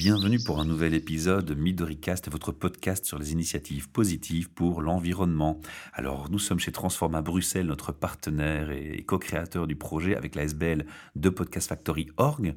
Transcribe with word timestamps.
Bienvenue 0.00 0.38
pour 0.42 0.60
un 0.60 0.64
nouvel 0.64 0.94
épisode 0.94 1.44
de 1.44 1.52
Midoricast, 1.52 2.30
votre 2.30 2.52
podcast 2.52 3.04
sur 3.04 3.18
les 3.18 3.32
initiatives 3.32 3.90
positives 3.90 4.48
pour 4.48 4.80
l'environnement. 4.80 5.60
Alors, 5.92 6.30
nous 6.30 6.38
sommes 6.38 6.58
chez 6.58 6.72
Transforma 6.72 7.20
Bruxelles, 7.20 7.66
notre 7.66 7.92
partenaire 7.92 8.70
et 8.70 9.04
co-créateur 9.06 9.66
du 9.66 9.76
projet 9.76 10.16
avec 10.16 10.36
la 10.36 10.44
SBL 10.44 10.86
de 11.16 11.28
Podcast 11.28 11.68
Factory 11.68 12.06
Org. 12.16 12.54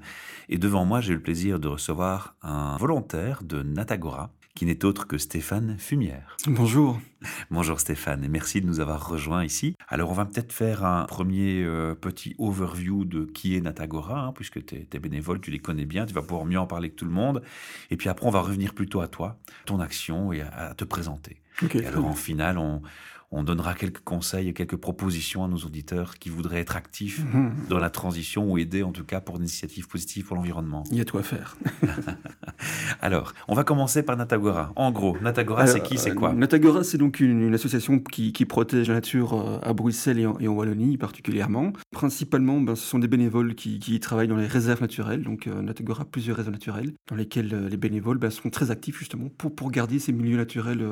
Et 0.47 0.57
devant 0.57 0.85
moi, 0.85 1.01
j'ai 1.01 1.11
le 1.11 1.21
plaisir 1.21 1.59
de 1.59 1.67
recevoir 1.67 2.37
un 2.43 2.77
volontaire 2.77 3.43
de 3.43 3.61
Natagora, 3.61 4.31
qui 4.55 4.65
n'est 4.65 4.85
autre 4.85 5.07
que 5.07 5.17
Stéphane 5.17 5.77
Fumière. 5.79 6.37
Bonjour. 6.45 6.99
Bonjour 7.49 7.79
Stéphane 7.79 8.23
et 8.23 8.27
merci 8.27 8.61
de 8.61 8.67
nous 8.67 8.79
avoir 8.79 9.07
rejoints 9.07 9.43
ici. 9.43 9.75
Alors 9.87 10.11
on 10.11 10.13
va 10.13 10.25
peut-être 10.25 10.53
faire 10.53 10.85
un 10.85 11.05
premier 11.05 11.63
euh, 11.63 11.95
petit 11.95 12.35
overview 12.37 13.05
de 13.05 13.25
qui 13.25 13.55
est 13.55 13.61
Natagora, 13.61 14.25
hein, 14.25 14.33
puisque 14.33 14.63
tu 14.63 14.75
es, 14.75 14.99
bénévole, 14.99 15.41
tu 15.41 15.49
les 15.49 15.59
connais 15.59 15.85
bien, 15.85 16.05
tu 16.05 16.13
vas 16.13 16.21
pouvoir 16.21 16.45
mieux 16.45 16.59
en 16.59 16.67
parler 16.67 16.91
que 16.91 16.95
tout 16.95 17.05
le 17.05 17.11
monde. 17.11 17.41
Et 17.89 17.97
puis 17.97 18.09
après 18.09 18.27
on 18.27 18.31
va 18.31 18.41
revenir 18.41 18.73
plutôt 18.73 19.01
à 19.01 19.07
toi, 19.07 19.39
ton 19.65 19.79
action 19.79 20.31
et 20.33 20.41
à, 20.41 20.73
te 20.75 20.83
présenter. 20.83 21.41
et 21.73 21.85
alors 21.85 22.05
en 22.05 22.13
finale, 22.13 22.57
on, 22.57 22.81
on 23.33 23.43
donnera 23.43 23.73
quelques 23.73 24.03
conseils 24.03 24.49
et 24.49 24.53
quelques 24.53 24.75
propositions 24.75 25.43
à 25.43 25.47
nos 25.47 25.57
auditeurs 25.57 26.19
qui 26.19 26.29
voudraient 26.29 26.59
être 26.59 26.75
actifs 26.75 27.23
mhm. 27.33 27.51
dans 27.69 27.79
la 27.79 27.89
transition 27.89 28.49
ou 28.49 28.57
aider 28.57 28.83
en 28.83 28.91
tout 28.91 29.03
cas 29.03 29.19
pour 29.19 29.35
une 29.35 29.43
initiative 29.43 29.87
positive 29.87 30.25
pour 30.25 30.35
l'environnement. 30.35 30.83
Il 30.91 30.97
y 30.97 31.01
a 31.01 31.05
tout 31.05 31.17
à 31.17 31.23
faire. 31.23 31.57
Alors, 33.01 33.33
on 33.47 33.55
va 33.55 33.63
commencer 33.63 34.03
par 34.03 34.17
Natagora. 34.17 34.71
En 34.75 34.91
gros, 34.91 35.17
Natagora, 35.21 35.67
c'est 35.67 35.81
qui, 35.81 35.97
c'est 35.97 36.13
quoi 36.13 36.29
euh, 36.29 36.33
Natagora, 36.33 36.83
c'est 36.83 36.97
donc 36.97 37.19
une, 37.19 37.53
association 37.53 37.99
qui, 37.99 38.31
protège 38.45 38.87
la 38.89 38.95
nature 38.95 39.33
euh, 39.33 39.59
à 39.61 39.73
Bruxelles 39.73 40.19
et 40.19 40.25
en, 40.25 40.53
Wallonie 40.53 40.97
particulièrement. 40.97 41.73
Principalement, 41.91 42.59
ben, 42.61 42.75
ce 42.75 42.85
sont 42.85 42.99
des 42.99 43.07
bénévoles 43.07 43.55
qui, 43.55 43.99
travaillent 43.99 44.27
dans 44.27 44.37
les 44.37 44.47
réserves 44.47 44.81
naturelles. 44.81 45.23
Donc, 45.23 45.47
euh, 45.47 45.61
Natagora 45.61 46.03
a 46.03 46.05
plusieurs 46.05 46.37
réserves 46.37 46.53
naturelles 46.53 46.93
dans 47.09 47.15
lesquelles 47.15 47.67
les 47.67 47.77
bénévoles 47.77 48.17
ben, 48.17 48.29
sont 48.29 48.49
très 48.49 48.71
actifs 48.71 48.99
justement 48.99 49.29
pour, 49.37 49.55
pour 49.55 49.71
garder 49.71 49.99
ces 49.99 50.11
milieux 50.11 50.37
naturels 50.37 50.85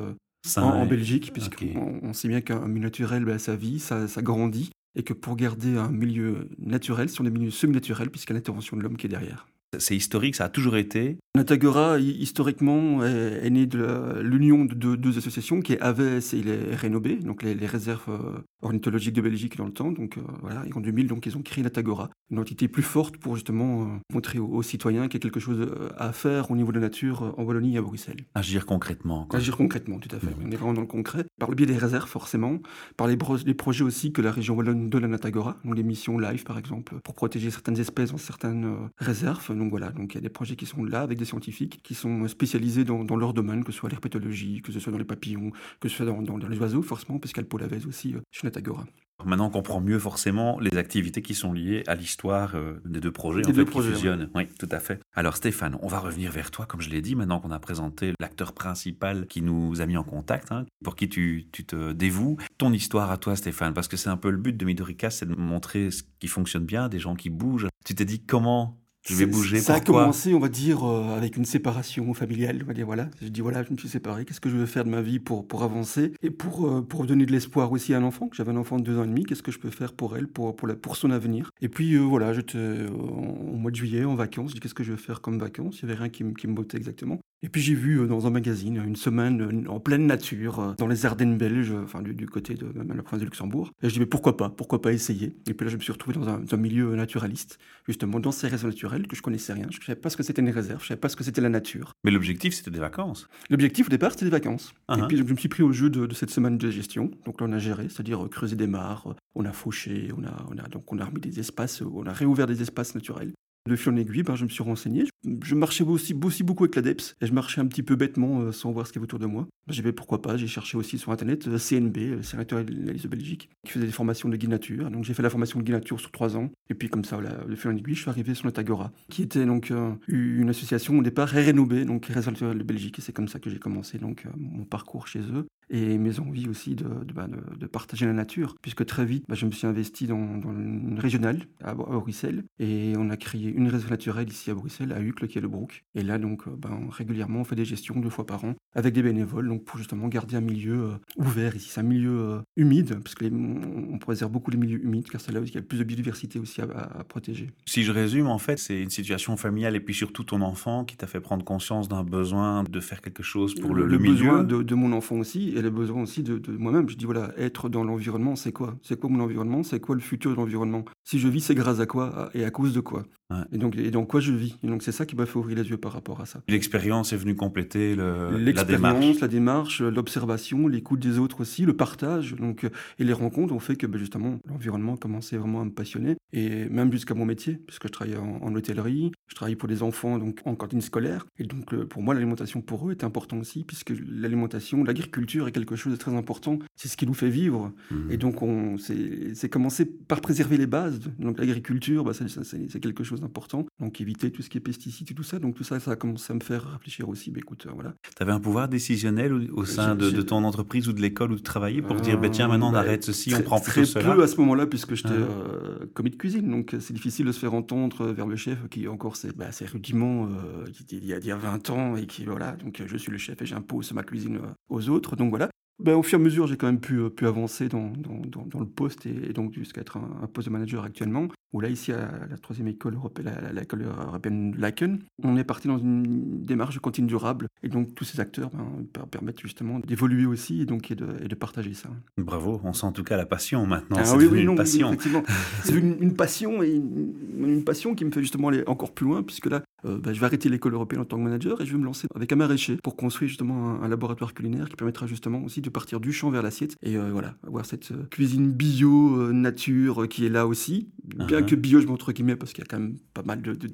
en, 0.58 0.86
Belgique, 0.86 1.32
puisqu'on 1.34 2.00
on 2.02 2.14
sait 2.14 2.28
bien 2.28 2.42
qu'un 2.42 2.68
milieu 2.68 2.84
naturel, 2.84 3.26
bah, 3.26 3.40
ça 3.40 3.56
vit, 3.56 3.80
ça, 3.80 4.08
ça, 4.08 4.22
grandit, 4.22 4.72
et 4.96 5.04
que 5.04 5.14
pour 5.14 5.36
garder 5.36 5.78
un 5.78 5.92
milieu 5.92 6.50
naturel, 6.58 7.10
ce 7.10 7.16
sont 7.16 7.24
des 7.24 7.32
milieux 7.32 7.52
semi-naturels, 7.52 8.10
puisqu'il 8.10 8.34
y 8.34 8.36
a 8.36 8.40
l'intervention 8.40 8.78
de 8.78 8.82
l'homme 8.82 8.98
qui 8.98 9.08
est 9.08 9.10
derrière. 9.10 9.48
C'est 9.80 9.96
historique, 9.96 10.36
ça 10.36 10.46
a 10.46 10.50
toujours 10.50 10.76
été 10.76 11.18
Natagora, 11.34 11.98
historiquement, 11.98 13.06
est, 13.06 13.50
né 13.50 13.66
de 13.66 14.20
l'union 14.22 14.66
de 14.66 14.96
deux, 14.96 15.18
associations, 15.18 15.62
qui 15.62 15.72
est 15.74 15.80
AVS 15.80 16.34
et 16.34 16.44
les 16.44 16.76
Rénobé, 16.76 17.16
donc 17.16 17.42
les, 17.42 17.54
réserves 17.66 18.10
euh, 18.10 18.42
ornithologiques 18.62 19.14
de 19.14 19.22
Belgique 19.22 19.56
dans 19.56 19.66
le 19.66 19.72
temps. 19.72 19.94
Donc 19.94 20.18
euh, 20.18 20.22
voilà, 20.42 20.66
et 20.68 20.74
en 20.74 20.82
2000, 20.82 21.08
donc, 21.08 21.26
ils 21.26 21.38
ont 21.38 21.42
créé 21.42 21.64
Natagora, 21.64 22.10
une 22.32 22.40
entité 22.40 22.68
plus 22.68 22.84
forte 22.84 23.16
pour 23.16 23.36
justement 23.36 23.84
euh, 23.84 23.86
montrer 24.14 24.40
aux, 24.40 24.62
citoyens 24.62 25.08
qu'il 25.08 25.14
y 25.14 25.22
a 25.22 25.24
quelque 25.24 25.40
chose 25.40 25.66
à 25.98 26.12
faire 26.12 26.52
au 26.52 26.58
niveau 26.58 26.74
de 26.74 26.80
la 26.80 26.88
nature 26.88 27.34
en 27.38 27.44
Wallonie 27.44 27.76
et 27.76 27.78
à 27.78 27.82
Bruxelles. 27.82 28.26
Agir 28.36 28.66
concrètement. 28.66 29.30
Agir 29.32 29.56
concrètement, 29.56 30.00
tout 30.00 30.14
à 30.14 30.20
fait. 30.20 30.32
Mmh. 30.32 30.44
On 30.48 30.52
est 30.52 30.56
vraiment 30.56 30.74
dans 30.74 30.82
le 30.82 30.88
concret, 30.88 31.24
par 31.40 31.50
le 31.50 31.56
biais 31.56 31.66
des 31.66 31.78
réserves 31.78 32.10
forcément, 32.10 32.60
par 32.98 33.08
les, 33.08 33.18
les 33.46 33.54
projets 33.54 33.86
aussi 33.86 34.12
que 34.12 34.22
la 34.22 34.34
région 34.34 34.56
wallonne 34.56 34.90
donne 34.90 35.06
à 35.06 35.08
Natagora, 35.08 35.58
donc 35.64 35.78
les 35.78 35.84
missions 35.84 36.20
live 36.20 36.44
par 36.44 36.58
exemple, 36.58 36.96
pour 37.06 37.14
protéger 37.14 37.52
certaines 37.52 37.80
espèces 37.80 38.12
dans 38.12 38.18
certaines 38.18 38.90
réserves. 38.98 39.54
Donc 39.62 39.70
voilà, 39.70 39.92
donc 39.92 40.14
il 40.14 40.16
y 40.16 40.18
a 40.18 40.22
des 40.22 40.30
projets 40.30 40.56
qui 40.56 40.66
sont 40.66 40.84
là 40.84 41.02
avec 41.02 41.20
des 41.20 41.26
scientifiques 41.26 41.84
qui 41.84 41.94
sont 41.94 42.28
spécialisés 42.28 42.84
dans, 42.84 43.16
leur 43.16 43.32
domaine, 43.32 43.64
que 43.64 43.72
ce 43.72 43.78
soit 43.78 43.92
l'herpétologie, 43.92 44.64
que 44.64 44.72
ce 44.72 44.80
soit 44.80 44.92
dans 44.92 44.98
les 44.98 45.06
papillons, 45.06 45.52
que 45.80 45.88
ce 45.88 45.98
soit 45.98 46.06
dans, 46.08 46.38
les 46.38 46.58
oiseaux, 46.58 46.82
forcément, 46.82 47.20
le 47.24 47.44
pôle 47.44 47.62
aussi 47.88 48.16
euh, 48.16 48.22
chez 48.32 48.48
Natagora. 48.48 48.86
Maintenant, 49.24 49.46
on 49.46 49.52
comprend 49.52 49.82
mieux 49.82 50.00
forcément 50.00 50.60
les 50.60 50.76
activités 50.80 51.22
qui 51.22 51.36
sont 51.36 51.54
liées 51.54 51.84
à 51.86 51.94
l'histoire 51.94 52.56
euh, 52.56 52.82
des 52.86 53.00
deux 53.00 53.12
projets, 53.12 53.46
en 53.48 53.54
fait, 53.54 53.66
qui 53.66 53.82
fusionnent. 53.84 54.32
Oui. 54.34 54.48
tout 54.58 54.70
à 54.72 54.80
fait. 54.80 55.00
Alors 55.14 55.38
Stéphane, 55.38 55.78
on 55.84 55.88
va 55.88 56.00
revenir 56.00 56.32
vers 56.32 56.50
toi, 56.50 56.66
comme 56.66 56.82
je 56.82 56.90
l'ai 56.90 57.04
dit, 57.04 57.14
maintenant 57.14 57.40
qu'on 57.40 57.52
a 57.52 57.60
présenté 57.60 58.14
l'acteur 58.20 58.54
principal 58.54 59.28
qui 59.28 59.44
nous 59.44 59.80
a 59.80 59.86
mis 59.86 59.96
en 59.96 60.04
contact, 60.04 60.52
hein, 60.52 60.66
pour 60.84 60.96
qui 60.96 61.08
tu, 61.08 61.46
tu, 61.52 61.66
te 61.66 61.92
dévoues. 61.92 62.38
Ton 62.58 62.74
histoire 62.74 63.12
à 63.12 63.18
toi, 63.18 63.36
Stéphane, 63.36 63.76
parce 63.76 63.88
que 63.88 63.96
c'est 63.96 64.10
un 64.10 64.18
peu 64.18 64.32
le 64.32 64.38
but 64.38 64.58
de 64.58 64.66
Midorica, 64.66 65.12
c'est 65.12 65.28
de 65.28 65.36
montrer 65.36 65.92
ce 65.92 66.02
qui 66.20 66.28
fonctionne 66.28 66.66
bien, 66.66 66.90
des 66.90 66.98
gens 66.98 67.14
qui 67.14 67.30
bougent. 67.30 67.68
Tu 67.86 67.94
t'es 67.94 68.06
dit 68.06 68.24
comment 68.26 68.81
je 69.08 69.16
vais 69.16 69.26
bouger. 69.26 69.60
Ça 69.60 69.76
a 69.76 69.80
commencé, 69.80 70.34
on 70.34 70.40
va 70.40 70.50
dire, 70.50 70.84
euh, 70.84 71.16
avec 71.16 71.38
une 71.38 71.46
séparation 71.46 72.14
familiale. 72.14 72.60
On 72.64 72.68
va 72.68 72.74
dire 72.74 72.86
voilà, 72.86 73.10
je 73.22 73.28
dis 73.28 73.42
voilà, 73.42 73.64
je 73.64 73.72
me 73.72 73.78
suis 73.78 73.90
séparé. 73.90 74.26
Qu'est-ce 74.26 74.42
que 74.42 74.50
je 74.50 74.58
veux 74.58 74.66
faire 74.66 74.84
de 74.84 74.90
ma 74.90 75.02
vie 75.02 75.20
pour 75.20 75.48
pour 75.48 75.64
avancer 75.64 76.14
et 76.22 76.30
pour 76.30 76.68
euh, 76.68 76.82
pour 76.82 77.06
donner 77.06 77.26
de 77.26 77.32
l'espoir 77.32 77.72
aussi 77.72 77.94
à 77.94 77.98
un 77.98 78.04
enfant. 78.04 78.30
J'avais 78.34 78.52
un 78.52 78.58
enfant 78.58 78.78
de 78.78 78.84
deux 78.84 78.98
ans 78.98 79.04
et 79.04 79.08
demi. 79.08 79.24
Qu'est-ce 79.24 79.44
que 79.44 79.52
je 79.52 79.60
peux 79.60 79.72
faire 79.72 79.94
pour 79.94 80.16
elle, 80.18 80.28
pour 80.28 80.56
pour 80.56 80.68
la, 80.68 80.76
pour 80.76 80.96
son 80.98 81.12
avenir? 81.12 81.52
Et 81.62 81.70
puis 81.70 81.96
euh, 81.96 82.00
voilà, 82.02 82.34
j'étais 82.34 82.58
au 82.90 83.56
mois 83.58 83.72
de 83.72 83.76
juillet 83.76 84.06
en 84.06 84.16
vacances. 84.16 84.50
Je 84.52 84.56
dis 84.56 84.60
qu'est-ce 84.60 84.74
que 84.76 84.84
je 84.84 84.92
veux 84.92 84.98
faire 84.98 85.22
comme 85.22 85.40
vacances? 85.40 85.80
Il 85.80 85.90
y 85.90 85.92
avait 85.92 86.00
rien 86.00 86.10
qui, 86.10 86.24
qui 86.34 86.48
me 86.48 86.54
bottait 86.54 86.78
exactement. 86.78 87.20
Et 87.44 87.50
puis 87.50 87.62
j'ai 87.62 87.74
vu 87.74 88.08
dans 88.08 88.28
un 88.28 88.30
magazine 88.30 88.78
une 88.86 88.96
semaine 88.96 89.66
en 89.68 89.80
pleine 89.80 90.06
nature, 90.06 90.76
dans 90.78 90.88
les 90.88 91.08
Ardennes 91.08 91.38
belges, 91.38 91.74
enfin 91.84 92.04
du, 92.04 92.28
côté 92.28 92.54
de 92.54 92.68
la 92.76 93.02
province 93.02 93.20
de 93.20 93.26
Luxembourg. 93.26 93.72
Et 93.82 93.90
je 93.90 93.94
dis 93.94 94.00
mais 94.00 94.06
pourquoi 94.06 94.38
pas, 94.38 94.50
pourquoi 94.50 94.82
pas 94.82 94.94
essayer? 94.94 95.36
Et 95.48 95.56
puis 95.56 95.66
là 95.66 95.72
je 95.72 95.78
me 95.78 95.82
suis 95.82 95.92
retrouvé 95.92 96.16
dans 96.16 96.30
un, 96.30 96.44
un 96.50 96.58
milieu 96.58 96.96
naturaliste, 96.96 97.58
justement 97.88 98.20
dans 98.20 98.32
ces 98.32 98.48
réseaux 98.48 98.68
naturels 98.68 99.08
que 99.08 99.16
je 99.16 99.24
connaissais 99.24 99.54
rien. 99.54 99.66
Je 99.72 99.80
ne 99.80 99.84
savais 99.84 100.00
pas 100.00 100.12
ce 100.12 100.18
que 100.18 100.24
c'était 100.24 100.44
une 100.44 100.52
réserve, 100.52 100.82
je 100.82 100.86
ne 100.86 100.88
savais 100.90 101.00
pas 101.00 101.10
ce 101.10 101.16
que 101.16 101.24
c'était 101.24 101.42
la 101.42 101.50
nature. 101.50 101.94
Mais 102.04 102.12
l'objectif 102.12 102.54
c'était 102.54 102.70
des 102.70 102.80
vacances. 102.80 103.28
L'objectif 103.50 103.88
au 103.88 103.90
départ 103.90 104.12
c'était 104.12 104.26
des 104.26 104.32
vacances. 104.32 104.74
Et 104.90 104.94
uh-huh. 104.94 105.08
puis 105.08 105.18
je 105.18 105.24
me 105.24 105.36
suis 105.36 105.50
pris 105.50 105.64
au 105.64 105.72
jeu 105.72 105.90
de, 105.90 106.14
cette 106.14 106.30
semaine 106.30 106.60
de 106.60 106.70
gestion. 106.70 107.10
Donc 107.26 107.42
là 107.42 107.48
on 107.50 107.54
a 107.54 107.60
géré, 107.60 107.88
c'est-à-dire 107.90 108.28
creuser 108.30 108.56
des 108.56 108.68
mares, 108.68 109.16
on 109.34 109.46
a 109.46 109.52
fauché, 109.52 110.10
on 110.16 110.24
a, 110.24 110.46
on 110.52 110.60
a 110.60 110.68
donc 110.68 110.94
on 110.94 111.00
a 111.00 111.06
remis 111.06 111.22
des 111.22 111.40
espaces, 111.40 111.82
on 111.82 112.06
a 112.06 112.14
réouvert 112.14 112.46
des 112.46 112.62
espaces 112.62 112.94
naturels. 112.94 113.32
De 113.70 113.76
fil 113.76 113.92
en 113.92 113.96
aiguille, 113.96 114.24
ben, 114.24 114.36
je 114.36 114.44
me 114.44 114.50
suis 114.50 114.64
renseigné. 114.64 115.06
Je 115.44 115.54
marchais 115.54 115.84
aussi, 115.84 116.14
beaucoup 116.16 116.64
avec 116.64 116.76
l'ADEPS 116.76 117.16
et 117.22 117.28
je 117.28 117.34
marchais 117.34 117.62
un 117.62 117.68
petit 117.68 117.84
peu 117.84 117.96
bêtement 117.96 118.42
euh, 118.42 118.52
sans 118.52 118.72
voir 118.72 118.88
ce 118.88 118.92
qu'il 118.92 119.00
y 119.00 119.02
avait 119.02 119.06
autour 119.06 119.20
de 119.20 119.28
moi. 119.28 119.48
Ben, 119.68 119.74
j'ai 119.74 119.84
fait 119.84 119.92
pourquoi 119.92 120.20
pas, 120.24 120.36
j'ai 120.36 120.48
cherché 120.48 120.78
aussi 120.78 120.98
sur 120.98 121.12
internet 121.12 121.48
euh, 121.48 121.60
CNB, 121.60 121.98
le 121.98 122.24
Sénateur 122.24 122.66
de 122.66 123.08
Belgique, 123.08 123.52
qui 123.64 123.72
faisait 123.72 123.86
des 123.86 123.92
formations 123.92 124.30
de 124.30 124.36
guide 124.36 124.50
nature. 124.50 124.90
Donc 124.90 125.04
j'ai 125.04 125.14
fait 125.14 125.22
la 125.22 125.30
formation 125.30 125.60
de 125.60 125.64
guide 125.64 125.76
nature 125.76 126.00
sur 126.00 126.12
trois 126.12 126.36
ans 126.38 126.50
et 126.72 126.74
puis 126.74 126.90
comme 126.90 127.06
ça, 127.06 127.20
de 127.22 127.56
fil 127.56 127.70
en 127.70 127.78
aiguille, 127.78 127.94
je 127.94 128.02
suis 128.02 128.10
arrivé 128.10 128.34
sur 128.34 128.48
Natagora, 128.48 128.92
qui 129.10 129.22
était 129.22 129.46
donc 129.46 129.70
euh, 129.70 129.94
une 130.08 130.50
association 130.50 130.98
au 130.98 131.04
départ 131.04 131.28
rénovée, 131.28 131.86
donc 131.86 132.08
Réseau 132.08 132.32
de 132.32 132.64
Belgique 132.64 132.98
et 132.98 133.02
c'est 133.04 133.14
comme 133.14 133.28
ça 133.28 133.40
que 133.40 133.52
j'ai 133.52 133.60
commencé 133.60 134.00
donc 134.00 134.26
mon 134.38 134.64
parcours 134.64 135.08
chez 135.08 135.20
eux 135.20 135.46
et 135.72 135.98
mes 135.98 136.20
envies 136.20 136.50
aussi 136.50 136.76
de, 136.76 136.84
de, 136.84 137.14
bah, 137.14 137.28
de, 137.28 137.66
partager 137.66 138.06
la 138.06 138.14
nature, 138.14 138.56
puisque 138.62 138.86
très 138.86 139.06
vite, 139.06 139.24
bah, 139.28 139.36
je 139.36 139.46
me 139.46 139.52
suis 139.52 139.66
investi 139.66 140.06
dans, 140.06 140.38
dans 140.38 140.52
une 140.52 141.00
régionale 141.00 141.40
à, 141.64 141.74
Bruxelles, 141.74 142.44
et 142.60 142.94
on 142.98 143.10
a 143.10 143.18
créé 143.18 143.48
une 143.52 143.70
réserve 143.70 143.90
naturelle 143.90 144.30
ici 144.30 144.52
à 144.52 144.54
Bruxelles, 144.54 144.92
à 144.92 145.02
Uccle, 145.02 145.28
qui 145.28 145.38
est 145.38 145.42
le 145.42 145.48
Brook. 145.48 145.84
Et 145.96 146.04
là, 146.04 146.18
donc, 146.18 146.48
bah, 146.50 146.78
régulièrement, 146.90 147.40
on 147.40 147.44
fait 147.46 147.56
des 147.56 147.66
gestions 147.66 148.00
deux 148.00 148.10
fois 148.10 148.26
par 148.26 148.44
an 148.44 148.56
avec 148.76 148.94
des 148.94 149.02
bénévoles, 149.02 149.48
donc 149.48 149.64
pour 149.64 149.78
justement 149.78 150.08
garder 150.10 150.36
un 150.36 150.42
milieu 150.42 150.84
euh, 150.84 150.98
ouvert 151.18 151.56
ici. 151.56 151.70
C'est 151.72 151.80
un 151.80 151.84
milieu 151.84 152.20
euh, 152.20 152.40
humide, 152.58 153.00
parce 153.02 153.16
qu'on 153.16 153.62
on 153.94 153.98
préserve 153.98 154.32
beaucoup 154.32 154.52
les 154.52 154.58
milieux 154.58 154.84
humides, 154.84 155.10
car 155.10 155.22
c'est 155.22 155.32
là 155.32 155.40
où 155.40 155.46
il 155.46 155.54
y 155.54 155.58
a 155.58 155.62
plus 155.62 155.80
de 155.80 155.84
biodiversité 155.86 156.38
aussi 156.38 156.62
à, 156.62 157.04
protéger. 157.08 157.50
Si 157.66 157.84
je 157.84 157.92
résume, 157.92 158.28
en 158.28 158.38
fait, 158.38 158.60
c'est 158.60 158.82
une 158.82 158.90
situation 158.90 159.38
familiale, 159.38 159.76
et 159.76 159.80
puis 159.80 159.94
surtout 159.94 160.24
ton 160.24 160.42
enfant 160.42 160.84
qui 160.84 160.98
t'a 160.98 161.08
fait 161.08 161.22
prendre 161.22 161.46
conscience 161.46 161.88
d'un 161.88 162.04
besoin 162.04 162.64
de 162.64 162.80
faire 162.80 163.02
quelque 163.02 163.24
chose 163.24 163.56
pour 163.56 163.74
le, 163.74 163.84
le, 163.84 163.92
le 163.92 163.98
milieu. 164.00 164.14
besoin 164.14 164.44
de, 164.44 164.64
de, 164.64 164.76
mon 164.76 164.92
enfant 164.92 165.16
aussi, 165.18 165.54
et 165.56 165.61
le 165.62 165.70
besoin 165.70 166.04
aussi 166.04 166.24
de, 166.24 166.42
moi-même. 166.52 166.90
Je 166.90 166.96
dis 166.96 167.06
voilà, 167.06 167.34
être 167.38 167.70
dans 167.70 167.84
l'environnement, 167.84 168.36
c'est 168.36 168.52
quoi? 168.52 168.78
C'est 168.84 169.00
quoi 169.00 169.10
mon 169.10 169.20
environnement? 169.24 169.64
C'est 169.64 169.80
quoi 169.80 169.96
le 169.96 170.02
futur 170.02 170.32
de 170.32 170.36
l'environnement? 170.36 170.86
Si 171.04 171.20
je 171.20 171.28
vis, 171.28 171.42
c'est 171.42 171.56
grâce 171.56 171.80
à 171.80 171.86
quoi? 171.86 172.30
Et 172.34 172.44
à 172.44 172.52
cause 172.52 172.74
de 172.74 172.80
quoi? 172.80 173.04
Et, 173.52 173.58
donc, 173.58 173.76
et 173.78 173.92
donc, 173.92 174.08
quoi 174.08 174.20
je 174.20 174.32
vis? 174.32 174.58
Et 174.64 174.68
donc, 174.68 174.84
c'est 174.84 174.92
ça 174.92 175.06
qui 175.06 175.16
m'a 175.16 175.26
fait 175.26 175.38
ouvrir 175.38 175.58
les 175.58 175.70
yeux 175.70 175.78
par 175.78 175.94
rapport 175.94 176.22
à 176.22 176.26
ça. 176.26 176.42
L'expérience 176.48 177.14
est 177.14 177.18
venue 177.18 177.36
compléter 177.36 177.96
le, 177.96 178.38
la 178.38 178.64
démarche 178.64 179.20
la 179.22 179.28
démarche, 179.28 179.82
l'observation, 179.82 180.68
l'écoute 180.68 181.00
des 181.00 181.18
autres 181.18 181.42
aussi, 181.42 181.66
le 181.66 181.76
partage. 181.76 182.36
Donc, 182.36 182.68
et 183.00 183.04
les 183.04 183.14
rencontres 183.14 183.54
ont 183.54 183.60
fait 183.60 183.76
que 183.76 183.88
ben, 183.88 183.98
justement, 183.98 184.40
l'environnement 184.48 184.98
commençait 184.98 185.38
vraiment 185.38 185.62
à 185.62 185.66
me 185.66 185.72
passionner. 185.72 186.16
Et 186.34 186.70
même 186.70 186.92
jusqu'à 186.92 187.14
mon 187.14 187.26
métier, 187.26 187.60
puisque 187.66 187.88
je 187.88 187.92
travaille 187.92 188.18
en, 188.18 188.54
hôtellerie, 188.54 189.12
je 189.28 189.36
travaille 189.36 189.56
pour 189.56 189.68
des 189.68 189.84
enfants 189.84 190.18
donc 190.18 190.40
en 190.46 190.56
cantine 190.56 190.82
scolaire. 190.82 191.26
Et 191.40 191.44
donc, 191.44 191.76
pour 191.86 192.02
moi, 192.02 192.14
l'alimentation 192.14 192.62
pour 192.62 192.88
eux 192.88 192.92
est 192.92 193.04
important 193.04 193.38
aussi, 193.38 193.64
puisque 193.64 193.94
l'alimentation, 194.08 194.84
l'agriculture 194.84 195.48
est 195.48 195.52
quelque 195.52 195.76
chose 195.76 195.94
de 195.94 195.98
très 195.98 196.14
important. 196.14 196.60
C'est 196.76 196.88
ce 196.88 196.98
qui 196.98 197.08
nous 197.08 197.14
fait 197.14 197.30
vivre. 197.30 197.72
Mmh. 197.90 198.12
Et 198.12 198.18
donc, 198.18 198.42
on 198.42 198.78
c'est 198.78 199.50
commencé 199.50 199.86
par 199.86 200.22
préserver 200.22 200.58
les 200.58 200.68
bases. 200.68 201.00
Donc, 201.20 201.40
l'agriculture, 201.40 202.04
bah, 202.04 202.12
c'est 202.14 202.80
quelque 202.80 203.04
chose 203.04 203.21
d'important. 203.22 203.66
Donc, 203.80 204.02
éviter 204.02 204.32
tout 204.32 204.42
ce 204.42 204.50
qui 204.50 204.58
est 204.58 204.62
pesticides 204.62 205.10
et 205.12 205.14
tout 205.14 205.24
ça. 205.24 205.40
Donc, 205.40 205.56
tout 205.56 205.64
ça, 205.64 205.80
ça 205.80 205.92
a 205.92 205.96
commencé 205.96 206.32
à 206.32 206.36
me 206.36 206.42
faire 206.42 206.74
réfléchir 206.74 207.08
aussi. 207.10 207.32
Bah, 207.32 207.40
écoute, 207.40 207.66
euh, 207.68 207.72
voilà. 207.74 207.94
Tu 208.16 208.22
avais 208.22 208.32
un 208.32 208.40
pouvoir 208.40 208.68
décisionnel 208.68 209.50
au, 209.52 209.66
sein 209.66 209.96
de, 209.96 210.22
ton 210.22 210.44
entreprise 210.44 210.88
ou 210.88 210.94
de 210.94 211.02
l'école 211.02 211.32
où 211.32 211.36
tu 211.36 211.44
travaillais 211.44 211.82
pour 211.82 211.96
dire, 211.96 212.20
bah, 212.20 212.30
tiens, 212.30 212.48
maintenant, 212.48 212.70
on 212.70 212.74
bah, 212.74 212.80
arrête 212.80 213.04
ceci, 213.04 213.34
on 213.34 213.42
prend 213.42 213.60
plus 213.60 213.86
cela? 213.86 214.16
peu 214.16 214.24
à 214.24 214.28
ce 214.28 214.38
moment-là, 214.38 214.68
puisque 214.68 214.96
j'étais 214.96 215.10
euh, 215.12 215.86
commis 215.94 216.10
de 216.10 216.16
cuisine. 216.16 216.50
Donc, 216.50 216.76
c'est 216.80 216.94
difficile 216.94 217.26
de 217.26 217.32
se 217.32 217.40
faire 217.40 217.54
entendre 217.54 218.08
vers 218.08 218.28
le 218.28 218.36
chef 218.36 218.58
qui, 218.70 218.88
encore, 218.88 219.16
c'est 219.16 219.36
bah, 219.36 219.50
rudiments 219.72 220.28
euh, 220.28 220.66
il 220.92 221.06
y 221.06 221.32
a 221.32 221.36
20 221.36 221.70
ans 221.70 221.96
et 221.96 222.06
qui, 222.06 222.26
voilà, 222.26 222.54
donc 222.54 222.82
je 222.86 222.98
suis 222.98 223.12
le 223.12 223.18
chef 223.18 223.42
et 223.42 223.46
j'impose 223.46 223.92
ma 223.94 224.04
cuisine 224.04 224.40
aux 224.70 224.90
autres. 224.90 225.16
Donc, 225.16 225.30
voilà. 225.30 225.50
Ben, 225.82 225.96
Au 225.96 226.04
fur 226.04 226.20
et 226.20 226.22
à 226.22 226.24
mesure, 226.24 226.48
j'ai 226.48 226.58
quand 226.58 226.68
même 226.68 226.80
pu, 226.80 226.96
euh, 227.00 227.10
pu 227.10 227.26
avancer 227.26 227.68
dans, 227.68 227.92
dans, 227.98 228.46
dans, 228.46 228.60
le 228.60 228.66
poste 228.66 229.06
et, 229.06 229.34
donc 229.34 229.54
jusqu'à 229.54 229.82
être 229.82 229.98
un, 229.98 230.28
poste 230.28 230.48
de 230.48 230.54
manager 230.54 230.84
actuellement. 230.84 231.28
Où 231.54 231.60
là, 231.60 231.68
ici, 231.68 231.92
à 231.92 232.10
la 232.30 232.38
troisième 232.38 232.70
école 232.70 232.96
européenne, 232.96 233.34
l'école 233.54 233.84
européenne 233.84 234.56
Laken, 234.58 235.00
on 235.24 235.36
est 235.36 235.44
parti 235.44 235.68
dans 235.68 235.78
une 235.78 236.44
démarche 236.44 236.76
de 236.76 236.80
continue 236.80 237.08
durable. 237.08 237.48
Et 237.62 237.68
donc, 237.68 237.94
tous 237.94 238.06
ces 238.06 238.22
acteurs 238.22 238.50
ben, 238.94 239.06
permettent 239.10 239.42
justement 239.42 239.80
d'évoluer 239.80 240.26
aussi 240.26 240.62
et, 240.62 240.66
donc, 240.66 240.92
et, 240.92 240.96
de, 240.96 241.08
et 241.22 241.28
de 241.28 241.36
partager 241.36 241.74
ça. 241.74 241.90
Bravo, 242.18 242.62
on 242.64 242.72
sent 242.72 242.86
en 242.86 242.94
tout 242.94 243.04
cas 243.04 243.18
la 243.18 243.26
passion 243.26 243.66
maintenant. 243.66 243.98
Ah, 244.00 244.16
oui, 244.16 244.28
oui, 244.32 244.44
une 244.44 244.56
passion. 244.56 244.96
C'est 245.64 245.76
une, 245.76 245.98
une, 246.00 246.16
passion 246.16 246.64
et 246.64 246.72
une, 246.72 247.14
une, 247.38 247.64
passion 247.66 247.96
qui 247.96 248.06
me 248.06 248.12
fait 248.12 248.22
justement 248.22 248.48
aller 248.48 248.64
encore 248.66 248.94
plus 248.94 249.06
loin, 249.06 249.22
puisque 249.22 249.48
là, 249.48 249.62
euh, 249.86 249.98
bah, 249.98 250.14
je 250.14 250.20
vais 250.20 250.26
arrêter 250.26 250.50
l'école 250.50 250.74
européenne 250.74 251.02
en 251.02 251.06
tant 251.06 251.18
que 251.18 251.24
manager 251.24 251.60
et 251.62 251.66
je 251.66 251.72
vais 251.72 251.78
me 251.78 251.86
lancer 251.86 252.08
avec 252.14 252.32
un 252.32 252.36
maraîcher 252.36 252.78
pour 252.84 252.96
construire 252.96 253.30
justement 253.30 253.82
un, 253.82 253.88
laboratoire 253.88 254.34
culinaire 254.34 254.70
qui 254.70 254.76
permettra 254.76 255.08
justement 255.08 255.44
aussi 255.44 255.62
de 255.62 255.70
partir 255.72 256.00
du 256.00 256.12
champ 256.14 256.30
vers 256.30 256.42
l'assiette 256.42 256.76
et 256.82 256.98
euh, 256.98 257.10
voilà, 257.12 257.36
avoir 257.46 257.66
cette 257.66 257.92
euh, 257.92 258.06
cuisine 258.10 258.52
bio, 258.52 259.32
nature 259.32 260.08
qui 260.08 260.26
est 260.26 260.30
là 260.30 260.48
aussi. 260.48 260.90
Bien 261.04 261.42
uh-huh. 261.42 261.46
que 261.46 261.56
bio, 261.56 261.82
je 261.82 261.88
montre 261.88 262.12
guillemets 262.12 262.36
parce 262.36 262.54
qu'il 262.54 262.64
y 262.64 262.68
a 262.68 262.70
quand 262.70 262.80
même 262.80 262.98
pas 263.14 263.24
mal 263.24 263.42
de, 263.42 263.54
de, 263.54 263.70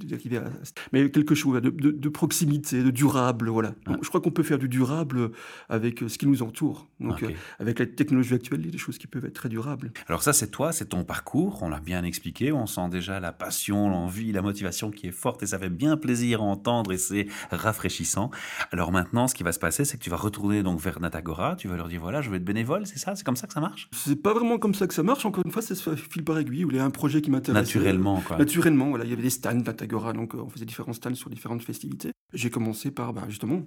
mais 0.94 1.10
quelque 1.12 1.36
chose 1.36 1.62
de, 1.62 1.70
de, 1.70 2.10
proximité, 2.10 2.84
de 2.84 2.90
durable, 2.90 3.50
voilà. 3.50 3.76
je 4.02 4.08
crois 4.08 4.22
qu'on 4.22 4.32
peut 4.32 4.44
faire 4.44 4.58
du 4.58 4.70
durable 4.70 5.32
avec 5.70 6.04
ce 6.08 6.18
qui 6.18 6.26
nous 6.26 6.42
entoure. 6.42 6.88
Donc, 7.00 7.24
avec 7.60 7.80
la 7.80 7.86
technologie 7.86 8.34
actuelle, 8.34 8.62
il 8.62 8.66
y 8.66 8.70
a 8.70 8.72
des 8.72 8.78
choses 8.78 8.98
qui 8.98 9.08
peuvent 9.08 9.26
être 9.26 9.34
très 9.34 9.50
durables. 9.50 9.92
Alors 10.08 10.24
ça, 10.24 10.34
c'est 10.34 10.50
toi, 10.50 10.72
c'est 10.72 10.88
ton 10.90 11.04
parcours. 11.04 11.62
On 11.62 11.70
l'a 11.70 11.80
bien 11.80 12.04
expliqué. 12.04 12.52
On 12.52 12.66
sent 12.66 12.90
déjà 12.90 13.20
la 13.20 13.32
passion, 13.32 13.90
l'envie, 13.90 14.32
la 14.32 14.42
motivation 14.42 14.92
qui 14.92 15.08
est 15.08 15.12
forte 15.12 15.44
et 15.44 15.48
ça 15.48 15.60
fait 15.60 15.70
bien 15.70 15.98
plaisir 15.98 16.42
à 16.42 16.46
entendre 16.46 16.92
et 16.92 16.98
c'est 16.98 17.28
rafraîchissant. 17.52 18.32
Alors 18.72 18.92
maintenant, 18.92 19.28
ce 19.28 19.36
qui 19.36 19.44
va 19.44 19.52
se 19.52 19.60
passer, 19.60 19.86
c'est 19.86 19.98
que 19.98 20.04
tu 20.04 20.10
vas 20.10 20.18
retourner 20.18 20.64
donc 20.64 20.80
vers 20.80 21.00
Natagora, 21.00 21.56
tu 21.56 21.68
vas 21.68 21.77
leur 21.78 21.88
dire 21.88 22.02
voilà, 22.02 22.22
je 22.22 22.30
veux 22.30 22.36
être 22.36 22.44
bénévole, 22.44 22.86
c'est 22.86 23.00
ça 23.00 23.16
C'est 23.16 23.24
comme 23.24 23.36
ça 23.36 23.48
que 23.48 23.54
ça 23.54 23.62
marche? 23.62 23.90
C'est 23.92 24.22
pas 24.22 24.34
vraiment 24.34 24.58
comme 24.58 24.74
ça 24.74 24.88
que 24.88 24.94
ça 24.94 25.04
marche, 25.04 25.26
encore 25.26 25.44
une 25.46 25.52
fois, 25.52 25.62
c'est 25.62 25.76
fil 25.96 26.24
par 26.24 26.38
aiguille, 26.38 26.66
où 26.66 26.72
il 26.72 26.78
y 26.78 26.80
a 26.80 26.86
un 26.86 26.90
projet 26.90 27.22
qui 27.22 27.32
m'intéresse. 27.32 27.62
Naturellement, 27.62 28.22
quoi. 28.22 28.38
Naturellement, 28.38 28.90
voilà, 28.90 29.06
il 29.06 29.10
y 29.10 29.14
avait 29.14 29.24
des 29.24 29.30
stands 29.30 29.54
Natagora, 29.54 30.14
donc 30.14 30.36
euh, 30.36 30.40
on 30.40 30.50
faisait 30.50 30.66
différents 30.66 30.94
stands 30.94 31.16
sur 31.16 31.30
différentes 31.30 31.64
festivités. 31.64 32.12
J'ai 32.34 32.50
commencé 32.50 32.92
par, 32.92 33.14
bah, 33.14 33.24
justement, 33.30 33.64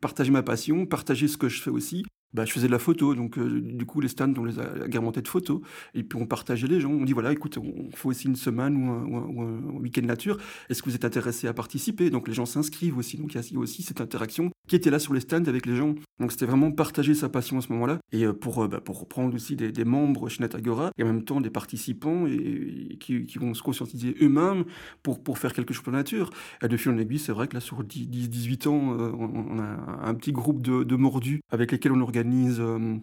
partager 0.00 0.30
ma 0.30 0.42
passion, 0.42 0.86
partager 0.86 1.28
ce 1.28 1.36
que 1.36 1.48
je 1.48 1.62
fais 1.62 1.70
aussi, 1.70 2.04
bah, 2.32 2.46
je 2.46 2.52
faisais 2.52 2.66
de 2.66 2.72
la 2.72 2.78
photo, 2.78 3.14
donc 3.14 3.38
euh, 3.38 3.60
du 3.60 3.84
coup 3.84 4.00
les 4.00 4.08
stands 4.08 4.32
on 4.38 4.44
les 4.44 4.58
a 4.58 4.62
agrémentés 4.84 5.20
de 5.20 5.28
photos, 5.28 5.60
et 5.94 6.02
puis 6.02 6.18
on 6.20 6.26
partageait 6.26 6.66
les 6.66 6.80
gens, 6.80 6.90
on 6.90 7.04
dit 7.04 7.12
voilà 7.12 7.30
écoute 7.30 7.58
on 7.58 7.90
fait 7.90 8.08
aussi 8.08 8.26
une 8.26 8.36
semaine 8.36 8.74
ou 8.76 9.40
un, 9.40 9.80
week-end 9.80 10.02
nature, 10.02 10.38
est-ce 10.70 10.82
que 10.82 10.88
vous 10.88 10.96
êtes 10.96 11.04
intéressé 11.04 11.46
à 11.46 11.52
participer? 11.52 12.08
Donc 12.08 12.28
les 12.28 12.34
gens 12.34 12.46
s'inscrivent 12.46 12.96
aussi, 12.96 13.18
donc 13.18 13.34
il 13.34 13.52
y 13.52 13.56
a 13.56 13.58
aussi 13.58 13.82
cette 13.82 14.00
interaction 14.00 14.50
qui 14.68 14.76
était 14.76 14.90
là 14.90 14.98
sur 14.98 15.14
les 15.14 15.20
stands 15.20 15.44
avec 15.44 15.66
les 15.66 15.76
gens, 15.76 15.94
donc 16.20 16.32
c'était 16.32 16.46
vraiment 16.46 16.70
partager 16.70 17.14
sa 17.14 17.28
passion 17.28 17.58
à 17.58 17.60
ce 17.60 17.72
moment-là, 17.72 17.98
et 18.12 18.24
euh, 18.24 18.32
pour, 18.32 18.62
euh, 18.62 18.68
bah, 18.68 18.80
pour 18.80 19.00
reprendre 19.00 19.34
aussi 19.34 19.56
des, 19.56 19.84
membres 19.84 20.28
chez 20.28 20.40
Natagora, 20.40 20.90
et 20.98 21.02
en 21.02 21.06
même 21.06 21.24
temps 21.24 21.40
des 21.40 21.50
participants 21.50 22.26
et, 22.26 22.96
qui, 23.00 23.38
vont 23.38 23.54
se 23.54 23.62
conscientiser 23.62 24.14
eux-mêmes 24.20 24.64
pour, 25.02 25.22
pour 25.22 25.38
faire 25.38 25.52
quelque 25.52 25.74
chose 25.74 25.82
pour 25.82 25.92
la 25.92 25.98
nature. 25.98 26.30
Et 26.62 26.68
de 26.68 26.76
fil 26.76 26.92
en 26.92 26.98
aiguille, 26.98 27.18
c'est 27.18 27.32
vrai 27.32 27.48
que 27.48 27.54
là 27.54 27.60
sur 27.60 27.82
10-18 27.82 28.68
ans, 28.68 28.96
on, 29.18 29.58
a 29.58 30.08
un 30.08 30.14
petit 30.14 30.32
groupe 30.32 30.62
de, 30.62 30.84
de 30.84 30.96
mordus 30.96 31.42
avec 31.50 31.72
lesquels 31.72 31.92
on 31.92 32.00
organise 32.00 32.58
euh, 32.60 32.96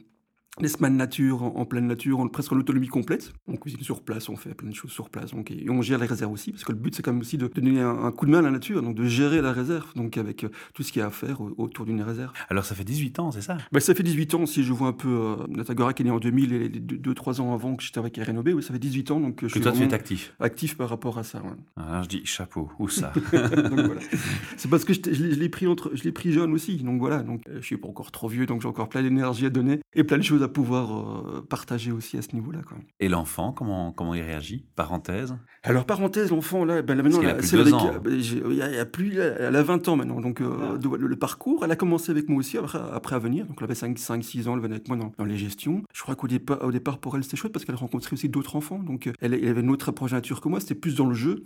les 0.62 0.68
semaines 0.68 0.98
nature, 0.98 1.44
en, 1.44 1.66
pleine 1.66 1.88
nature, 1.88 2.20
on 2.20 2.28
presque 2.28 2.52
en 2.52 2.58
autonomie 2.58 2.88
complète. 2.88 3.34
On 3.48 3.56
cuisine 3.56 3.82
sur 3.82 4.02
place, 4.04 4.30
on 4.30 4.36
fait 4.36 4.54
plein 4.54 4.70
de 4.70 4.76
choses 4.76 4.92
sur 4.92 5.10
place. 5.10 5.32
Donc, 5.32 5.52
et 5.52 5.70
on 5.70 5.82
gère 5.82 6.00
les 6.00 6.06
réserves 6.06 6.32
aussi, 6.32 6.52
parce 6.52 6.64
que 6.64 6.72
le 6.72 6.78
but, 6.78 6.96
c'est 6.96 7.02
quand 7.02 7.12
même 7.12 7.22
aussi 7.22 7.38
de, 7.38 7.48
donner 7.48 7.82
un, 7.82 8.12
coup 8.12 8.26
de 8.26 8.32
main 8.32 8.40
à 8.40 8.42
la 8.42 8.52
nature, 8.52 8.82
donc 8.82 8.96
de 8.96 9.06
gérer 9.06 9.42
la 9.42 9.52
réserve, 9.52 9.94
donc 9.96 10.18
avec 10.18 10.44
euh, 10.44 10.50
tout 10.74 10.84
ce 10.84 10.92
qu'il 10.92 11.00
y 11.00 11.04
a 11.04 11.08
à 11.08 11.12
faire 11.12 11.40
autour 11.58 11.86
d'une 11.86 12.02
réserve. 12.02 12.34
Alors, 12.50 12.66
ça 12.66 12.76
fait 12.76 12.84
18 12.84 13.20
ans, 13.20 13.32
c'est 13.32 13.42
ça? 13.42 13.58
Ben, 13.72 13.80
Ça 13.80 13.96
fait 13.96 14.04
18 14.04 14.34
ans, 14.36 14.46
si 14.46 14.64
je 14.64 14.74
vois 14.74 14.90
un 14.90 14.94
peu 14.94 15.10
euh, 15.10 15.36
Natagora 15.48 15.94
qui 15.94 16.04
est 16.04 16.06
né 16.06 16.12
en 16.12 16.20
2000 16.20 16.54
et 16.54 16.70
2-3 16.70 17.42
ans 17.42 17.54
avant 17.54 17.76
que 17.76 17.84
j'étais 17.84 18.00
avec 18.00 18.18
RNOB, 18.18 18.50
oui, 18.56 18.64
ça 18.64 18.74
fait 18.74 18.80
18 18.80 19.12
ans. 19.12 19.20
Donc, 19.20 19.46
je 19.46 19.54
que 19.54 19.60
toi, 19.60 19.72
tu 19.72 19.84
es 19.84 19.94
actif 19.94 20.34
Actif 20.40 20.78
par 20.78 20.90
rapport 20.90 21.18
à 21.18 21.24
ça, 21.24 21.42
Alors, 21.78 22.04
je 22.04 22.10
dis 22.10 22.26
chapeau, 22.26 22.70
où 22.80 22.90
ça? 22.90 23.14
C'est 24.58 24.70
parce 24.70 24.84
que 24.84 24.94
je, 24.94 25.00
je 25.12 25.24
l'ai 25.24 25.50
pris, 25.50 25.68
entre, 25.68 25.92
je 25.94 26.10
pris 26.10 26.32
jeune 26.32 26.54
aussi, 26.54 26.78
donc 26.78 27.00
voilà. 27.00 27.24
Donc, 27.24 27.44
je 27.54 27.62
suis 27.62 27.78
pas 27.78 27.88
encore 27.88 28.12
trop 28.12 28.28
vieux, 28.28 28.46
donc 28.46 28.62
j'ai 28.62 28.68
encore 28.68 28.90
plein 28.90 29.02
d'énergie 29.02 29.46
à 29.46 29.50
donner 29.50 29.80
et 29.94 30.04
plein 30.04 30.18
de 30.18 30.24
choses 30.24 30.44
à 30.44 30.49
pouvoir 30.50 30.98
euh, 30.98 31.46
partager 31.48 31.92
aussi 31.92 32.18
à 32.18 32.22
ce 32.22 32.34
niveau-là. 32.34 32.60
Et 33.00 33.08
l'enfant, 33.08 33.52
comment, 33.52 33.92
comment 33.92 34.14
il 34.14 34.22
réagit? 34.22 34.66
Parenthèse? 34.76 35.36
Alors, 35.64 35.86
parenthèse, 35.86 36.32
l'enfant, 36.32 36.66
là, 36.66 36.82
ben, 36.82 36.96
là 36.96 37.04
maintenant, 37.04 37.22
c'est 37.42 37.60
avec, 37.60 37.74
il 38.06 38.54
y 38.54 38.62
a, 38.62 38.86
plus, 38.86 39.18
elle 39.18 39.56
a 39.56 39.64
20 39.64 39.88
ans 39.88 39.96
maintenant, 39.96 40.22
donc 40.22 40.42
euh, 40.42 40.78
ah. 40.78 40.98
le, 40.98 41.16
parcours, 41.16 41.64
elle 41.66 41.72
a 41.72 41.76
commencé 41.76 42.12
avec 42.12 42.30
moi 42.30 42.40
aussi 42.40 42.58
après, 42.58 42.80
après 42.94 43.16
à 43.16 43.20
venir. 43.20 43.46
Donc, 43.46 43.58
elle 43.60 43.66
avait 43.66 43.74
5-6 43.74 44.48
ans, 44.48 44.56
elle 44.56 44.62
venait 44.62 44.76
avec 44.76 44.88
moi 44.88 44.98
dans, 44.98 45.26
les 45.26 45.38
gestions. 45.38 45.84
Je 45.94 46.02
crois 46.02 46.16
qu'au 46.16 46.28
départ, 46.28 46.64
au 46.64 46.72
départ, 46.72 47.00
pour 47.00 47.16
elle, 47.16 47.24
c'était 47.24 47.38
chouette 47.38 47.52
parce 47.52 47.66
qu'elle 47.66 47.76
rencontrait 47.76 48.14
aussi 48.14 48.30
d'autres 48.30 48.56
enfants. 48.56 48.80
Donc, 48.80 49.08
euh, 49.08 49.14
elle, 49.22 49.34
avait 49.34 49.62
une 49.62 49.70
autre 49.70 49.90
approche 49.90 50.12
nature 50.12 50.42
que 50.42 50.50
moi, 50.50 50.60
c'était 50.60 50.76
plus 50.76 50.96
dans 50.96 51.08
le 51.08 51.16
jeu. 51.16 51.44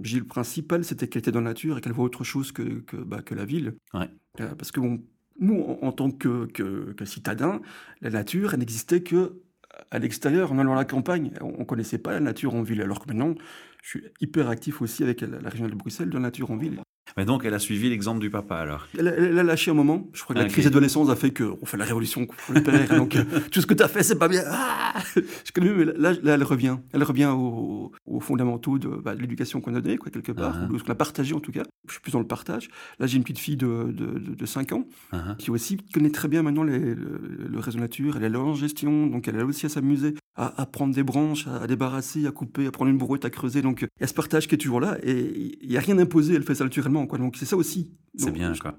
J'ai 0.00 0.18
le 0.18 0.26
principal, 0.26 0.84
c'était 0.84 1.08
qu'elle 1.08 1.20
était 1.20 1.32
dans 1.32 1.40
la 1.40 1.50
nature 1.50 1.78
et 1.78 1.80
qu'elle 1.80 1.92
voit 1.92 2.04
autre 2.04 2.22
chose 2.22 2.52
que, 2.52 2.62
que, 2.62 2.96
bah, 2.96 3.22
que 3.22 3.34
la 3.34 3.44
ville. 3.44 3.76
Ouais. 3.94 4.10
parce 4.36 4.70
que 4.70 4.80
bon, 4.80 5.00
nous, 5.38 5.62
en, 5.82 5.92
tant 5.92 6.10
que, 6.10 6.48
citadins, 7.04 7.60
la 8.00 8.10
nature, 8.10 8.56
n'existait 8.56 9.02
que 9.02 9.40
à 9.90 9.98
l'extérieur, 9.98 10.52
en 10.52 10.58
allant 10.58 10.72
à 10.72 10.76
la 10.76 10.84
campagne. 10.84 11.32
On 11.40 11.58
ne 11.58 11.64
connaissait 11.64 11.98
pas 11.98 12.12
la 12.12 12.20
nature 12.20 12.54
en 12.54 12.62
ville, 12.62 12.80
alors 12.80 13.00
que 13.00 13.08
maintenant, 13.08 13.34
je 13.82 13.88
suis 13.88 14.04
hyper 14.20 14.48
actif 14.48 14.80
aussi 14.80 15.02
avec 15.02 15.20
la, 15.20 15.48
région 15.48 15.68
de 15.68 15.74
Bruxelles 15.74 16.08
de 16.08 16.14
la 16.14 16.20
nature 16.20 16.50
en 16.50 16.56
ville. 16.56 16.80
Mais 17.16 17.24
donc, 17.24 17.44
elle 17.44 17.54
a 17.54 17.58
suivi 17.58 17.88
l'exemple 17.88 18.20
du 18.20 18.30
papa, 18.30 18.56
alors 18.56 18.88
elle, 18.98 19.38
a 19.38 19.42
lâché 19.42 19.70
un 19.70 19.74
moment. 19.74 20.08
Je 20.12 20.22
crois 20.22 20.34
que 20.34 20.40
la 20.40 20.48
crise 20.48 20.64
d'adolescence 20.64 21.08
a 21.08 21.16
fait 21.16 21.30
qu'on 21.30 21.64
fait 21.64 21.76
la 21.76 21.84
révolution 21.84 22.26
contre 22.26 22.52
le 22.52 22.62
père. 22.62 22.94
donc, 22.96 23.16
euh, 23.16 23.24
tout 23.50 23.60
ce 23.60 23.66
que 23.66 23.74
tu 23.74 23.82
as 23.82 23.88
fait, 23.88 24.02
c'est 24.02 24.18
pas 24.18 24.28
bien. 24.28 24.42
Ah 24.46 24.94
je 25.14 25.52
connais, 25.52 25.70
mais 25.72 25.84
là, 25.84 26.12
là, 26.22 26.34
elle 26.34 26.42
revient. 26.42 26.76
Elle 26.92 27.02
revient 27.02 27.32
aux, 27.32 27.92
fondamentaux 28.20 28.78
bah, 28.78 29.14
de, 29.14 29.20
l'éducation 29.20 29.60
qu'on 29.60 29.74
a 29.74 29.80
donnée, 29.80 29.98
quoi, 29.98 30.10
quelque 30.10 30.32
part, 30.32 30.56
uh-huh. 30.56 30.68
ou 30.68 30.72
de 30.74 30.78
ce 30.78 30.84
qu'on 30.84 30.92
a 30.92 30.96
partagé, 30.96 31.34
en 31.34 31.40
tout 31.40 31.52
cas. 31.52 31.62
Je 31.86 31.92
suis 31.92 32.00
plus 32.00 32.12
dans 32.12 32.18
le 32.18 32.26
partage. 32.26 32.68
Là, 32.98 33.06
j'ai 33.06 33.16
une 33.16 33.22
petite 33.22 33.38
fille 33.38 33.56
de, 33.56 33.92
de, 33.92 34.46
5 34.46 34.72
ans 34.72 34.84
uh-huh. 35.12 35.36
qui 35.36 35.50
aussi 35.50 35.76
connaît 35.94 36.10
très 36.10 36.28
bien 36.28 36.42
maintenant 36.42 36.64
le, 36.64 36.78
le, 36.78 37.58
réseau 37.58 37.78
nature. 37.78 38.16
Elle 38.16 38.24
est 38.24 38.28
là 38.28 38.40
en 38.40 38.54
gestion, 38.54 39.06
donc 39.06 39.28
elle 39.28 39.38
a 39.38 39.44
aussi 39.44 39.66
à 39.66 39.68
s'amuser, 39.68 40.14
à, 40.34 40.60
à, 40.60 40.66
prendre 40.66 40.94
des 40.94 41.02
branches, 41.02 41.46
à, 41.46 41.66
débarrasser, 41.66 42.26
à 42.26 42.30
couper, 42.30 42.66
à 42.66 42.70
prendre 42.70 42.90
une 42.90 42.98
brouette, 42.98 43.24
à 43.24 43.30
creuser. 43.30 43.62
Donc, 43.62 43.82
il 43.82 44.00
y 44.00 44.04
a 44.04 44.06
ce 44.06 44.14
partage 44.14 44.48
qui 44.48 44.54
est 44.54 44.58
toujours 44.58 44.80
là 44.80 44.98
et 45.02 45.56
il 45.62 45.68
n'y 45.68 45.76
a 45.76 45.80
rien 45.80 45.98
imposé. 45.98 46.34
Elle 46.34 46.42
fait 46.42 46.54
ça 46.54 46.64
naturellement. 46.64 46.95
Donc 47.04 47.36
c'est 47.36 47.46
ça 47.46 47.56
aussi. 47.56 47.92
C'est 48.16 48.30
bien, 48.30 48.54
quoi. 48.54 48.74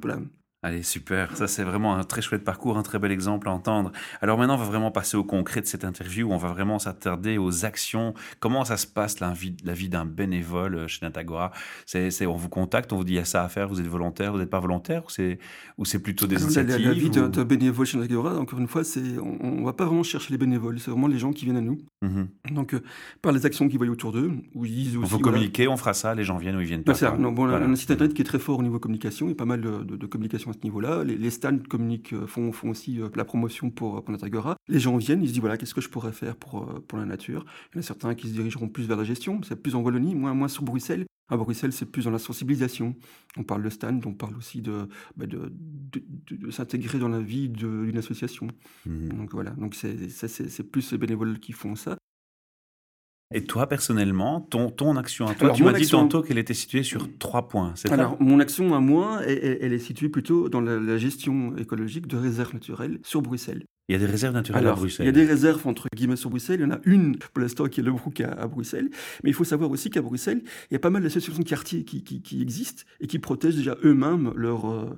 Allez, 0.68 0.84
super. 0.84 1.34
Ça, 1.38 1.48
c'est 1.48 1.64
vraiment 1.64 1.96
un 1.96 2.04
très 2.04 2.22
chouette 2.22 2.44
parcours, 2.44 2.78
un 2.78 2.84
très 2.84 3.00
bel 3.00 3.10
exemple 3.10 3.48
à 3.48 3.54
entendre. 3.54 3.94
Alors 4.22 4.38
maintenant, 4.38 4.56
on 4.56 4.58
va 4.58 4.66
vraiment 4.66 4.92
passer 4.92 5.16
au 5.16 5.24
concret 5.24 5.62
de 5.62 5.66
cette 5.66 5.86
interview. 5.86 6.30
On 6.30 6.36
va 6.36 6.50
vraiment 6.50 6.78
s'attarder 6.78 7.38
aux 7.38 7.64
actions. 7.64 8.14
Comment 8.42 8.66
ça 8.66 8.76
se 8.76 8.86
passe, 8.86 9.21
la 9.21 9.31
vie, 9.31 9.56
la 9.64 9.71
vie 9.71 9.88
d'un 9.88 10.04
bénévole 10.04 10.76
euh, 10.76 10.88
chez 10.90 11.06
Natagora 11.06 11.54
c'est, 11.86 12.26
On 12.26 12.36
vous 12.36 12.50
contacte, 12.50 12.92
on 12.92 12.97
vous 12.97 13.06
dit, 13.06 13.14
il 13.14 13.16
y 13.16 13.19
a 13.19 13.24
ça 13.24 13.45
à 13.45 13.47
faire, 13.47 13.69
vous 13.69 13.80
êtes 13.80 13.88
volontaire, 13.88 14.33
vous 14.33 14.40
n'êtes 14.40 14.50
pas 14.50 14.59
volontaire 14.59 15.06
Ou 15.06 15.09
c'est, 15.09 15.40
ou 15.78 15.86
c'est 15.86 16.00
plutôt 16.00 16.28
des 16.28 16.44
initiatives 16.44 16.86
La, 16.86 16.92
vie 16.92 17.09
d'un, 17.12 17.30
bénévole 17.45 17.86
chez 17.86 17.97
Natagora, 17.97 18.38
encore 18.38 18.59
une 18.59 18.68
fois, 18.68 18.83
c'est, 18.83 19.18
on 19.19 19.62
ne 19.62 19.64
va 19.64 19.71
pas 19.71 19.86
vraiment 19.86 20.04
chercher 20.04 20.33
les 20.33 20.38
bénévoles. 20.38 20.81
C'est 20.81 20.92
vraiment 20.92 21.07
les 21.07 21.18
gens 21.18 21.31
qui 21.31 21.45
viennent 21.45 21.56
à 21.56 21.62
nous. 21.62 21.78
Mm-hmm. 22.04 22.54
Donc, 22.54 22.74
euh, 22.74 22.83
par 23.21 23.31
les 23.31 23.45
actions 23.45 23.69
qu'ils 23.69 23.78
voient 23.78 23.88
autour 23.88 24.12
d'eux, 24.12 24.33
où 24.54 24.66
ils 24.66 24.74
disent 24.74 24.97
aussi... 24.97 25.16
On 25.16 25.19
communiquer, 25.19 25.69
on 25.69 25.78
fera 25.78 25.94
ça, 25.94 26.14
les 26.14 26.26
gens 26.26 26.36
viennent 26.36 26.57
ou 26.57 26.62
ils 26.62 26.68
viennent 26.68 26.83
pas. 26.83 26.92
Bah, 26.92 27.16
non, 27.18 27.31
bon, 27.31 27.47
un 27.47 27.76
site 27.78 27.92
internet 27.92 28.14
qui 28.14 28.21
est 28.21 28.26
très 28.26 28.40
fort 28.40 28.59
au 28.59 28.64
niveau 28.64 28.80
communication. 28.80 29.28
Il 29.28 29.30
y 29.30 29.31
a 29.31 29.36
pas 29.36 29.45
mal 29.45 29.62
de, 29.62 29.95
de 29.95 30.06
communication 30.06 30.52
à 30.52 30.56
ce 30.57 30.64
niveau-là. 30.64 31.04
Les, 31.04 31.30
stands 31.30 31.59
communiquent, 31.69 32.14
euh, 32.14 32.28
font, 32.28 32.52
font 32.52 32.69
aussi 32.69 32.99
euh, 32.99 33.09
la 33.16 33.26
promotion 33.26 33.69
pour, 33.69 34.04
pour 34.04 34.11
Natagora. 34.11 34.57
Les 34.68 34.80
gens 34.80 34.97
viennent, 34.97 35.21
ils 35.21 35.28
se 35.28 35.33
disent 35.33 35.42
voilà, 35.42 35.57
qu'est-ce 35.57 35.73
que 35.73 35.81
je 35.81 35.90
pourrais 35.90 36.11
faire 36.11 36.35
pour, 36.35 36.64
euh, 36.64 36.83
pour 36.87 36.97
la 36.97 37.06
nature? 37.06 37.45
Il 37.71 37.76
y 37.76 37.78
en 37.78 37.80
a 37.80 37.83
certains 37.83 38.16
qui 38.16 38.28
se 38.28 38.33
dirigeront 38.33 38.68
plus 38.68 38.85
vers 38.85 38.97
la 38.97 39.04
gestion, 39.04 39.42
c'est 39.44 39.61
plus 39.61 39.76
en 39.76 39.81
Wallonie, 39.81 40.16
moins, 40.16 40.33
moins 40.33 40.47
sur 40.47 40.64
Bruxelles. 40.64 41.06
À 41.30 41.35
Bruxelles, 41.35 41.73
c'est 41.73 41.85
plus 41.85 42.06
dans 42.06 42.11
la 42.11 42.19
sensibilisation. 42.19 42.95
On 43.35 43.44
parle 43.44 43.61
de 43.61 43.69
stand, 43.69 44.06
on 44.06 44.14
parle 44.14 44.37
aussi 44.37 44.61
de, 44.61 44.87
bah, 45.18 45.26
de, 45.26 45.52
de, 45.52 46.52
s'intégrer 46.52 46.99
dans 46.99 47.09
la 47.09 47.19
vie 47.19 47.49
d'une 47.49 47.97
association. 47.97 48.47
Mmh 48.85 49.09
donc 49.09 49.33
voilà, 49.33 49.52
donc 49.52 49.76
c'est 49.76 50.71
plus 50.71 50.92
les 50.92 50.97
bénévoles 50.97 51.40
qui 51.40 51.52
font 51.52 51.76
ça. 51.76 51.97
Et 53.34 53.44
toi, 53.44 53.68
personnellement, 53.68 54.40
ton, 54.40 54.69
ton 54.69 54.96
action 54.96 55.28
à 55.28 55.34
toi, 55.34 55.52
tu 55.52 55.64
m'as 55.64 55.74
dit 55.74 55.88
tantôt 55.88 56.22
qu'elle 56.22 56.38
était 56.38 56.54
située 56.54 56.84
sur 56.84 57.10
trois 57.18 57.50
points, 57.50 57.74
c'est 57.76 57.92
Alors, 57.92 58.16
mon 58.22 58.40
action 58.40 58.74
à 58.74 58.80
moi, 58.80 59.22
elle, 59.26 59.74
est 59.74 59.80
située 59.80 60.07
plutôt 60.07 60.48
dans 60.48 60.62
la, 60.62 60.98
gestion 60.98 61.56
écologique 61.57 62.07
de 62.07 62.16
réserves 62.16 62.54
naturelles 62.54 63.00
sur 63.04 63.22
Bruxelles. 63.22 63.66
Il 63.90 63.94
y 63.94 63.96
a 63.96 64.00
des 64.00 64.06
réserves 64.06 64.34
naturelles 64.34 64.68
à 64.68 64.74
Bruxelles. 64.74 65.06
Il 65.06 65.08
y 65.08 65.10
a 65.10 65.14
des 65.14 65.26
réserves 65.26 65.66
entre 65.66 65.88
guillemets 65.96 66.18
sur 66.18 66.30
Bruxelles. 66.30 66.60
Il 66.60 66.64
y 66.64 66.66
en 66.66 66.76
a 66.76 66.80
une 66.84 67.18
pour 67.18 67.42
l'instant 67.42 67.68
qui 67.68 67.80
est 67.80 67.84
le 67.84 67.92
Brook 67.92 68.20
à, 68.20 68.48
Bruxelles. 68.48 68.90
Mais 69.24 69.30
il 69.30 69.34
faut 69.34 69.46
savoir 69.46 69.72
aussi 69.72 69.90
qu'à 69.90 70.02
Bruxelles, 70.02 70.42
il 70.70 70.74
y 70.74 70.76
a 70.76 70.80
pas 70.80 70.90
mal 70.90 71.04
d'associations 71.04 71.42
de 71.42 71.48
quartiers 71.48 71.86
qui, 71.86 72.04
qui, 72.04 72.42
existent 72.42 72.84
et 73.00 73.08
qui 73.08 73.18
protègent 73.20 73.56
déjà 73.56 73.78
eux-mêmes 73.86 74.34
leur, 74.36 74.70
euh, 74.70 74.98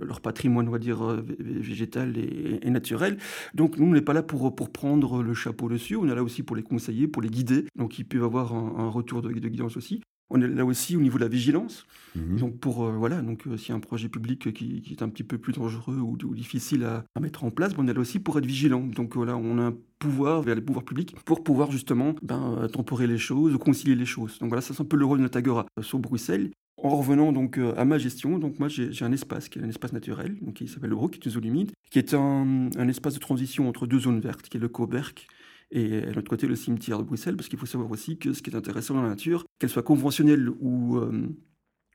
leur 0.00 0.20
patrimoine, 0.20 0.68
on 0.68 0.72
va 0.72 0.78
dire, 0.78 1.04
euh, 1.04 1.24
végétal 1.40 2.16
et, 2.16 2.70
naturel. 2.70 3.16
Donc 3.54 3.76
nous, 3.76 3.86
on 3.86 3.92
n'est 3.92 4.02
pas 4.02 4.12
là 4.12 4.22
pour, 4.22 4.54
pour 4.54 4.70
prendre 4.70 5.22
le 5.22 5.34
chapeau 5.34 5.68
dessus. 5.68 5.96
On 5.96 6.08
est 6.08 6.14
là 6.14 6.22
aussi 6.22 6.44
pour 6.44 6.54
les 6.54 6.62
conseiller, 6.62 7.08
pour 7.08 7.22
les 7.22 7.30
guider. 7.30 7.64
Donc 7.76 7.98
ils 7.98 8.04
peuvent 8.04 8.22
avoir 8.22 8.54
un, 8.54 8.88
retour 8.88 9.20
de, 9.20 9.32
de 9.32 9.48
guidance 9.48 9.76
aussi. 9.76 10.00
On 10.30 10.40
est 10.42 10.48
là 10.48 10.64
aussi 10.64 10.96
au 10.96 11.00
niveau 11.00 11.18
de 11.18 11.24
la 11.24 11.28
vigilance. 11.28 11.86
Mmh 12.16 12.36
donc 12.36 12.58
pour 12.58 12.84
euh, 12.84 12.92
voilà, 12.92 13.20
donc 13.20 13.46
euh, 13.46 13.56
s'il 13.56 13.70
y 13.70 13.72
a 13.72 13.74
un 13.74 13.80
projet 13.80 14.08
public 14.08 14.52
qui, 14.52 14.82
est 14.90 15.02
un 15.02 15.08
petit 15.08 15.24
peu 15.24 15.38
plus 15.38 15.52
dangereux 15.52 15.98
ou, 15.98 16.16
difficile 16.34 16.84
à, 16.84 17.04
mettre 17.20 17.44
en 17.44 17.50
place, 17.50 17.72
on 17.78 17.86
est 17.86 17.94
là 17.94 18.00
aussi 18.00 18.18
pour 18.18 18.38
être 18.38 18.46
vigilant. 18.46 18.80
Donc 18.80 19.14
voilà, 19.14 19.36
on 19.36 19.58
a 19.58 19.62
un 19.62 19.74
pouvoir 19.98 20.42
vers 20.42 20.54
les 20.54 20.60
pouvoirs 20.60 20.84
publics 20.84 21.14
pour 21.24 21.42
pouvoir 21.42 21.70
justement 21.70 22.14
ben, 22.22 22.68
temporer 22.72 23.06
les 23.06 23.18
choses 23.18 23.54
ou 23.54 23.58
concilier 23.58 23.94
les 23.94 24.06
choses. 24.06 24.38
Donc 24.38 24.48
voilà, 24.48 24.62
ça 24.62 24.74
c'est 24.74 24.82
un 24.82 24.86
peu 24.86 24.96
le 24.96 25.04
rôle 25.04 25.18
de 25.18 25.24
Natagora 25.24 25.66
sur 25.80 25.98
Bruxelles. 25.98 26.50
En 26.80 26.96
revenant 26.96 27.32
donc 27.32 27.58
à 27.58 27.84
ma 27.84 27.98
gestion, 27.98 28.38
donc 28.38 28.60
moi 28.60 28.68
j'ai 28.68 29.04
un 29.04 29.12
espace 29.12 29.48
qui 29.48 29.58
est 29.58 29.62
un 29.62 29.68
espace 29.68 29.92
naturel, 29.92 30.36
donc 30.40 30.54
qui 30.54 30.68
s'appelle 30.68 30.90
le 30.90 30.96
Brook, 30.96 31.12
qui 31.12 31.18
est 31.18 31.24
une 31.24 31.32
zone 31.32 31.44
humide, 31.44 31.72
qui 31.90 31.98
est 31.98 32.14
un, 32.14 32.70
un, 32.76 32.88
espace 32.88 33.14
de 33.14 33.18
transition 33.18 33.68
entre 33.68 33.86
deux 33.86 33.98
zones 33.98 34.20
vertes, 34.20 34.48
qui 34.48 34.58
est 34.58 34.60
le 34.60 34.68
Coberc 34.68 35.26
et 35.70 36.00
de 36.00 36.12
l'autre 36.12 36.30
côté 36.30 36.46
le 36.46 36.56
cimetière 36.56 36.98
de 36.98 37.04
Bruxelles, 37.04 37.36
parce 37.36 37.48
qu'il 37.48 37.58
faut 37.58 37.66
savoir 37.66 37.90
aussi 37.90 38.18
que 38.18 38.32
ce 38.32 38.42
qui 38.42 38.50
est 38.50 38.56
intéressant 38.56 38.94
dans 38.94 39.02
la 39.02 39.10
nature, 39.10 39.44
qu'elle 39.58 39.70
soit 39.70 39.82
conventionnelle 39.82 40.50
ou 40.60 40.96
euh, 40.96 41.28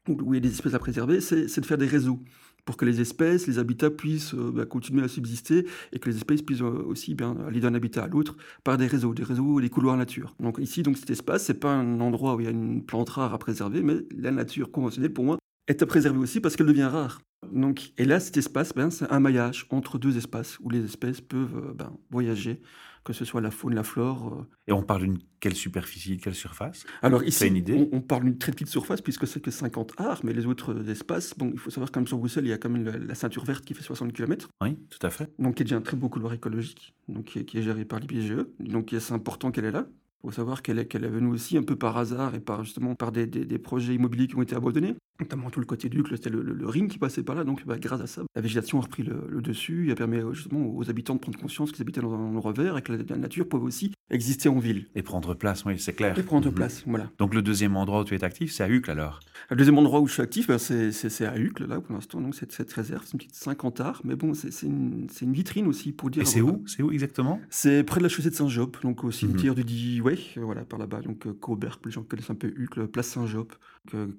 où 0.07 0.33
il 0.33 0.37
y 0.37 0.37
a 0.37 0.41
des 0.41 0.51
espèces 0.51 0.73
à 0.73 0.79
préserver, 0.79 1.21
c'est 1.21 1.59
de 1.59 1.65
faire 1.65 1.77
des 1.77 1.87
réseaux 1.87 2.19
pour 2.65 2.77
que 2.77 2.85
les 2.85 3.01
espèces, 3.01 3.47
les 3.47 3.59
habitats 3.59 3.89
puissent 3.89 4.33
euh, 4.33 4.51
bah, 4.51 4.65
continuer 4.65 5.03
à 5.03 5.07
subsister 5.07 5.65
et 5.91 5.99
que 5.99 6.09
les 6.09 6.17
espèces 6.17 6.41
puissent 6.41 6.61
euh, 6.61 6.83
aussi 6.85 7.13
bien 7.15 7.35
aller 7.47 7.59
d'un 7.59 7.73
habitat 7.73 8.03
à 8.03 8.07
l'autre 8.07 8.37
par 8.63 8.77
des 8.77 8.87
réseaux, 8.87 9.13
des 9.13 9.23
réseaux, 9.23 9.59
des 9.59 9.69
couloirs 9.69 9.97
nature. 9.97 10.35
Donc 10.39 10.59
ici, 10.59 10.83
donc 10.83 10.97
cet 10.97 11.09
espace, 11.09 11.45
c'est 11.45 11.59
pas 11.59 11.73
un 11.73 11.99
endroit 11.99 12.35
où 12.35 12.39
il 12.39 12.45
y 12.45 12.47
a 12.47 12.51
une 12.51 12.85
plante 12.85 13.09
rare 13.09 13.33
à 13.33 13.37
préserver, 13.37 13.83
mais 13.83 13.95
la 14.15 14.31
nature 14.31 14.71
conventionnelle, 14.71 15.13
pour 15.13 15.25
moi, 15.25 15.37
est 15.67 15.81
à 15.81 15.85
préserver 15.85 16.19
aussi 16.19 16.39
parce 16.39 16.55
qu'elle 16.55 16.67
devient 16.67 16.83
rare. 16.83 17.21
Donc, 17.53 17.93
et 17.97 18.05
là, 18.05 18.19
cet 18.19 18.37
espace, 18.37 18.73
ben, 18.73 18.89
c'est 18.89 19.09
un 19.11 19.19
maillage 19.19 19.65
entre 19.69 19.97
deux 19.97 20.17
espaces 20.17 20.57
où 20.59 20.69
les 20.69 20.83
espèces 20.83 21.21
peuvent 21.21 21.73
ben, 21.75 21.91
voyager 22.09 22.61
que 23.03 23.13
ce 23.13 23.25
soit 23.25 23.41
la 23.41 23.51
faune, 23.51 23.75
la 23.75 23.83
flore. 23.83 24.33
Euh. 24.33 24.47
Et 24.67 24.71
on 24.71 24.81
parle 24.81 25.01
d'une 25.01 25.19
quelle 25.39 25.55
superficie, 25.55 26.17
quelle 26.17 26.35
surface? 26.35 26.85
Alors 27.01 27.23
ici, 27.23 27.47
une 27.47 27.57
idée? 27.57 27.89
on, 27.91 28.01
parle 28.01 28.23
d'une 28.23 28.37
très 28.37 28.51
petite 28.51 28.69
surface 28.69 29.01
puisque 29.01 29.27
c'est 29.27 29.41
que 29.41 29.51
50 29.51 29.93
arts, 29.97 30.21
mais 30.23 30.33
les 30.33 30.45
autres 30.45 30.89
espaces, 30.89 31.33
bon, 31.37 31.51
il 31.53 31.59
faut 31.59 31.69
savoir 31.69 31.91
quand 31.91 32.07
sur 32.07 32.17
Bruxelles, 32.17 32.45
il 32.45 32.49
y 32.49 32.53
a 32.53 32.57
quand 32.57 32.69
même 32.69 32.85
la, 32.85 33.15
ceinture 33.15 33.43
verte 33.43 33.65
qui 33.65 33.73
fait 33.73 33.83
60 33.83 34.13
km. 34.13 34.49
Oui, 34.61 34.77
tout 34.89 35.05
à 35.05 35.09
fait. 35.09 35.29
Donc 35.37 35.55
qui 35.55 35.63
est 35.63 35.65
déjà 35.65 35.77
un 35.77 35.81
très 35.81 35.97
beau 35.97 36.09
couloir 36.09 36.33
écologique, 36.33 36.95
donc 37.09 37.25
qui 37.25 37.39
est, 37.39 37.45
qui 37.45 37.57
est 37.57 37.61
géré 37.61 37.85
par 37.85 37.99
l'IPGE. 37.99 38.45
Donc 38.59 38.95
c'est 38.97 39.13
important 39.13 39.51
qu'elle 39.51 39.65
est 39.65 39.71
là. 39.71 39.87
Il 40.23 40.27
faut 40.29 40.35
savoir 40.35 40.61
qu'elle 40.61 40.79
est, 40.79 40.85
qu'elle 40.85 41.03
est 41.03 41.09
venue 41.09 41.31
aussi 41.31 41.57
un 41.57 41.63
peu 41.63 41.75
par 41.75 41.97
hasard 41.97 42.33
et 42.33 42.39
par 42.39 42.63
justement 42.63 42.95
par 42.95 43.11
des, 43.11 43.27
des, 43.27 43.59
projets 43.59 43.93
immobiliers 43.93 44.27
qui 44.27 44.37
ont 44.37 44.41
été 44.41 44.55
abandonnés, 44.55 44.95
notamment 45.19 45.49
tout 45.49 45.59
le 45.59 45.65
côté 45.65 45.89
du 45.89 46.01
c'était 46.09 46.29
le, 46.29 46.41
le, 46.41 46.67
ring 46.67 46.89
qui 46.89 46.97
passait 46.97 47.23
par 47.23 47.35
là, 47.35 47.43
donc 47.43 47.65
bah, 47.65 47.77
grâce 47.77 47.99
à 47.99 48.07
ça, 48.07 48.21
la 48.33 48.41
végétation 48.41 48.79
a 48.79 48.83
repris 48.83 49.03
le, 49.03 49.41
dessus, 49.41 49.89
et 49.89 49.91
a 49.91 49.95
permis 49.95 50.19
justement 50.31 50.65
aux 50.65 50.89
habitants 50.89 51.15
de 51.15 51.19
prendre 51.19 51.37
conscience 51.37 51.73
qu'ils 51.73 51.81
habitaient 51.81 51.99
dans 51.99 52.13
un 52.13 52.19
endroit 52.19 52.53
vert 52.53 52.77
et 52.77 52.81
que 52.81 52.93
la, 52.93 53.17
nature 53.17 53.49
pouvait 53.49 53.65
aussi 53.65 53.91
exister 54.09 54.47
en 54.47 54.59
ville. 54.59 54.87
Et 54.95 55.03
prendre 55.03 55.33
place, 55.33 55.65
oui, 55.65 55.77
c'est 55.77 55.93
clair. 55.93 56.17
Et 56.17 56.23
prendre 56.23 56.47
mhm. 56.47 56.55
place, 56.55 56.83
voilà. 56.87 57.11
Donc 57.17 57.33
le 57.33 57.41
deuxième 57.41 57.75
endroit 57.75 58.01
où 58.01 58.05
tu 58.05 58.15
es 58.15 58.23
actif, 58.23 58.53
c'est 58.53 58.63
à 58.63 58.69
Hucle 58.69 58.91
alors? 58.91 59.19
Le 59.49 59.55
deuxième 59.55 59.77
endroit 59.77 59.99
où 59.99 60.07
je 60.07 60.13
suis 60.13 60.21
actif, 60.21 60.47
bah, 60.47 60.57
c'est, 60.59 61.25
à 61.25 61.37
Hucle, 61.37 61.65
là, 61.67 61.81
pour 61.81 61.93
l'instant, 61.93 62.21
donc 62.21 62.35
cette, 62.35 62.51
cette 62.51 62.71
réserve, 62.71 63.03
c'est 63.05 63.13
une 63.13 63.19
petite 63.19 63.35
50 63.35 63.79
arts, 63.81 64.01
mais 64.03 64.15
bon, 64.15 64.33
c'est, 64.33 64.49
une, 64.63 65.07
une, 65.21 65.33
vitrine 65.33 65.67
aussi 65.67 65.91
pour 65.91 66.09
dire... 66.09 66.23
Et 66.23 66.25
c'est 66.25 66.41
où? 66.41 66.63
C'est 66.65 66.83
où 66.83 66.91
exactement? 66.91 67.39
C'est 67.49 67.83
près 67.83 67.99
de 67.99 68.03
la 68.03 68.09
chaussée 68.09 68.29
de 68.29 68.35
Saint-Job, 68.35 68.75
donc 68.81 69.03
au 69.03 69.11
cimetière 69.11 69.53
mhm. 69.53 69.63
du 69.63 69.63
dit, 69.63 70.01
ouais, 70.01 70.17
voilà, 70.37 70.63
par 70.63 70.79
là 70.79 70.85
donc 70.85 71.25
euh, 71.27 71.33
Cauberg, 71.33 71.79
les 71.85 71.91
gens 71.91 72.03
connaissent 72.03 72.29
un 72.29 72.35
peu 72.35 72.53
Hucle, 72.55 72.87
Place 72.87 73.07
Saint-Job, 73.07 73.47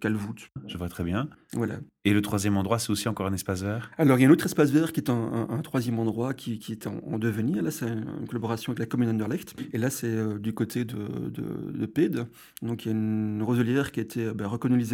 Calvoute. 0.00 0.50
Je 0.66 0.76
vois 0.76 0.88
très 0.88 1.04
bien. 1.04 1.28
Voilà. 1.54 1.76
Et 2.04 2.12
le 2.12 2.20
troisième 2.20 2.56
endroit, 2.56 2.78
c'est 2.78 2.90
aussi 2.90 3.08
encore 3.08 3.26
un 3.26 3.32
espace 3.32 3.62
vert 3.62 3.90
Alors, 3.96 4.18
il 4.18 4.22
y 4.22 4.24
a 4.26 4.28
un 4.28 4.30
autre 4.30 4.44
espace 4.44 4.70
vert 4.70 4.92
qui 4.92 5.00
est 5.00 5.08
un, 5.08 5.60
troisième 5.62 5.98
endroit 5.98 6.34
qui, 6.34 6.60
est 6.70 6.86
en, 6.86 7.18
devenir. 7.18 7.62
Là, 7.62 7.70
c'est 7.70 7.88
une 7.88 8.26
collaboration 8.28 8.72
avec 8.72 8.78
la 8.78 8.86
commune 8.86 9.08
Anderlecht. 9.08 9.54
Et 9.72 9.78
là, 9.78 9.88
c'est 9.88 10.06
euh, 10.06 10.38
du 10.38 10.52
côté 10.52 10.84
de, 10.84 11.30
de, 11.30 11.86
Pede. 11.86 12.26
Donc, 12.60 12.84
il 12.84 12.88
y 12.88 12.90
a 12.90 12.94
une 12.94 13.42
roselière 13.42 13.90
qui 13.90 14.00
a 14.00 14.02
été 14.02 14.26
euh, 14.26 14.34
ben, 14.34 14.50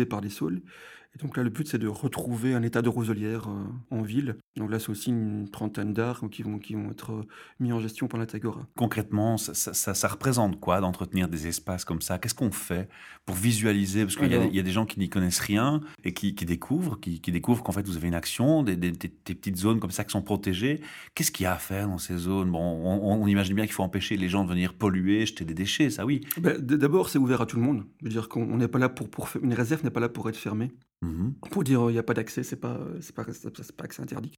par 0.09 0.21
des 0.21 0.31
saules 0.31 0.63
et 1.15 1.19
donc 1.19 1.37
là, 1.37 1.43
le 1.43 1.51
but, 1.51 1.67
c'est 1.67 1.79
de 1.79 1.89
retrouver 1.89 2.55
un 2.55 2.63
état 2.63 2.83
de 2.83 2.89
roselière 2.89 3.49
euh, 3.49 3.65
en 3.91 4.03
ville. 4.03 4.37
Donc 4.61 4.71
là, 4.71 4.79
c'est 4.79 4.91
aussi 4.91 5.09
une 5.09 5.49
trentaine 5.49 5.95
d'arts 5.95 6.23
qui 6.31 6.43
vont, 6.43 6.59
qui 6.59 6.75
vont 6.75 6.91
être 6.91 7.13
euh, 7.13 7.27
mis 7.61 7.73
en 7.73 7.81
gestion 7.81 8.09
par 8.09 8.21
la 8.21 8.27
Tagora. 8.27 8.67
Concrètement, 8.77 9.39
ça, 9.39 9.55
ça, 9.55 10.09
représente 10.09 10.61
quoi 10.61 10.83
d'entretenir 10.83 11.29
des 11.29 11.47
espaces 11.47 11.87
comme 11.87 12.03
ça? 12.03 12.19
Qu'est-ce 12.19 12.35
qu'on 12.35 12.51
fait 12.51 12.91
pour 13.25 13.37
visualiser? 13.37 14.05
Parce 14.05 14.17
qu'il 14.17 14.31
y, 14.31 14.59
a 14.59 14.63
des 14.63 14.71
gens 14.71 14.85
qui 14.85 14.99
n'y 14.99 15.09
connaissent 15.09 15.41
rien 15.41 15.81
et 16.05 16.13
qui, 16.13 16.33
découvrent, 16.33 17.01
qui, 17.01 17.19
découvrent 17.21 17.63
qu'en 17.63 17.73
fait, 17.73 17.87
vous 17.87 17.97
avez 17.97 18.09
une 18.09 18.15
action, 18.15 18.63
des, 18.63 18.77
petites 18.77 19.57
zones 19.57 19.81
comme 19.81 19.91
ça 19.91 20.05
qui 20.05 20.11
sont 20.11 20.21
protégées. 20.21 20.83
Qu'est-ce 21.15 21.33
qu'il 21.33 21.45
y 21.45 21.47
a 21.47 21.55
à 21.55 21.59
faire 21.59 21.89
dans 21.89 21.99
ces 21.99 22.19
zones? 22.19 22.51
Bon, 22.51 22.61
on, 22.61 23.27
imagine 23.27 23.55
bien 23.55 23.65
qu'il 23.65 23.75
faut 23.75 23.83
empêcher 23.83 24.19
les 24.19 24.29
gens 24.29 24.45
de 24.45 24.51
venir 24.51 24.75
polluer, 24.75 25.25
jeter 25.25 25.47
des 25.47 25.55
déchets, 25.55 25.89
ça 25.89 26.05
oui. 26.05 26.21
Ben, 26.39 26.59
D'abord, 26.59 27.09
c'est 27.09 27.19
ouvert 27.19 27.41
à 27.41 27.47
tout 27.47 27.57
le 27.57 27.63
monde. 27.63 27.87
Je 28.01 28.05
veux 28.05 28.11
dire 28.11 28.29
qu'on 28.29 28.59
n'est 28.59 28.69
pas 28.69 28.79
là 28.79 28.91
pour, 28.91 29.09
pour... 29.09 29.31
Une 29.43 29.55
réserve 29.55 29.85
n'est 29.85 29.91
pas 29.91 30.01
là 30.01 30.11
pour 30.11 30.29
être 30.29 30.37
fermée. 30.37 30.71
Mmh 31.03 31.31
pour 31.51 31.65
dire 31.65 31.89
il 31.89 31.93
n'y 31.93 31.99
a 31.99 32.03
pas 32.03 32.13
d'accès, 32.13 32.43
c'est 32.43 32.61
pas, 32.61 32.79
c'est 33.01 33.15
pas, 33.15 33.25
c'est 33.33 33.73
pas 33.73 33.85
accès 33.85 34.03
interdit. 34.03 34.33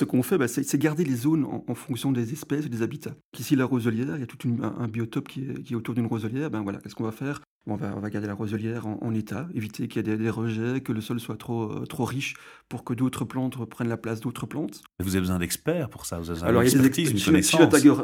Ce 0.00 0.06
qu'on 0.06 0.22
fait, 0.22 0.38
bah, 0.38 0.48
c'est 0.48 0.78
garder 0.78 1.04
les 1.04 1.14
zones 1.14 1.44
en, 1.44 1.74
fonction 1.74 2.10
des 2.10 2.32
espèces 2.32 2.64
et 2.64 2.70
des 2.70 2.80
habitats. 2.80 3.14
Ici, 3.38 3.54
la 3.54 3.66
roselière, 3.66 4.16
il 4.16 4.20
y 4.20 4.22
a 4.22 4.26
tout 4.26 4.38
un, 4.62 4.88
biotope 4.88 5.28
qui 5.28 5.42
est, 5.42 5.62
qui 5.62 5.74
est 5.74 5.76
autour 5.76 5.94
d'une 5.94 6.06
roselière. 6.06 6.50
Ben 6.50 6.62
voilà, 6.62 6.78
qu'est-ce 6.78 6.94
qu'on 6.94 7.04
va 7.04 7.12
faire? 7.12 7.42
On 7.66 7.76
va, 7.76 7.94
on 7.96 8.00
va, 8.00 8.10
garder 8.10 8.26
la 8.26 8.34
roselière 8.34 8.86
en, 8.86 9.14
état, 9.14 9.48
éviter 9.54 9.86
qu'il 9.86 10.06
y 10.06 10.10
ait 10.10 10.16
des, 10.16 10.30
rejets, 10.30 10.80
que 10.80 10.92
le 10.92 11.00
sol 11.00 11.20
soit 11.20 11.36
trop, 11.36 11.70
euh, 11.70 11.86
trop 11.86 12.04
riche 12.04 12.34
pour 12.68 12.84
que 12.84 12.94
d'autres 12.94 13.24
plantes 13.24 13.62
prennent 13.66 13.88
la 13.88 13.96
place 13.96 14.20
d'autres 14.20 14.46
plantes. 14.46 14.82
Vous 14.98 15.14
avez 15.14 15.20
besoin 15.20 15.38
d'experts 15.38 15.90
pour 15.90 16.06
ça 16.06 16.18
vous 16.18 16.30
avez 16.30 16.42
Alors, 16.42 16.62
il 16.62 16.72
y 16.72 16.74
a 16.74 16.78
des 16.78 16.86
experts, 16.86 17.42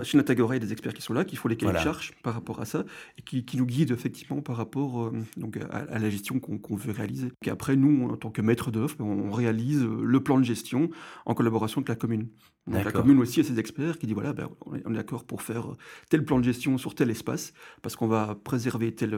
chez, 0.05 0.17
Natagora, 0.17 0.57
il 0.57 0.61
y 0.61 0.63
a 0.63 0.67
des 0.67 0.73
experts 0.73 0.95
qui 0.95 1.03
sont 1.03 1.15
là, 1.15 1.25
qu'il 1.25 1.39
faut 1.39 1.49
lesquels 1.49 1.71
voilà. 1.71 1.97
par 2.23 2.35
rapport 2.35 2.61
à 2.61 2.67
ça, 2.67 2.85
et 3.19 3.23
qui, 3.23 3.45
qui, 3.45 3.57
nous 3.57 3.67
guident 3.67 3.93
effectivement 3.93 4.43
par 4.43 4.57
rapport 4.57 5.05
euh, 5.05 5.13
donc, 5.37 5.59
à, 5.71 5.99
la 5.99 6.11
gestion 6.11 6.39
qu'on 6.39 6.77
veut 6.77 6.93
réaliser. 6.93 7.29
Et 7.45 7.51
après, 7.51 7.77
nous, 7.77 8.11
en 8.11 8.17
tant 8.17 8.31
que 8.31 8.43
maître 8.43 8.71
d'œuvre, 8.71 8.97
on 9.01 9.31
réalise 9.31 9.83
le 9.85 10.23
plan 10.23 10.39
de 10.39 10.45
gestion 10.45 10.91
en 11.25 11.35
collaboration 11.35 11.79
avec 11.79 11.89
la 11.89 11.97
commune. 11.97 12.29
Donc, 12.67 12.85
la 12.85 12.93
commune 12.93 13.21
aussi 13.21 13.41
a 13.41 13.45
ses 13.45 13.59
experts 13.59 13.99
qui 13.99 14.07
disent 14.07 14.15
voilà, 14.15 14.33
ben, 14.33 14.49
on 14.67 14.75
est 14.75 14.97
d'accord 14.97 15.25
pour 15.25 15.43
faire 15.43 15.73
tel 16.11 16.25
plan 16.25 16.39
de 16.39 16.45
gestion 16.45 16.79
sur 16.79 16.95
tel 16.95 17.11
espace, 17.11 17.53
parce 17.83 17.95
qu'on 17.95 18.09
va 18.09 18.35
préserver 18.35 18.95
tel 18.95 19.17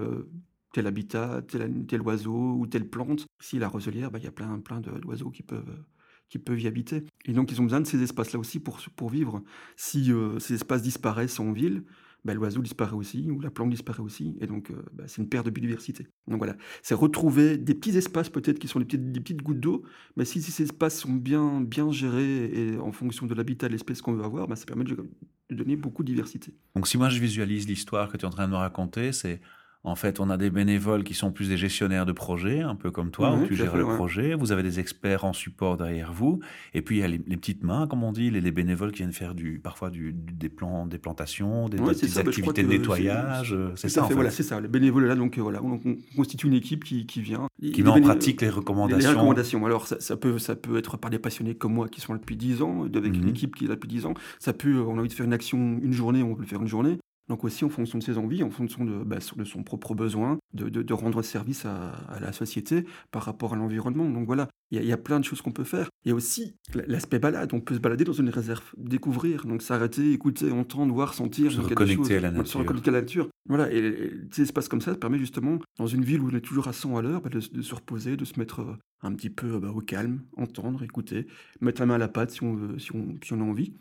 tel 0.73 0.87
habitat, 0.87 1.43
tel, 1.49 1.87
tel, 1.87 2.03
oiseau 2.03 2.57
ou 2.59 2.67
telle 2.67 2.89
plante. 2.89 3.27
Ici, 3.41 3.59
la 3.59 3.69
roselière, 3.69 4.11
bah, 4.11 4.19
il 4.19 4.25
y 4.25 4.29
a 4.29 4.33
plein, 4.33 4.59
plein 4.61 4.81
d'oiseaux 4.81 5.31
qui 5.31 5.43
peuvent, 5.43 5.85
qui 6.29 6.39
peuvent 6.39 6.61
y 6.61 6.67
habiter. 6.67 7.05
Et 7.25 7.33
donc, 7.33 7.51
ils 7.51 7.61
ont 7.61 7.65
besoin 7.65 7.81
de 7.81 7.87
ces 7.87 8.03
espaces-là 8.03 8.39
aussi 8.39 8.61
pour, 8.61 8.81
pour 8.97 9.09
vivre. 9.09 9.43
Si 9.77 10.13
euh, 10.13 10.39
ces 10.39 10.55
espaces 10.55 10.83
disparaissent 10.83 11.41
en 11.41 11.53
ville, 11.53 11.85
bah, 12.29 12.35
l'oiseau 12.35 12.61
disparaît 12.61 12.95
aussi, 12.95 13.31
ou 13.31 13.41
la 13.41 13.51
plante 13.51 13.71
disparaît 13.71 14.03
aussi, 14.03 14.37
et 14.43 14.47
donc 14.47 14.71
euh, 14.71 14.75
bah, 14.93 15.05
c'est 15.07 15.23
une 15.23 15.31
perte 15.31 15.47
de 15.47 15.51
biodiversité. 15.51 16.07
Donc 16.27 16.37
voilà, 16.37 16.57
c'est 16.83 16.95
retrouver 16.95 17.57
des 17.57 17.75
petits 17.75 17.97
espaces 17.97 18.29
peut-être 18.29 18.59
qui 18.59 18.69
sont 18.69 18.81
des 18.81 18.85
petites, 18.85 19.13
petites 19.13 19.43
gouttes 19.43 19.61
d'eau, 19.61 19.83
mais 20.17 20.27
si, 20.27 20.43
si, 20.43 20.51
ces 20.51 20.65
espaces 20.65 21.01
sont 21.01 21.15
bien, 21.15 21.63
bien 21.63 21.91
gérés 21.91 22.45
et 22.45 22.77
en 22.77 22.93
fonction 22.93 23.25
de 23.25 23.35
l'habitat 23.35 23.69
de 23.69 23.73
l'espèce 23.73 24.03
qu'on 24.03 24.13
veut 24.13 24.25
avoir, 24.25 24.47
bah, 24.47 24.57
ça 24.57 24.67
permet 24.67 24.85
de, 24.85 24.95
de 24.95 25.55
donner 25.55 25.77
beaucoup 25.77 26.03
de 26.03 26.09
diversité. 26.09 26.53
Donc 26.75 26.87
si 26.87 26.99
moi 26.99 27.09
je 27.09 27.19
visualise 27.19 27.67
l'histoire 27.67 28.11
que 28.11 28.19
tu 28.19 28.25
es 28.25 28.29
en 28.29 28.31
train 28.31 28.47
de 28.47 28.53
me 28.53 28.57
raconter, 28.57 29.13
c'est 29.13 29.41
en 29.89 29.95
fait, 29.95 30.21
on 30.21 30.31
a 30.31 30.37
des 30.37 30.51
bénévoles 30.51 31.03
qui 31.03 31.15
sont 31.15 31.33
plus 31.33 31.49
des 31.49 31.57
gestionnaires 31.57 32.07
de 32.07 32.13
projets, 32.13 32.61
un 32.61 32.75
peu 32.75 32.91
comme 32.91 33.11
toi, 33.11 33.35
où 33.35 33.47
tu 33.47 33.57
gères 33.57 33.77
le 33.77 33.85
projet. 33.85 34.35
Vous 34.35 34.53
avez 34.53 34.63
des 34.63 34.81
experts 34.81 35.25
en 35.25 35.33
support 35.33 35.77
derrière 35.77 36.13
vous. 36.13 36.41
Et 36.75 36.83
puis, 36.83 36.99
il 36.99 37.01
y 37.01 37.03
a 37.03 37.09
les, 37.09 37.19
petites 37.19 37.63
mains, 37.63 37.87
comme 37.87 38.03
on 38.03 38.13
dit, 38.13 38.31
les, 38.31 38.41
les, 38.41 38.51
bénévoles 38.51 38.93
qui 38.93 38.99
viennent 38.99 39.13
faire 39.13 39.35
du, 39.35 39.59
parfois 39.59 39.91
du, 39.91 40.13
des, 40.13 40.49
plans, 40.49 40.87
des 40.87 40.99
plantations, 40.99 41.69
des, 41.69 41.79
petites 41.79 42.15
bah, 42.15 42.21
activités 42.21 42.63
de 42.63 42.69
nettoyage. 42.69 43.57
C'est 43.77 43.89
ça, 43.89 44.05
en 44.05 44.09
fait. 44.09 44.15
Voilà, 44.15 44.31
c'est 44.31 44.43
ça. 44.43 44.61
Le 44.61 44.69
bénévole 44.69 45.07
là, 45.07 45.15
donc 45.15 45.39
euh, 45.39 45.43
voilà, 45.43 45.63
on, 45.63 45.81
constitue 46.17 46.49
une 46.49 46.55
équipe 46.55 46.85
qui, 46.85 47.07
qui 47.07 47.21
vient. 47.21 47.47
Qui 47.61 47.83
met 47.83 47.91
en 47.91 48.01
pratique 48.01 48.43
les 48.43 48.51
recommandations. 48.51 49.11
Les 49.11 49.15
recommandations. 49.15 49.65
Alors, 49.65 49.87
ça, 49.87 50.17
peut, 50.17 50.39
ça 50.39 50.57
peut 50.57 50.77
être 50.77 50.97
par 50.97 51.11
des 51.11 51.19
passionnés 51.19 51.55
comme 51.55 51.75
moi 51.75 51.89
qui 51.89 52.01
sont 52.01 52.13
là 52.13 52.19
depuis 52.19 52.37
10 52.37 52.63
ans, 52.63 52.85
avec 52.85 53.15
une 53.15 53.23
mhm. 53.23 53.29
équipe 53.29 53.57
qui 53.57 53.65
est 53.65 53.69
là 53.69 53.75
depuis 53.75 53.89
10 53.89 54.07
ans. 54.07 54.15
Ça 54.39 54.53
peut, 54.53 54.81
on 54.81 54.97
a 54.97 55.01
envie 55.01 55.09
de 55.09 55.15
faire 55.15 55.27
une 55.27 55.33
action 55.33 55.79
une 55.83 55.93
journée, 55.93 56.23
on 56.23 56.35
peut 56.35 56.43
le 56.43 56.49
faire 56.49 56.61
une 56.61 56.69
journée. 56.69 56.99
Donc 57.29 57.45
aussi 57.45 57.65
en 57.65 57.69
fonction 57.69 57.99
de 57.99 58.03
ses 58.03 58.17
envies, 58.17 58.43
en 58.43 58.51
fonction 58.51 58.85
de, 58.85 59.05
bah, 59.05 59.19
de 59.37 59.45
son 59.45 59.63
propre 59.63 59.95
besoin, 59.95 60.39
de, 60.55 60.69
de, 60.69 60.95
rendre 60.95 61.23
service 61.23 61.67
à, 61.67 61.93
la 62.21 62.33
société 62.33 62.85
par 63.11 63.23
rapport 63.23 63.53
à 63.53 63.57
l'environnement. 63.57 64.09
Donc 64.09 64.27
voilà, 64.27 64.49
il 64.71 64.83
y, 64.83 64.93
a 64.93 64.97
plein 64.97 65.21
de 65.21 65.25
choses 65.25 65.43
qu'on 65.43 65.53
peut 65.53 65.65
faire. 65.65 65.91
Il 66.05 66.09
y 66.09 66.13
a 66.13 66.15
aussi 66.15 66.57
l'aspect 66.87 67.19
balade, 67.19 67.53
on 67.53 67.61
peut 67.61 67.75
se 67.75 67.81
balader 67.81 68.05
dans 68.05 68.15
une 68.15 68.31
réserve, 68.31 68.65
découvrir, 68.79 69.45
donc 69.45 69.61
s'arrêter, 69.61 70.13
écouter, 70.13 70.51
entendre, 70.51 70.95
voir, 70.95 71.13
sentir. 71.13 71.53
Se 71.53 71.61
reconnecter 71.61 72.17
à 72.17 72.21
la 72.21 72.31
nature. 72.31 72.53
Se 72.53 72.59
reconnecter 72.59 72.89
à 72.89 72.93
la 72.95 73.01
nature. 73.03 73.29
Voilà, 73.47 73.71
et, 73.73 74.11
ces 74.31 74.43
espaces 74.43 74.69
comme 74.69 74.81
ça, 74.81 74.93
ça 74.93 74.99
permet 74.99 75.19
justement, 75.19 75.59
dans 75.79 75.87
une 75.87 76.05
ville 76.05 76.21
où 76.21 76.31
on 76.31 76.37
est 76.37 76.41
toujours 76.41 76.69
à 76.69 76.73
100 76.73 76.97
à 76.97 77.03
l'heure, 77.03 77.21
bah, 77.21 77.31
de, 77.31 77.41
se 77.41 77.75
reposer, 77.75 78.17
de 78.17 78.25
se 78.25 78.39
mettre 78.39 78.61
euh, 78.61 78.77
un 79.03 79.13
petit 79.13 79.31
peu 79.31 79.59
bah, 79.59 79.71
au 79.75 79.81
calme, 79.81 80.23
entendre, 80.37 80.83
écouter, 80.83 81.27
mettre 81.61 81.81
la 81.81 81.87
main 81.87 81.95
à 81.95 81.99
la 81.99 82.09
pâte 82.09 82.31
si 82.31 82.43
on, 82.43 82.55
veut, 82.55 82.79
si 82.79 82.95
on, 82.95 83.17
si 83.23 83.33
on 83.35 83.41
a 83.41 83.45
envie 83.45 83.75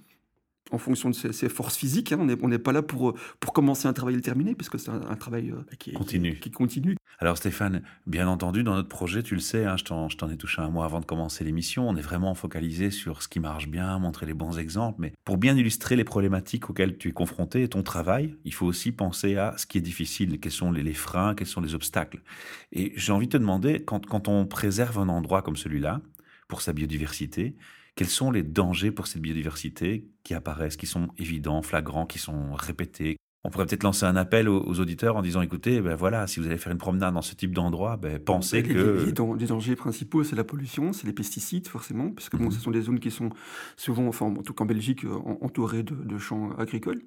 en 0.71 0.77
fonction 0.77 1.09
de 1.09 1.15
ses, 1.15 1.50
forces 1.50 1.77
physiques. 1.77 2.12
Hein. 2.12 2.27
On 2.41 2.47
n'est 2.47 2.59
pas 2.59 2.71
là 2.71 2.81
pour, 2.81 3.13
pour 3.39 3.53
commencer 3.53 3.88
un 3.88 3.93
travail 3.93 4.15
et 4.15 4.17
le 4.17 4.24
terminer, 4.24 4.55
puisque 4.55 4.79
c'est 4.79 4.89
un, 4.89 5.15
travail 5.15 5.51
euh, 5.51 5.75
qui, 5.77 5.93
continue. 5.93 6.39
Qui, 6.39 6.51
continue. 6.51 6.97
Alors 7.19 7.38
Stéphane, 7.38 7.81
bien 8.05 8.27
entendu, 8.27 8.63
dans 8.63 8.75
notre 8.75 8.89
projet, 8.89 9.24
tu 9.24 9.33
le 9.33 9.39
sais, 9.39 9.65
hein, 9.65 9.75
je 9.77 9.83
t'en 9.83 10.29
ai 10.29 10.38
touché 10.38 10.62
un 10.62 10.69
mois 10.69 10.86
avant 10.86 11.00
de 11.00 11.05
commencer 11.05 11.43
l'émission, 11.43 11.88
on 11.88 11.95
est 11.95 12.01
vraiment 12.01 12.36
focalisé 12.36 12.91
sur 12.91 13.24
ce 13.24 13.27
qui 13.27 13.39
marche 13.39 13.67
bien, 13.67 13.97
montrer 14.00 14.25
les 14.25 14.33
bons 14.33 14.59
exemples, 14.59 15.01
mais 15.01 15.13
pour 15.25 15.38
bien 15.38 15.55
illustrer 15.55 15.95
les 15.95 16.03
problématiques 16.03 16.69
auxquelles 16.69 16.97
tu 16.97 17.09
es 17.09 17.12
confronté 17.12 17.63
et 17.63 17.67
ton 17.67 17.83
travail, 17.83 18.36
il 18.45 18.53
faut 18.53 18.65
aussi 18.65 18.91
penser 18.91 19.38
à 19.38 19.55
ce 19.57 19.65
qui 19.65 19.77
est 19.77 19.81
difficile, 19.81 20.39
quels 20.39 20.51
sont 20.51 20.71
les, 20.71 20.93
freins, 20.93 21.33
quels 21.33 21.47
sont 21.47 21.62
les 21.62 21.74
obstacles. 21.74 22.21
Et 22.71 22.93
j'ai 22.95 23.12
envie 23.12 23.27
de 23.27 23.31
te 23.31 23.38
demander, 23.38 23.83
quand, 23.83 24.05
quand 24.05 24.27
on 24.27 24.45
préserve 24.45 25.00
un 25.00 25.09
endroit 25.09 25.41
comme 25.41 25.57
celui-là, 25.57 26.01
pour 26.47 26.62
sa 26.62 26.74
biodiversité, 26.74 27.55
quels 27.97 28.07
sont 28.07 28.31
les 28.31 28.43
dangers 28.43 28.91
pour 28.91 29.07
cette 29.07 29.23
biodiversité 29.23 30.07
qui 30.23 30.35
apparaissent, 30.35 30.77
qui 30.77 30.85
sont 30.85 31.09
évidents, 31.17 31.63
flagrants, 31.63 32.05
qui 32.05 32.19
sont 32.19 32.53
répétés? 32.53 33.17
On 33.43 33.49
pourrait 33.49 33.65
peut-être 33.65 33.83
lancer 33.83 34.05
un 34.05 34.15
appel 34.15 34.47
aux, 34.49 34.79
auditeurs 34.79 35.15
en 35.15 35.23
disant 35.23 35.41
écoutez, 35.41 35.81
ben 35.81 35.95
voilà, 35.95 36.27
si 36.27 36.39
vous 36.39 36.45
allez 36.45 36.57
faire 36.57 36.71
une 36.71 36.77
promenade 36.77 37.13
dans 37.15 37.23
ce 37.23 37.33
type 37.33 37.53
d'endroit, 37.53 37.97
ben 37.97 38.19
pensez 38.19 38.61
que. 38.61 39.05
Les, 39.05 39.47
dangers 39.47 39.75
principaux, 39.75 40.23
c'est 40.23 40.35
la 40.35 40.43
pollution, 40.43 40.93
c'est 40.93 41.07
les 41.07 41.13
pesticides, 41.13 41.67
forcément, 41.67 42.11
parce 42.11 42.29
que 42.29 42.37
bon, 42.37 42.45
mhm. 42.45 42.51
ce 42.51 42.59
sont 42.59 42.71
des 42.71 42.81
zones 42.81 42.99
qui 42.99 43.09
sont 43.09 43.29
souvent, 43.77 44.07
enfin, 44.07 44.27
en 44.27 44.43
tout 44.43 44.53
cas 44.53 44.63
en 44.63 44.67
Belgique, 44.67 45.03
entourées 45.41 45.83
de 45.83 46.17
champs 46.19 46.51
agricoles. 46.57 47.01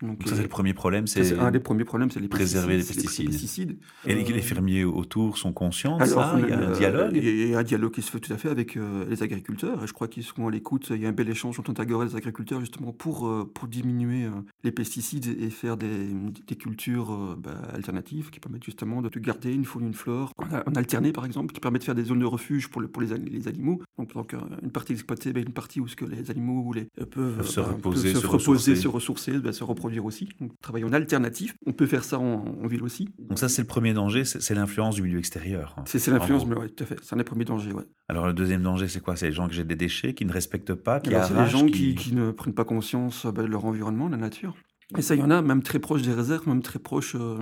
Donc, 0.00 0.22
ça, 0.24 0.36
c'est 0.36 0.42
le 0.42 0.44
euh, 0.44 0.48
premier 0.48 0.74
problème. 0.74 1.06
C'est 1.08 1.36
un 1.38 1.50
des 1.50 1.58
premiers 1.58 1.84
problèmes, 1.84 2.10
c'est 2.10 2.20
les 2.20 2.28
préserver 2.28 2.76
les 2.76 2.84
pesticides. 2.84 3.78
Et 4.06 4.14
les, 4.14 4.22
euh, 4.32 4.40
fermiers 4.40 4.84
autour 4.84 5.38
sont 5.38 5.52
conscients 5.52 5.98
de 5.98 6.04
ça. 6.04 6.36
Il 6.38 6.48
y 6.48 6.52
a 6.52 6.58
un 6.58 6.72
dialogue. 6.72 7.16
Il 7.16 7.48
y 7.48 7.54
a 7.54 7.58
un 7.58 7.62
dialogue 7.64 7.92
qui 7.92 8.02
se 8.02 8.10
fait 8.10 8.20
tout 8.20 8.32
à 8.32 8.36
fait 8.36 8.48
avec 8.48 8.76
euh, 8.76 9.04
les 9.08 9.22
agriculteurs. 9.24 9.82
Et 9.82 9.86
je 9.88 9.92
crois 9.92 10.06
qu'ils 10.06 10.22
sont 10.22 10.46
à 10.46 10.50
l'écoute. 10.50 10.88
Il 10.94 11.02
y 11.02 11.06
a 11.06 11.08
un 11.08 11.12
bel 11.12 11.28
échange 11.28 11.58
entre 11.58 11.70
Antagora 11.70 12.04
et 12.04 12.08
les 12.08 12.16
agriculteurs 12.16 12.60
justement 12.60 12.92
pour 12.92 13.28
pour 13.54 13.68
diminuer 13.68 14.28
les 14.62 14.70
pesticides 14.70 15.26
et 15.26 15.50
faire 15.50 15.76
des, 15.76 16.08
des 16.46 16.56
cultures 16.56 17.36
bah, 17.36 17.60
alternatives 17.74 18.30
qui 18.30 18.40
permettent 18.40 18.64
justement 18.64 19.02
de 19.02 19.08
garder 19.18 19.52
une 19.52 19.64
faune, 19.64 19.86
une 19.86 19.94
flore. 19.94 20.32
En 20.38 20.74
alterné 20.74 21.12
par 21.12 21.24
exemple, 21.24 21.52
qui 21.52 21.60
permet 21.60 21.78
de 21.78 21.84
faire 21.84 21.94
des 21.94 22.04
zones 22.04 22.20
de 22.20 22.24
refuge 22.24 22.68
pour, 22.68 22.80
le, 22.80 22.88
pour 22.88 23.02
les, 23.02 23.16
les 23.18 23.48
animaux. 23.48 23.80
Donc, 23.98 24.14
donc 24.14 24.34
une 24.62 24.70
partie 24.70 24.92
exploitée, 24.92 25.32
bah, 25.32 25.40
une 25.40 25.52
partie 25.52 25.80
où 25.80 25.88
ce 25.88 25.96
que 25.96 26.04
les 26.04 26.30
animaux 26.30 26.72
les, 26.72 26.84
peuvent, 27.06 27.46
se, 27.46 27.60
bah, 27.60 27.68
reposer, 27.72 28.14
se, 28.14 28.26
reposer, 28.26 28.76
se 28.76 28.88
ressourcer, 28.88 29.32
se 29.52 29.64
reproduire 29.64 29.87
aussi. 29.98 30.28
Donc, 30.40 30.52
travailler 30.60 30.84
en 30.84 30.92
alternatif. 30.92 31.54
On 31.66 31.72
peut 31.72 31.86
faire 31.86 32.04
ça 32.04 32.18
en, 32.18 32.66
ville 32.66 32.82
aussi. 32.82 33.08
Donc 33.18 33.38
ça, 33.38 33.48
c'est 33.48 33.62
le 33.62 33.66
premier 33.66 33.94
danger, 33.94 34.24
c'est 34.24 34.54
l'influence 34.54 34.96
du 34.96 35.02
milieu 35.02 35.18
extérieur. 35.18 35.74
Hein. 35.78 35.84
C'est 35.86 36.06
l'influence, 36.08 36.46
mais 36.46 36.56
oui, 36.56 36.70
tout 36.72 36.84
à 36.84 36.86
fait. 36.86 36.96
C'est 37.02 37.14
un 37.14 37.18
des 37.18 37.24
premiers 37.24 37.44
dangers, 37.44 37.72
ouais. 37.72 37.84
Alors 38.08 38.26
le 38.26 38.34
deuxième 38.34 38.62
danger, 38.62 38.88
c'est 38.88 39.00
quoi? 39.00 39.16
C'est 39.16 39.26
les 39.26 39.32
gens 39.32 39.48
qui 39.48 39.54
jettent 39.54 39.68
des 39.68 39.76
déchets, 39.76 40.14
qui 40.14 40.24
ne 40.24 40.32
respectent 40.32 40.74
pas, 40.74 41.00
qui 41.00 41.10
C'est 41.10 41.34
les 41.34 41.48
gens 41.48 41.66
qui... 41.66 41.94
Qui, 41.94 42.14
ne 42.14 42.30
prennent 42.30 42.54
pas 42.54 42.64
conscience 42.64 43.26
bah, 43.26 43.42
de 43.42 43.48
leur 43.48 43.64
environnement, 43.64 44.06
de 44.06 44.12
la 44.12 44.18
nature. 44.18 44.54
Et 44.96 45.02
ça, 45.02 45.14
il 45.14 45.20
y 45.20 45.24
en 45.24 45.30
a, 45.30 45.42
même 45.42 45.62
très 45.62 45.78
proches 45.78 46.02
des 46.02 46.12
réserves, 46.12 46.46
même 46.48 46.62
très 46.62 46.78
proches... 46.78 47.14
Euh, 47.14 47.38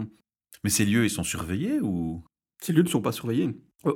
mais 0.65 0.71
ces 0.71 0.85
lieux, 0.85 1.05
ils 1.05 1.11
sont 1.11 1.23
surveillés 1.23 1.81
ou? 1.81 2.25
Ces 2.61 2.73
lieux 2.73 2.83
ne 2.83 2.89
sont 2.89 3.03
pas 3.03 3.13
surveillés. 3.13 3.51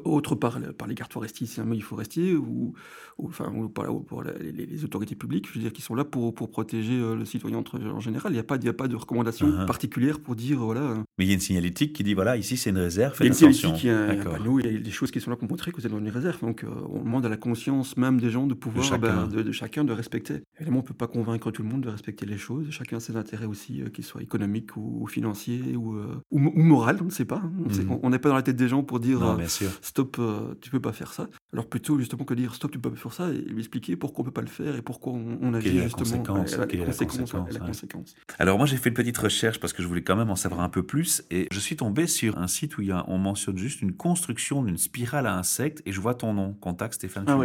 Autre 0.04 0.34
part, 0.34 0.60
par 0.78 0.86
les 0.86 0.94
gardes 0.94 1.12
forestiers, 1.12 1.46
si 1.46 1.60
un 1.60 1.80
forestier, 1.80 2.34
ou, 2.34 2.74
ou, 3.18 3.28
enfin, 3.28 3.52
ou 3.54 3.68
par, 3.68 3.86
pour 4.04 4.22
les, 4.22 4.84
autorités 4.84 5.14
publiques, 5.14 5.48
je 5.48 5.54
veux 5.54 5.60
dire, 5.60 5.72
qui 5.72 5.82
sont 5.82 5.94
là 5.94 6.04
pour, 6.04 6.34
pour 6.34 6.50
protéger 6.50 6.98
euh, 6.98 7.14
le 7.14 7.24
citoyen 7.24 7.58
en 7.58 8.00
général. 8.00 8.32
Il 8.32 8.34
n'y 8.34 8.40
a, 8.40 8.44
pas, 8.44 8.56
il 8.60 8.68
a 8.68 8.72
pas 8.72 8.88
de 8.88 8.96
recommandation 8.96 9.48
uh-huh. 9.48 9.66
particulière 9.66 10.20
pour 10.20 10.36
dire, 10.36 10.58
voilà. 10.58 10.80
Euh, 10.80 10.96
Mais 11.18 11.24
il 11.24 11.28
y 11.28 11.30
a 11.32 11.34
une 11.34 11.40
signalétique 11.40 11.92
qui 11.92 12.02
dit, 12.02 12.14
voilà, 12.14 12.36
ici 12.36 12.56
c'est 12.56 12.70
une 12.70 12.78
réserve, 12.78 13.14
faites 13.14 13.26
il 13.26 13.40
y 13.40 13.44
a 13.44 13.48
une 13.48 13.52
signalétique, 13.52 13.84
il 13.84 13.86
y 13.88 13.90
a, 13.90 14.14
il 14.14 14.74
y 14.74 14.76
a 14.76 14.80
des 14.80 14.90
choses 14.90 15.10
qui 15.10 15.20
sont 15.20 15.30
là 15.30 15.36
pour 15.36 15.48
montrer 15.48 15.72
que 15.72 15.76
vous 15.76 15.86
êtes 15.86 15.92
dans 15.92 15.98
une 15.98 16.08
réserve. 16.08 16.40
Donc, 16.40 16.64
euh, 16.64 16.68
on 16.88 17.00
demande 17.00 17.26
à 17.26 17.28
la 17.28 17.36
conscience 17.36 17.96
même 17.96 18.20
des 18.20 18.30
gens 18.30 18.46
de 18.46 18.54
pouvoir, 18.54 18.84
de 18.84 18.88
chacun, 18.88 19.26
ben, 19.26 19.42
de, 19.42 19.52
chacun 19.52 19.84
de 19.84 19.92
respecter. 19.92 20.42
Évidemment, 20.56 20.78
on 20.78 20.82
ne 20.82 20.86
peut 20.86 20.94
pas 20.94 21.08
convaincre 21.08 21.50
tout 21.50 21.62
le 21.62 21.68
monde 21.68 21.82
de 21.82 21.88
respecter 21.88 22.26
les 22.26 22.38
choses. 22.38 22.70
Chacun 22.70 22.98
a 22.98 23.00
ses 23.00 23.16
intérêts 23.16 23.46
aussi, 23.46 23.82
qu'ils 23.92 24.04
soient 24.04 24.22
économiques 24.22 24.76
ou, 24.76 25.06
financiers 25.06 25.76
ou, 25.76 25.96
ou, 26.30 26.38
moral, 26.38 26.98
on 27.00 27.06
ne 27.06 27.10
sait 27.10 27.24
pas. 27.24 27.42
Hein. 27.44 27.52
Mm-hmm. 27.68 28.00
On 28.02 28.10
n'est 28.10 28.18
pas 28.18 28.28
dans 28.28 28.36
la 28.36 28.42
tête 28.42 28.56
des 28.56 28.68
gens 28.68 28.82
pour 28.82 29.00
dire, 29.00 29.20
stop 29.82 30.20
tu 30.60 30.70
peux 30.70 30.80
pas 30.80 30.92
faire 30.92 31.12
ça. 31.12 31.28
Alors 31.52 31.66
plutôt 31.66 31.98
justement 31.98 32.24
que 32.24 32.34
dire 32.34 32.54
stop, 32.54 32.70
tu 32.70 32.78
peux 32.78 32.90
pas 32.90 32.96
faire 32.96 33.12
ça 33.12 33.30
et 33.30 33.38
lui 33.38 33.60
expliquer 33.60 33.96
pourquoi 33.96 34.22
on 34.22 34.24
peut 34.24 34.32
pas 34.32 34.40
le 34.40 34.46
faire 34.46 34.76
et 34.76 34.82
pourquoi 34.82 35.12
on, 35.12 35.54
agit 35.54 35.78
justement. 35.80 36.22
La 37.50 37.60
conséquence, 37.60 38.14
Alors 38.38 38.58
moi 38.58 38.66
j'ai 38.66 38.76
fait 38.76 38.90
une 38.90 38.94
petite 38.94 39.18
recherche 39.18 39.60
parce 39.60 39.72
que 39.72 39.82
je 39.82 39.88
voulais 39.88 40.02
quand 40.02 40.16
même 40.16 40.30
en 40.30 40.36
savoir 40.36 40.60
un 40.60 40.68
peu 40.68 40.82
plus 40.82 41.22
et 41.30 41.48
je 41.50 41.58
suis 41.58 41.76
tombé 41.76 42.06
sur 42.06 42.38
un 42.38 42.46
site 42.46 42.78
où 42.78 42.82
il 42.82 42.88
y 42.88 42.92
a, 42.92 43.04
on 43.08 43.18
mentionne 43.18 43.56
juste 43.56 43.82
une 43.82 43.92
construction 43.92 44.62
d'une 44.62 44.78
spirale 44.78 45.26
à 45.26 45.34
insectes 45.34 45.82
et 45.86 45.92
je 45.92 46.00
vois 46.00 46.14
ton 46.14 46.34
nom, 46.34 46.54
contact 46.54 46.94
Stéphane 46.94 47.24
ah, 47.28 47.38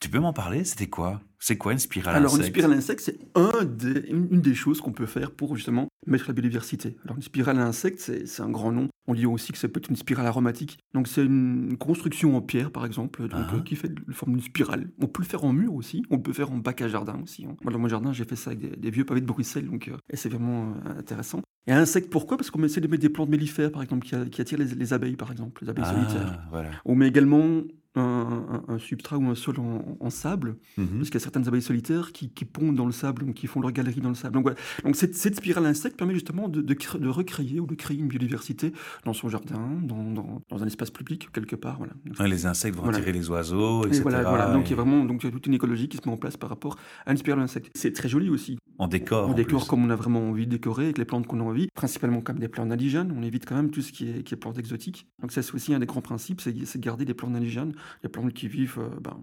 Tu 0.00 0.08
peux 0.08 0.18
m'en 0.18 0.32
parler? 0.32 0.64
C'était 0.64 0.88
quoi? 0.88 1.20
C'est 1.42 1.56
quoi 1.56 1.72
une 1.72 1.78
spirale 1.78 2.14
Alors 2.14 2.36
une 2.36 2.42
spirale 2.42 2.72
à 2.72 2.76
insectes, 2.76 3.00
c'est 3.00 3.18
un 3.34 3.64
des, 3.64 4.10
une 4.10 4.42
des 4.42 4.54
choses 4.54 4.82
qu'on 4.82 4.92
peut 4.92 5.06
faire 5.06 5.30
pour 5.30 5.56
justement 5.56 5.88
mettre 6.06 6.26
la 6.28 6.34
biodiversité. 6.34 6.96
Alors 7.04 7.16
une 7.16 7.22
spirale 7.22 7.58
à 7.58 7.64
insectes, 7.64 7.98
c'est 7.98 8.42
un 8.42 8.50
grand 8.50 8.72
nom. 8.72 8.88
On 9.06 9.14
dit 9.14 9.24
aussi 9.24 9.50
que 9.50 9.58
ça 9.58 9.66
peut 9.68 9.80
être 9.80 9.88
une 9.88 9.96
spirale 9.96 10.26
aromatique. 10.26 10.78
Donc 10.92 11.08
c'est 11.08 11.24
une 11.24 11.78
construction 11.78 12.36
en 12.36 12.42
pierre, 12.42 12.70
par 12.70 12.84
exemple, 12.84 13.22
donc, 13.22 13.32
ah. 13.34 13.54
euh, 13.54 13.60
qui 13.60 13.74
fait 13.74 13.90
la 14.06 14.14
forme 14.14 14.32
d'une 14.32 14.42
spirale. 14.42 14.90
On 15.00 15.06
peut 15.06 15.22
le 15.22 15.28
faire 15.28 15.44
en 15.44 15.54
mur 15.54 15.74
aussi, 15.74 16.02
on 16.10 16.18
peut 16.18 16.30
le 16.30 16.36
faire 16.36 16.52
en 16.52 16.58
bac 16.58 16.82
à 16.82 16.88
jardin 16.88 17.18
aussi. 17.22 17.46
Hein. 17.46 17.56
Moi, 17.62 17.72
dans 17.72 17.78
mon 17.78 17.88
jardin, 17.88 18.12
j'ai 18.12 18.24
fait 18.24 18.36
ça 18.36 18.50
avec 18.50 18.78
des, 18.78 18.90
vieux 18.90 19.06
pavés 19.06 19.22
de 19.22 19.26
Bruxelles, 19.26 19.66
donc 19.66 19.88
euh, 19.88 19.96
et 20.10 20.16
c'est 20.16 20.28
vraiment 20.28 20.74
euh, 20.86 20.98
intéressant. 20.98 21.40
Et 21.66 21.72
insectes, 21.72 22.10
pourquoi? 22.10 22.36
Parce 22.36 22.50
qu'on 22.50 22.62
essaie 22.64 22.80
de 22.80 22.88
mettre 22.88 23.02
des 23.02 23.08
plantes 23.08 23.30
mellifères, 23.30 23.72
par 23.72 23.82
exemple, 23.82 24.06
qui, 24.06 24.40
attirent 24.40 24.58
les, 24.58 24.92
abeilles, 24.92 25.16
par 25.16 25.30
exemple, 25.30 25.62
les 25.62 25.70
abeilles 25.70 25.84
ah, 25.86 25.94
solitaires. 25.94 26.42
On 26.84 26.94
met 26.94 27.08
également 27.08 27.62
un, 27.96 28.78
substrat 28.78 29.18
ou 29.18 29.26
un 29.26 29.34
sol 29.34 29.56
en, 29.58 30.10
sable, 30.10 30.56
parce 30.76 31.10
qu'il 31.10 31.14
y 31.14 31.16
a 31.16 31.20
certaines 31.20 31.48
abeilles 31.48 31.62
solitaires 31.62 32.12
qui, 32.12 32.28
pondent 32.44 32.76
dans 32.76 32.86
le 32.86 32.92
sable, 32.92 33.24
donc 33.24 33.34
qui 33.34 33.46
font 33.46 33.60
leur 33.60 33.72
galerie 33.72 34.00
dans 34.00 34.08
le 34.08 34.14
sable. 34.14 34.34
Donc, 34.34 34.44
voilà. 34.44 34.58
donc 34.84 34.96
cette, 34.96 35.14
spirale 35.14 35.66
insecte 35.66 35.96
permet 35.96 36.14
justement 36.14 36.48
de, 36.48 36.60
de, 36.60 37.08
recréer 37.08 37.60
ou 37.60 37.66
de 37.66 37.74
créer 37.74 37.98
une 37.98 38.08
biodiversité 38.08 38.72
dans 39.04 39.12
son 39.12 39.28
jardin, 39.28 39.60
dans, 39.82 40.40
dans, 40.50 40.62
un 40.62 40.66
espace 40.66 40.90
public, 40.90 41.28
quelque 41.32 41.56
part. 41.56 41.78
Voilà. 41.78 42.28
les 42.28 42.46
insectes 42.46 42.76
vont 42.76 42.88
attirer 42.88 43.12
les 43.12 43.28
oiseaux, 43.30 43.86
etc. 43.86 44.02
voilà, 44.02 44.52
Donc 44.52 44.66
il 44.66 44.70
y 44.70 44.72
a 44.74 44.76
vraiment 44.76 45.04
donc, 45.04 45.22
il 45.22 45.26
y 45.26 45.28
a 45.28 45.32
toute 45.32 45.46
une 45.46 45.54
écologie 45.54 45.88
qui 45.88 45.96
se 45.96 46.02
met 46.06 46.12
en 46.12 46.16
place 46.16 46.36
par 46.36 46.48
rapport 46.48 46.76
à 47.06 47.12
une 47.12 47.16
spirale 47.16 47.42
insecte. 47.42 47.70
C'est 47.74 47.92
très 47.92 48.08
joli 48.08 48.28
aussi. 48.28 48.58
En 48.78 48.88
décor. 48.88 49.30
En, 49.30 49.34
décor, 49.34 49.66
comme 49.66 49.84
on 49.84 49.90
a 49.90 49.96
vraiment 49.96 50.30
envie 50.30 50.46
de 50.46 50.52
décorer, 50.52 50.84
avec 50.84 50.98
les 50.98 51.04
plantes 51.04 51.26
qu'on 51.26 51.40
a 51.40 51.42
envie, 51.42 51.68
principalement 51.74 52.20
comme 52.20 52.38
des 52.38 52.48
plantes 52.48 52.72
indigènes. 52.72 53.12
On 53.16 53.22
évite 53.22 53.46
quand 53.46 53.54
même 53.54 53.70
tout 53.70 53.82
ce 53.82 53.92
qui 53.92 54.08
est, 54.08 54.22
qui 54.22 54.34
est 54.34 54.36
plantes 54.36 54.58
exotiques. 54.58 55.06
Donc 55.20 55.32
ça, 55.32 55.42
c'est 55.42 55.54
aussi 55.54 55.74
un 55.74 55.78
des 55.78 55.86
grands 55.86 56.00
principes, 56.00 56.40
c'est 56.40 56.80
garder 56.80 57.04
des 57.04 57.14
plantes 57.14 57.34
indigènes, 57.34 57.74
les 58.02 58.08
plantes 58.08 58.32
qui 58.32 58.48
vivent 58.48 58.78
euh, 58.78 59.00
ben, 59.00 59.18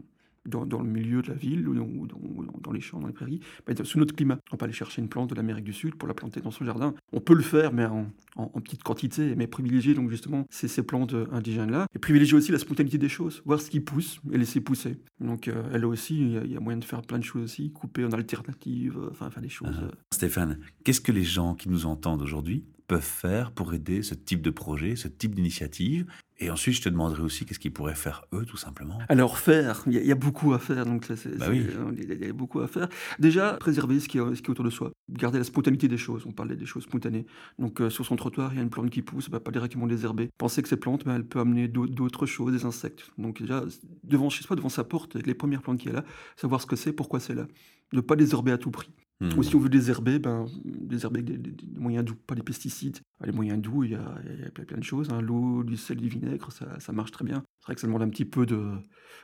dans, 0.48 0.66
dans, 0.66 0.82
le 0.82 0.90
milieu 0.90 1.22
de 1.22 1.28
la 1.28 1.34
ville 1.36 1.68
ou 1.68 2.08
dans, 2.08 2.18
dans, 2.62 2.72
les 2.72 2.80
champs, 2.80 3.00
dans 3.00 3.08
les 3.08 3.14
prairies, 3.14 3.42
ben, 3.66 3.76
sous 3.84 4.00
notre 4.00 4.16
climat. 4.16 4.40
On 4.52 4.58
peut 4.58 4.66
aller 4.66 4.74
chercher 4.74 5.02
une 5.02 5.10
plante 5.10 5.30
de 5.30 5.36
l'Amérique 5.36 5.66
du 5.66 5.74
Sud 5.74 5.96
pour 5.96 6.08
la 6.08 6.14
planter 6.14 6.42
dans 6.42 6.52
son 6.52 6.66
jardin. 6.66 6.94
On 7.12 7.20
peut 7.20 7.36
le 7.36 7.44
faire, 7.44 7.74
mais 7.74 7.86
en, 7.86 8.08
en, 8.36 8.48
petite 8.62 8.84
quantité, 8.84 9.36
mais 9.36 9.48
privilégier 9.48 9.94
donc 9.94 10.10
justement 10.10 10.46
ces, 10.50 10.68
ces 10.68 10.84
plantes 10.84 11.16
indigènes-là. 11.32 11.88
Et 11.94 12.00
privilégier 12.00 12.36
aussi 12.36 12.52
la 12.52 12.60
spontanéité 12.60 12.98
des 12.98 13.10
choses, 13.10 13.42
voir 13.46 13.60
ce 13.60 13.70
qui 13.70 13.80
pousse 13.80 14.22
et 14.32 14.38
laisser 14.38 14.62
pousser. 14.62 14.98
Donc 15.20 15.48
euh, 15.48 15.64
elle 15.74 15.86
aussi, 15.86 16.18
il 16.20 16.52
y, 16.52 16.58
a 16.58 16.60
moyen 16.60 16.80
de 16.80 16.86
faire 16.86 17.02
plein 17.02 17.20
de 17.20 17.24
choses 17.24 17.44
aussi, 17.44 17.72
couper 17.72 18.06
en 18.06 18.12
alternative, 18.12 18.98
euh, 18.98 19.10
enfin 19.12 19.30
faire 19.30 19.44
des 19.44 19.50
choses. 19.50 19.70
Ah. 19.82 19.92
Stéphane, 20.14 20.60
qu'est-ce 20.84 21.02
que 21.02 21.12
les 21.12 21.24
gens 21.24 21.56
qui 21.56 21.70
nous 21.70 21.86
entendent 21.86 22.22
aujourd'hui 22.22 22.66
peuvent 22.88 23.02
faire 23.02 23.52
pour 23.52 23.74
aider 23.74 24.02
ce 24.02 24.16
type 24.16 24.42
de 24.42 24.50
projet, 24.50 24.96
ce 24.96 25.08
type 25.08 25.36
d'initiative 25.36 26.06
Et 26.40 26.50
ensuite, 26.50 26.76
je 26.76 26.82
te 26.82 26.90
demanderai 26.90 27.22
aussi 27.22 27.46
qu'est-ce 27.46 27.60
qu'ils 27.60 27.74
pourraient 27.74 27.96
faire 27.96 28.26
eux, 28.34 28.46
tout 28.46 28.58
simplement. 28.58 29.00
Alors 29.10 29.38
faire, 29.38 29.84
il 29.88 29.94
y, 29.94 30.12
a 30.12 30.16
beaucoup 30.16 30.54
à 30.54 30.60
faire, 30.60 30.86
donc 30.86 31.08
bah 31.10 31.48
oui. 31.50 31.66
il 31.98 32.26
y 32.26 32.30
a 32.30 32.34
beaucoup 32.34 32.62
à 32.62 32.68
faire. 32.68 32.88
Déjà, 33.20 33.54
préserver 33.54 34.00
ce 34.00 34.08
qui, 34.08 34.20
est, 34.20 34.36
ce 34.36 34.42
qui 34.42 34.48
est 34.48 34.50
autour 34.50 34.64
de 34.64 34.70
soi, 34.70 34.92
garder 35.10 35.40
la 35.40 35.44
spontanéité 35.44 35.88
des 35.88 35.98
choses. 35.98 36.24
On 36.26 36.32
parlait 36.32 36.56
des 36.56 36.66
choses 36.66 36.84
spontanées. 36.84 37.26
Donc 37.60 37.82
euh, 37.82 37.90
sur 37.90 38.06
son 38.06 38.16
trottoir, 38.16 38.54
il 38.54 38.58
y 38.58 38.60
a 38.60 38.64
une 38.64 38.70
plante 38.70 38.90
qui 38.90 39.02
pousse, 39.02 39.30
bah, 39.30 39.40
pas 39.40 39.52
directement 39.52 39.88
désherber. 39.88 40.30
Penser 40.38 40.62
que 40.62 40.70
cette 40.70 40.80
plante, 40.80 41.04
bah, 41.06 41.14
elle 41.16 41.26
peut 41.26 41.40
amener 41.40 41.68
d'autres 41.68 42.26
choses, 42.26 42.54
des 42.54 42.66
insectes. 42.66 43.10
Donc 43.18 43.42
déjà, 43.42 43.64
devant 44.04 44.30
chez 44.30 44.44
soi, 44.44 44.56
devant 44.56 44.70
sa 44.70 44.84
porte, 44.84 45.16
avec 45.16 45.28
les 45.28 45.36
premières 45.36 45.62
plantes 45.62 45.80
qui 45.80 45.90
est 45.90 45.94
là, 45.94 46.06
savoir 46.36 46.62
ce 46.62 46.68
que 46.68 46.76
c'est, 46.76 46.94
pourquoi 46.94 47.20
c'est 47.20 47.36
là. 47.36 47.48
Ne 47.94 48.02
pas 48.02 48.16
désherber 48.16 48.52
à 48.52 48.58
tout 48.58 48.72
prix. 48.72 48.94
Ou 49.20 49.42
si 49.42 49.56
on 49.56 49.60
veut 49.60 49.70
désherber, 49.70 50.20
ben, 50.20 50.46
désherber 50.64 51.22
avec 51.22 51.42
des, 51.42 51.80
moyens 51.80 52.06
doux, 52.06 52.16
pas 52.16 52.36
des 52.36 52.44
pesticides. 52.44 53.00
Les 53.24 53.32
moyens 53.32 53.60
doux, 53.60 53.84
il 53.84 53.92
y 53.92 53.96
a, 53.96 54.16
plein 54.52 54.78
de 54.78 54.84
choses. 54.84 55.10
Hein. 55.12 55.22
L'eau, 55.22 55.64
du 55.64 55.76
sel, 55.76 55.98
du 55.98 56.08
vinaigre, 56.08 56.52
ça, 56.52 56.80
ça 56.80 56.92
marche 56.94 57.12
très 57.12 57.26
bien. 57.26 57.44
C'est 57.60 57.66
vrai 57.66 57.76
que 57.76 57.82
ça 57.82 57.88
demande 57.88 58.04
un 58.04 58.10
petit 58.10 58.26
peu 58.26 58.46
de, 58.46 58.74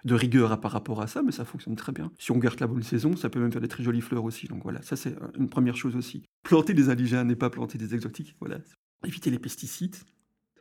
de 0.03 0.15
rigueur 0.15 0.59
par 0.59 0.71
rapport 0.71 1.01
à 1.01 1.07
ça, 1.07 1.21
mais 1.21 1.31
ça 1.31 1.45
fonctionne 1.45 1.75
très 1.75 1.91
bien. 1.91 2.11
Si 2.17 2.31
on 2.31 2.37
garde 2.37 2.59
la 2.59 2.67
bonne 2.67 2.81
saison, 2.81 3.15
ça 3.15 3.29
peut 3.29 3.39
même 3.39 3.51
faire 3.51 3.61
des 3.61 3.67
très 3.67 3.83
jolies 3.83 4.01
fleurs 4.01 4.23
aussi. 4.23 4.47
Donc 4.47 4.63
voilà, 4.63 4.81
ça 4.81 4.95
c'est 4.95 5.15
une 5.37 5.49
première 5.49 5.75
chose 5.75 5.95
aussi. 5.95 6.23
Planter 6.43 6.73
des 6.73 6.89
indigènes 6.89 7.29
et 7.29 7.35
pas 7.35 7.51
planter 7.51 7.77
des 7.77 7.93
exotiques. 7.93 8.35
Voilà. 8.39 8.57
Éviter 9.05 9.29
les 9.29 9.39
pesticides 9.39 9.95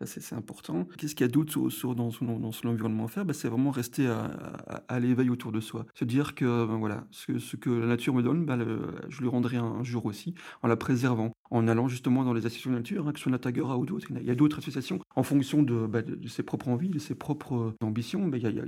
c'est 0.07 0.35
important. 0.35 0.87
Qu'est-ce 0.99 1.15
qu'il 1.15 1.25
y 1.25 1.29
a 1.29 1.33
d'autre 1.33 1.71
sur, 1.71 1.95
dans, 1.95 2.11
son, 2.11 2.39
dans 2.39 2.51
environnement 2.65 3.05
à 3.05 3.09
faire? 3.09 3.25
Ben, 3.25 3.33
C'est 3.33 3.49
vraiment 3.49 3.71
rester 3.71 4.07
à, 4.07 5.01
l'éveil 5.01 5.31
autour 5.31 5.53
de 5.53 5.61
soi. 5.61 5.87
Se 5.95 6.05
dire 6.05 6.35
que 6.35 6.67
ben, 6.67 6.79
voilà, 6.79 7.07
ce, 7.11 7.57
que 7.57 7.71
la 7.71 7.87
nature 7.87 8.15
me 8.15 8.23
donne, 8.23 8.45
ben, 8.45 8.65
je 9.09 9.21
lui 9.21 9.29
rendrai 9.29 9.57
un, 9.57 9.83
jour 9.83 10.07
aussi, 10.07 10.35
en 10.63 10.69
la 10.69 10.77
préservant, 10.77 11.33
en 11.51 11.69
allant 11.69 11.89
justement 11.89 12.25
dans 12.25 12.33
les 12.33 12.47
associations 12.47 12.71
de 12.71 12.77
nature, 12.77 13.09
hein, 13.09 13.13
que 13.13 13.19
ce 13.19 13.25
soit 13.25 13.33
Natagora 13.33 13.79
ou 13.79 13.87
d'autres. 13.87 14.07
Il 14.11 14.25
y 14.25 14.31
a 14.31 14.35
d'autres 14.35 14.59
associations, 14.59 15.01
en 15.17 15.23
fonction 15.23 15.63
de, 15.63 15.87
de, 15.87 16.29
ses 16.29 16.43
propres 16.43 16.69
envies, 16.69 16.89
de 16.89 16.99
ses 16.99 17.15
propres 17.15 17.75
ambitions. 17.81 18.31
il 18.33 18.43
y 18.43 18.47
a 18.47 18.65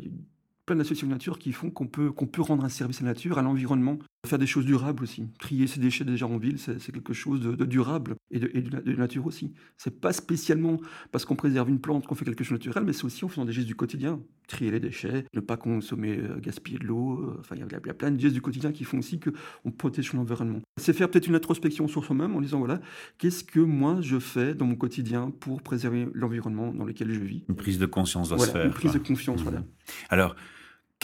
plein 0.66 0.77
d'associations 0.77 1.07
de 1.07 1.12
nature 1.12 1.38
qui 1.38 1.53
font 1.53 1.70
qu'on 1.70 1.87
peut, 1.87 2.11
qu'on 2.12 2.27
peut 2.27 2.42
rendre 2.42 2.64
un 2.64 2.68
service 2.68 3.00
à 3.00 3.05
la 3.05 3.11
nature, 3.11 3.38
à 3.38 3.42
l'environnement, 3.42 3.98
faire 4.27 4.38
des 4.38 4.46
choses 4.46 4.64
durables 4.64 5.03
aussi. 5.03 5.27
Trier 5.38 5.66
ses 5.66 5.81
déchets 5.81 6.05
déjà 6.05 6.27
en 6.27 6.38
ville, 6.38 6.59
c'est 6.59 6.92
quelque 6.92 7.12
chose 7.12 7.40
de, 7.40 7.64
durable 7.64 8.16
et 8.31 8.38
de, 8.38 8.48
de, 8.48 8.92
nature 8.96 9.27
aussi. 9.27 9.53
C'est 9.77 10.00
pas 10.00 10.12
spécialement 10.12 10.81
parce 11.12 11.24
qu'on 11.24 11.37
préserve 11.37 11.68
une 11.68 11.81
plante 11.81 12.07
qu'on 12.07 12.14
fait 12.14 12.24
quelque 12.24 12.44
chose 12.44 12.59
de 12.59 12.64
naturel, 12.64 12.85
mais 12.85 12.92
c'est 12.92 13.05
aussi 13.05 13.24
en 13.24 13.29
faisant 13.29 13.44
des 13.44 13.53
gestes 13.53 13.66
du 13.66 13.74
quotidien. 13.74 14.20
Trier 14.46 14.70
les 14.70 14.81
déchets, 14.81 15.24
ne 15.35 15.40
pas 15.40 15.57
consommer, 15.57 16.18
euh, 16.18 16.38
gaspiller 16.38 16.79
de 16.79 16.85
l'eau. 16.85 17.20
Euh, 17.20 17.37
enfin, 17.40 17.57
il 17.57 17.61
y, 17.61 17.90
a 17.90 17.94
plein 17.94 18.11
de 18.11 18.20
gestes 18.20 18.35
du 18.35 18.42
quotidien 18.42 18.72
qui 18.72 18.85
font 18.85 18.98
aussi 18.98 19.18
qu'on 19.18 19.70
protège 19.70 20.11
son 20.11 20.18
environnement. 20.18 20.61
C'est 20.79 20.92
faire 20.92 21.11
peut-être 21.11 21.27
une 21.27 21.35
introspection 21.35 21.88
sur 21.88 22.05
soi-même 22.05 22.37
en 22.37 22.40
disant 22.40 22.59
voilà, 22.59 22.81
qu'est-ce 23.18 23.44
que 23.44 23.61
moi 23.61 23.98
je 24.00 24.18
fais 24.18 24.55
dans 24.55 24.66
mon 24.66 24.77
quotidien 24.77 25.31
pour 25.31 25.62
préserver 25.62 26.09
l'environnement 26.12 26.72
dans 26.72 26.85
lequel 26.85 27.12
je 27.12 27.20
vis? 27.20 27.44
Une 27.48 27.57
prise 27.57 27.79
de 27.79 27.87
conscience 27.87 28.29
doit 28.29 28.38
se 28.38 28.50
faire. 28.50 28.66
Une 28.66 28.72
prise 28.72 28.92
de 28.92 28.98
conscience, 28.98 29.40
mmh. 29.40 29.44
voilà. 29.44 29.64
Alors, 30.11 30.37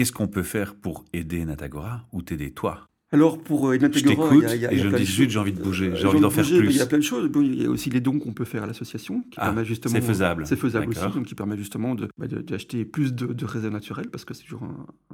Qu'est-ce 0.01 0.12
qu'on 0.12 0.29
peut 0.29 0.43
faire 0.43 0.77
pour 0.77 1.05
aider 1.12 1.45
Natagora 1.45 2.07
ou 2.12 2.23
t'aider 2.23 2.53
toi? 2.53 2.88
Alors 3.12 3.43
pour 3.43 3.75
aider 3.75 3.87
Natagora, 3.87 4.35
il 4.35 4.40
y 4.43 4.47
a, 4.47 4.57
y 4.57 4.66
a, 4.66 4.73
et 4.73 4.79
je 4.79 4.88
me 4.88 4.97
dis 4.97 5.05
j'ai 5.05 5.38
envie 5.38 5.53
de 5.53 5.61
bouger, 5.61 5.95
j'ai 5.95 6.07
envie 6.07 6.21
d'en 6.21 6.31
faire 6.31 6.47
plus. 6.47 6.71
Il 6.71 6.77
y 6.77 6.81
a 6.81 6.87
plein 6.87 6.97
de 6.97 7.03
choses. 7.03 7.31
il 7.35 7.62
y 7.62 7.66
a 7.66 7.69
aussi 7.69 7.90
les 7.90 8.01
dons 8.01 8.19
qu'on 8.19 8.33
peut 8.33 8.47
faire 8.47 8.62
à 8.62 8.66
l'association 8.66 9.23
qui 9.31 9.37
ah, 9.37 9.62
justement. 9.62 9.95
C'est 9.95 10.01
faisable. 10.01 10.47
C'est 10.47 10.57
faisable 10.57 10.88
aussi, 10.88 11.03
donc 11.12 11.27
qui 11.27 11.35
permet 11.35 11.59
justement 11.59 11.95
bah, 12.16 12.29
d'acheter 12.29 12.87
plus 12.87 13.12
de, 13.12 13.27
de 13.27 13.45
réserves 13.45 13.75
naturelles 13.75 14.09
parce 14.11 14.25
que 14.25 14.33
c'est 14.33 14.45
toujours 14.45 14.62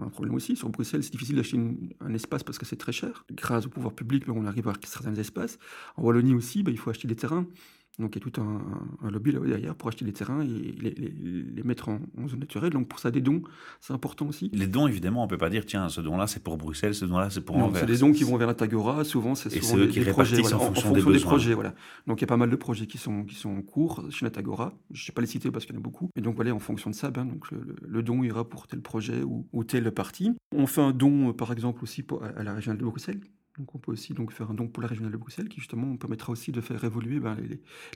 un, 0.01 0.09
problème 0.11 0.37
aussi. 0.37 0.55
Sur 0.55 0.69
Bruxelles, 0.69 1.03
c'est 1.03 1.11
difficile 1.11 1.35
d'acheter 1.35 1.59
un 2.01 2.15
espace 2.15 2.45
parce 2.45 2.59
que 2.59 2.65
c'est 2.65 2.77
très 2.77 2.93
cher. 2.93 3.25
Grâce 3.33 3.67
au 3.67 3.71
pouvoir 3.71 3.93
public, 3.93 4.23
on 4.29 4.47
arrive 4.47 4.69
à 4.69 4.71
avoir 4.71 4.77
certains 4.87 5.17
espaces. 5.17 5.59
En 5.97 6.05
Wallonie 6.05 6.35
aussi, 6.35 6.63
bah, 6.63 6.71
il 6.71 6.79
faut 6.79 6.91
acheter 6.91 7.09
des 7.09 7.17
terrains. 7.17 7.47
Donc 7.99 8.15
il 8.15 8.19
y 8.19 8.23
a 8.23 8.31
tout 8.31 8.41
un, 8.43 9.11
lobby 9.11 9.33
là 9.33 9.41
derrière 9.41 9.75
pour 9.75 9.89
acheter 9.89 10.05
des 10.05 10.13
terrains 10.13 10.43
et 10.43 10.47
les, 10.47 11.63
mettre 11.63 11.89
en, 11.89 12.01
zone 12.29 12.41
naturelle. 12.41 12.71
Donc 12.71 12.89
pour 12.89 12.99
ça, 12.99 13.11
des 13.11 13.23
dons, 13.23 13.43
c'est 13.81 13.95
important 13.95 14.27
aussi. 14.27 14.51
Les 14.53 14.67
dons, 14.67 14.87
évidemment, 14.87 15.25
on 15.25 15.27
peut 15.27 15.39
pas 15.39 15.49
dire 15.49 15.65
tiens, 15.65 15.89
ce 15.89 16.03
don-là 16.03 16.27
c'est 16.27 16.43
pour 16.43 16.59
Bruxelles, 16.59 16.95
ce 16.95 17.07
don-là 17.07 17.31
c'est 17.31 17.41
pour 17.41 17.57
non, 17.57 17.73
C'est 17.75 17.87
des 17.87 17.99
dons 17.99 18.13
qui 18.13 18.25
vont 18.25 18.37
vers 18.37 18.49
la 18.49 18.55
Tagora. 18.55 19.05
Souvent, 19.05 19.35
c'est 19.35 19.51
souvent 19.51 19.83
des, 19.83 19.89
qui 19.89 20.01
projets 20.01 20.53
en, 20.53 20.59
fonction, 20.59 20.93
des, 20.93 21.21
projets. 21.21 21.55
Voilà. 21.55 21.75
Donc 22.07 22.19
il 22.19 22.23
y 22.23 22.25
a 22.25 22.29
pas 22.29 22.37
mal 22.37 22.51
de 22.51 22.57
projets 22.57 22.87
qui 22.87 22.99
sont 22.99 23.25
qui 23.25 23.35
sont 23.35 23.51
en 23.51 23.63
cours 23.63 24.05
chez 24.11 24.27
la 24.27 24.31
Tagora. 24.31 24.75
Je 24.91 25.03
ne 25.03 25.07
vais 25.07 25.15
pas 25.15 25.23
les 25.23 25.27
citer 25.27 25.51
parce 25.51 25.65
qu'il 25.65 25.75
y 25.75 25.79
en 25.79 25.81
a 25.81 25.83
beaucoup. 25.83 26.11
Et 26.17 26.21
donc 26.21 26.37
voilà, 26.37 26.55
en 26.55 26.59
fonction 26.59 26.91
de 26.91 26.95
ça, 26.95 27.11
ben, 27.11 27.25
donc 27.25 27.47
le, 27.51 28.03
don 28.03 28.23
ira 28.23 28.49
pour 28.49 28.67
tel 28.67 28.83
projet 28.83 29.23
ou, 29.23 29.47
ou 29.53 29.65
tel 29.65 29.91
parti. 29.91 30.33
On 30.55 30.67
fait 30.67 30.83
un 30.83 30.93
don, 30.93 31.33
par 31.33 31.51
exemple 31.51 31.83
aussi 31.83 32.03
pour, 32.03 32.23
à 32.23 32.43
la 32.43 32.55
région 32.55 32.75
de 32.75 32.85
Bruxelles 32.85 33.21
donc 33.59 33.75
on 33.75 33.79
peut 33.79 33.93
aussi 33.93 34.13
donc 34.13 34.33
faire 34.33 34.51
un 34.51 34.55
don 34.55 34.69
pour 34.69 34.83
la 34.83 34.89
régionale 34.89 35.13
de 35.13 35.17
Bruxelles 35.17 35.49
qui 35.49 35.61
justement 35.61 35.97
permettra 35.97 36.33
aussi 36.33 36.53
de 36.53 36.61
faire 36.61 36.83
évoluer 36.85 37.21
ben, 37.21 37.37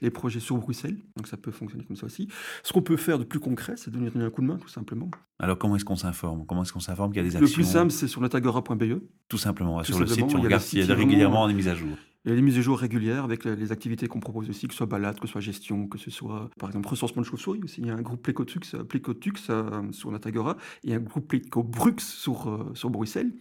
les, 0.00 0.10
projets 0.10 0.40
sur 0.40 0.56
Bruxelles. 0.56 0.96
Donc 1.16 1.26
ça 1.26 1.36
peut 1.36 1.50
fonctionner 1.50 1.84
comme 1.84 1.96
ça 1.96 2.06
aussi. 2.06 2.28
Ce 2.62 2.72
qu'on 2.72 2.82
peut 2.82 2.96
faire 2.96 3.18
de 3.18 3.24
plus 3.24 3.40
concret, 3.40 3.74
c'est 3.76 3.90
de 3.90 3.98
donner 3.98 4.10
un 4.24 4.30
coup 4.30 4.40
de 4.40 4.46
main 4.46 4.56
tout 4.56 4.68
simplement. 4.68 5.10
Alors 5.38 5.58
comment 5.58 5.76
est-ce 5.76 5.84
qu'on 5.84 5.96
s'informe? 5.96 6.46
Comment 6.46 6.62
est-ce 6.62 6.72
qu'on 6.72 6.80
s'informe 6.80 7.12
qu'il 7.12 7.22
y 7.22 7.26
a 7.26 7.28
des 7.28 7.36
actions 7.36 7.46
Le 7.46 7.52
plus 7.52 7.70
simple, 7.70 7.90
c'est 7.90 8.08
sur 8.08 8.20
natagora.be. 8.20 9.02
Tout 9.28 9.38
simplement, 9.38 9.82
sur 9.84 10.00
le 10.00 10.06
site, 10.06 10.30
s'il 10.60 10.86
y 10.86 10.90
a 10.90 10.94
régulièrement 10.94 11.46
des 11.46 11.54
mises 11.54 11.68
à 11.68 11.74
jour. 11.74 11.96
Il 12.26 12.28
y 12.28 12.32
a 12.32 12.36
des 12.36 12.42
mises 12.42 12.58
à 12.58 12.60
jour 12.60 12.78
régulières 12.78 13.24
avec 13.24 13.46
les 13.46 13.72
activités 13.72 14.06
qu'on 14.06 14.20
propose 14.20 14.50
aussi, 14.50 14.66
que 14.66 14.74
ce 14.74 14.78
soit 14.78 14.86
balade, 14.86 15.18
que 15.18 15.26
ce 15.26 15.32
soit 15.32 15.40
gestion, 15.40 15.86
que 15.86 15.96
ce 15.96 16.10
soit 16.10 16.50
par 16.58 16.68
exemple 16.68 16.88
recensement 16.88 17.22
de 17.22 17.26
chauves-souris 17.26 17.60
aussi. 17.64 17.80
Il 17.80 17.86
y 17.86 17.90
a 17.90 17.94
un 17.94 18.02
groupe 18.02 18.22
Plécotux, 18.22 18.76
Plécotux 18.86 19.32
euh, 19.48 19.90
sur 19.90 20.10
Natagora 20.10 20.58
et 20.84 20.94
un 20.94 20.98
groupe 20.98 21.28
Plécobrux 21.28 21.98
sur, 21.98 22.50
euh, 22.50 22.70
sur 22.74 22.90
Bruxelles 22.90 23.32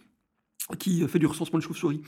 qui 0.78 1.06
fait 1.08 1.18
du 1.18 1.26
recensement 1.26 1.58
de 1.58 1.64
chauves-souris. 1.64 2.02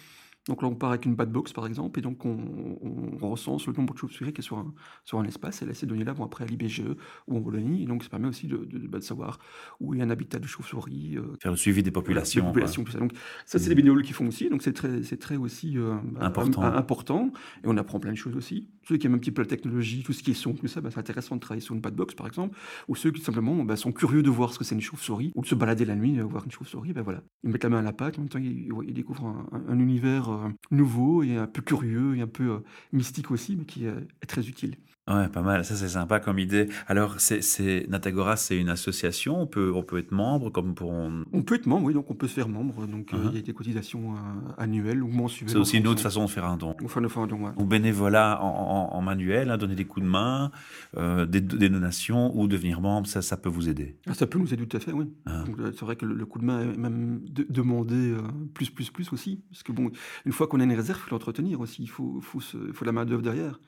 Donc 0.48 0.60
là, 0.60 0.68
on 0.68 0.74
part 0.74 0.90
avec 0.90 1.04
une 1.04 1.14
bad 1.14 1.30
box, 1.30 1.52
par 1.52 1.66
exemple, 1.66 2.00
et 2.00 2.02
donc 2.02 2.24
on, 2.24 3.16
recense 3.20 3.66
le 3.68 3.72
nombre 3.72 3.94
de 3.94 3.98
chauves-souris 3.98 4.32
qui 4.32 4.40
est 4.40 4.44
sur 4.44 4.58
un, 4.58 4.74
sur 5.04 5.18
un 5.20 5.24
espace, 5.24 5.62
et 5.62 5.66
là, 5.66 5.72
ces 5.72 5.86
données-là 5.86 6.12
vont 6.12 6.24
après 6.24 6.42
à 6.42 6.46
l'IBGE 6.48 6.82
ou 7.28 7.36
en 7.36 7.40
Wallonie, 7.40 7.84
et 7.84 7.86
donc 7.86 8.02
ça 8.02 8.10
permet 8.10 8.26
aussi 8.26 8.48
de, 8.48 8.56
de, 8.56 8.88
bah, 8.88 9.00
savoir 9.00 9.38
où 9.78 9.94
il 9.94 9.98
y 9.98 10.02
a 10.02 10.04
un 10.04 10.10
habitat 10.10 10.40
de 10.40 10.46
chauves-souris. 10.46 11.16
Euh, 11.16 11.36
Faire 11.40 11.52
le 11.52 11.56
suivi 11.56 11.84
des 11.84 11.92
populations. 11.92 12.44
populations 12.46 12.84
ça. 12.86 12.98
Donc 12.98 13.12
ça, 13.46 13.60
c'est 13.60 13.68
les 13.68 13.76
bénévoles 13.76 14.02
qui 14.02 14.12
font 14.12 14.26
aussi, 14.26 14.48
donc 14.48 14.62
c'est 14.62 14.72
très, 14.72 15.00
très 15.00 15.36
aussi 15.36 15.78
euh, 15.78 15.94
important. 16.20 16.62
important, 16.62 17.32
et 17.62 17.68
on 17.68 17.76
apprend 17.76 18.00
plein 18.00 18.12
de 18.12 18.16
choses 18.16 18.34
aussi. 18.34 18.68
Ceux 18.88 18.96
qui 18.96 19.06
aiment 19.06 19.14
un 19.14 19.18
petit 19.18 19.30
peu 19.30 19.42
la 19.42 19.48
technologie, 19.48 20.02
tout 20.02 20.12
ce 20.12 20.22
qui 20.22 20.32
est 20.32 20.34
son, 20.34 20.54
tout 20.54 20.66
ça, 20.66 20.80
bah, 20.80 20.90
c'est 20.90 20.98
intéressant 20.98 21.36
de 21.36 21.40
travailler 21.40 21.64
sur 21.64 21.74
une 21.74 21.80
bad 21.80 21.94
box, 21.94 22.14
par 22.14 22.26
exemple, 22.26 22.58
ou 22.88 22.96
ceux 22.96 23.10
qui 23.10 23.22
simplement 23.22 23.64
bah, 23.64 23.76
sont 23.76 23.92
curieux 23.92 24.22
de 24.22 24.30
voir 24.30 24.52
ce 24.52 24.58
que 24.58 24.64
c'est 24.64 24.74
une 24.74 24.80
chauve-souris, 24.80 25.32
ou 25.34 25.42
de 25.42 25.46
se 25.46 25.54
balader 25.54 25.84
la 25.84 25.96
nuit, 25.96 26.18
euh, 26.18 26.24
voir 26.24 26.44
une 26.44 26.50
chauve-souris, 26.50 26.92
ben 26.92 27.02
voilà. 27.02 27.22
Ils 27.44 27.50
mettent 27.50 27.64
la 27.64 27.70
main 27.70 27.78
à 27.78 27.82
la 27.82 27.92
pâte, 27.92 28.18
en 28.18 28.22
même 28.22 28.28
temps, 28.28 28.38
ils, 28.38 28.94
découvrent 28.94 29.26
un, 29.26 29.46
un 29.68 29.78
univers 29.78 30.28
nouveau, 30.70 31.22
et 31.22 31.36
un 31.36 31.46
peu 31.46 31.62
curieux 31.62 32.16
et 32.16 32.20
un 32.20 32.26
peu 32.26 32.50
euh, 32.50 32.58
mystique 32.92 33.30
aussi, 33.30 33.56
mais 33.56 33.64
qui 33.64 33.86
est 33.86 34.26
très 34.26 34.48
utile. 34.48 34.76
Ouais, 35.10 35.28
pas 35.28 35.42
mal. 35.42 35.64
Ça, 35.64 35.74
c'est 35.74 35.88
sympa 35.88 36.20
comme 36.20 36.38
idée. 36.38 36.68
Alors, 36.86 37.16
c'est 37.18 37.86
Natagora, 37.88 38.36
c'est 38.36 38.56
une 38.56 38.68
association. 38.68 39.40
On 39.40 39.48
peut, 39.48 39.72
on 39.74 39.82
peut 39.82 39.98
être 39.98 40.12
membre 40.12 40.50
comme 40.50 40.76
pour. 40.76 40.90
On... 40.90 41.42
peut 41.42 41.56
être 41.56 41.66
membre, 41.66 41.86
oui. 41.86 41.94
Donc, 41.94 42.08
on 42.08 42.14
peut 42.14 42.28
se 42.28 42.34
faire 42.34 42.48
membre. 42.48 42.86
Donc, 42.86 43.12
euh, 43.12 43.16
uh-huh. 43.16 43.30
il 43.30 43.34
y 43.34 43.38
a 43.40 43.42
des 43.42 43.52
cotisations 43.52 44.14
euh, 44.14 44.52
annuelles 44.58 45.02
ou 45.02 45.08
mensuelles. 45.08 45.50
C'est 45.50 45.56
aussi 45.56 45.78
une 45.78 45.88
autre 45.88 46.00
façon 46.00 46.24
de 46.24 46.30
faire 46.30 46.44
un 46.44 46.56
don. 46.56 46.76
On 46.80 46.86
fait 46.86 47.00
un 47.00 47.26
don, 47.26 47.46
ouais. 47.46 47.64
bénévolat 47.64 48.40
en, 48.40 49.02
manuel, 49.02 49.50
hein, 49.50 49.58
donner 49.58 49.74
des 49.74 49.86
coups 49.86 50.06
de 50.06 50.10
main, 50.10 50.52
des, 50.96 51.40
donations 51.40 52.36
ou 52.38 52.46
devenir 52.46 52.80
membre, 52.80 53.08
ça, 53.08 53.22
ça 53.22 53.36
peut 53.36 53.48
vous 53.48 53.68
aider. 53.68 53.96
Ah, 54.06 54.14
ça 54.14 54.28
peut 54.28 54.38
nous 54.38 54.54
aider 54.54 54.64
tout 54.66 54.76
à 54.76 54.80
fait, 54.80 54.92
oui. 54.92 55.06
Ah. 55.26 55.44
C'est 55.72 55.82
vrai 55.82 55.96
que 55.96 56.06
le, 56.06 56.26
coup 56.26 56.38
de 56.38 56.44
main 56.44 56.60
est 56.60 56.76
même 56.76 57.22
demandé 57.48 58.14
plus, 58.54 58.70
plus, 58.70 58.90
plus 58.90 59.12
aussi. 59.12 59.40
Parce 59.50 59.64
que 59.64 59.72
bon, 59.72 59.90
une 60.24 60.32
fois 60.32 60.46
qu'on 60.46 60.60
a 60.60 60.64
une 60.64 60.72
réserve, 60.72 61.00
il 61.00 61.08
faut 61.08 61.14
l'entretenir 61.14 61.58
aussi. 61.58 61.82
Il 61.82 61.90
faut, 61.90 62.20
faut, 62.20 62.38
faut 62.40 62.84
la 62.84 62.92
main 62.92 63.04
d'œuvre 63.04 63.22
derrière. 63.22 63.58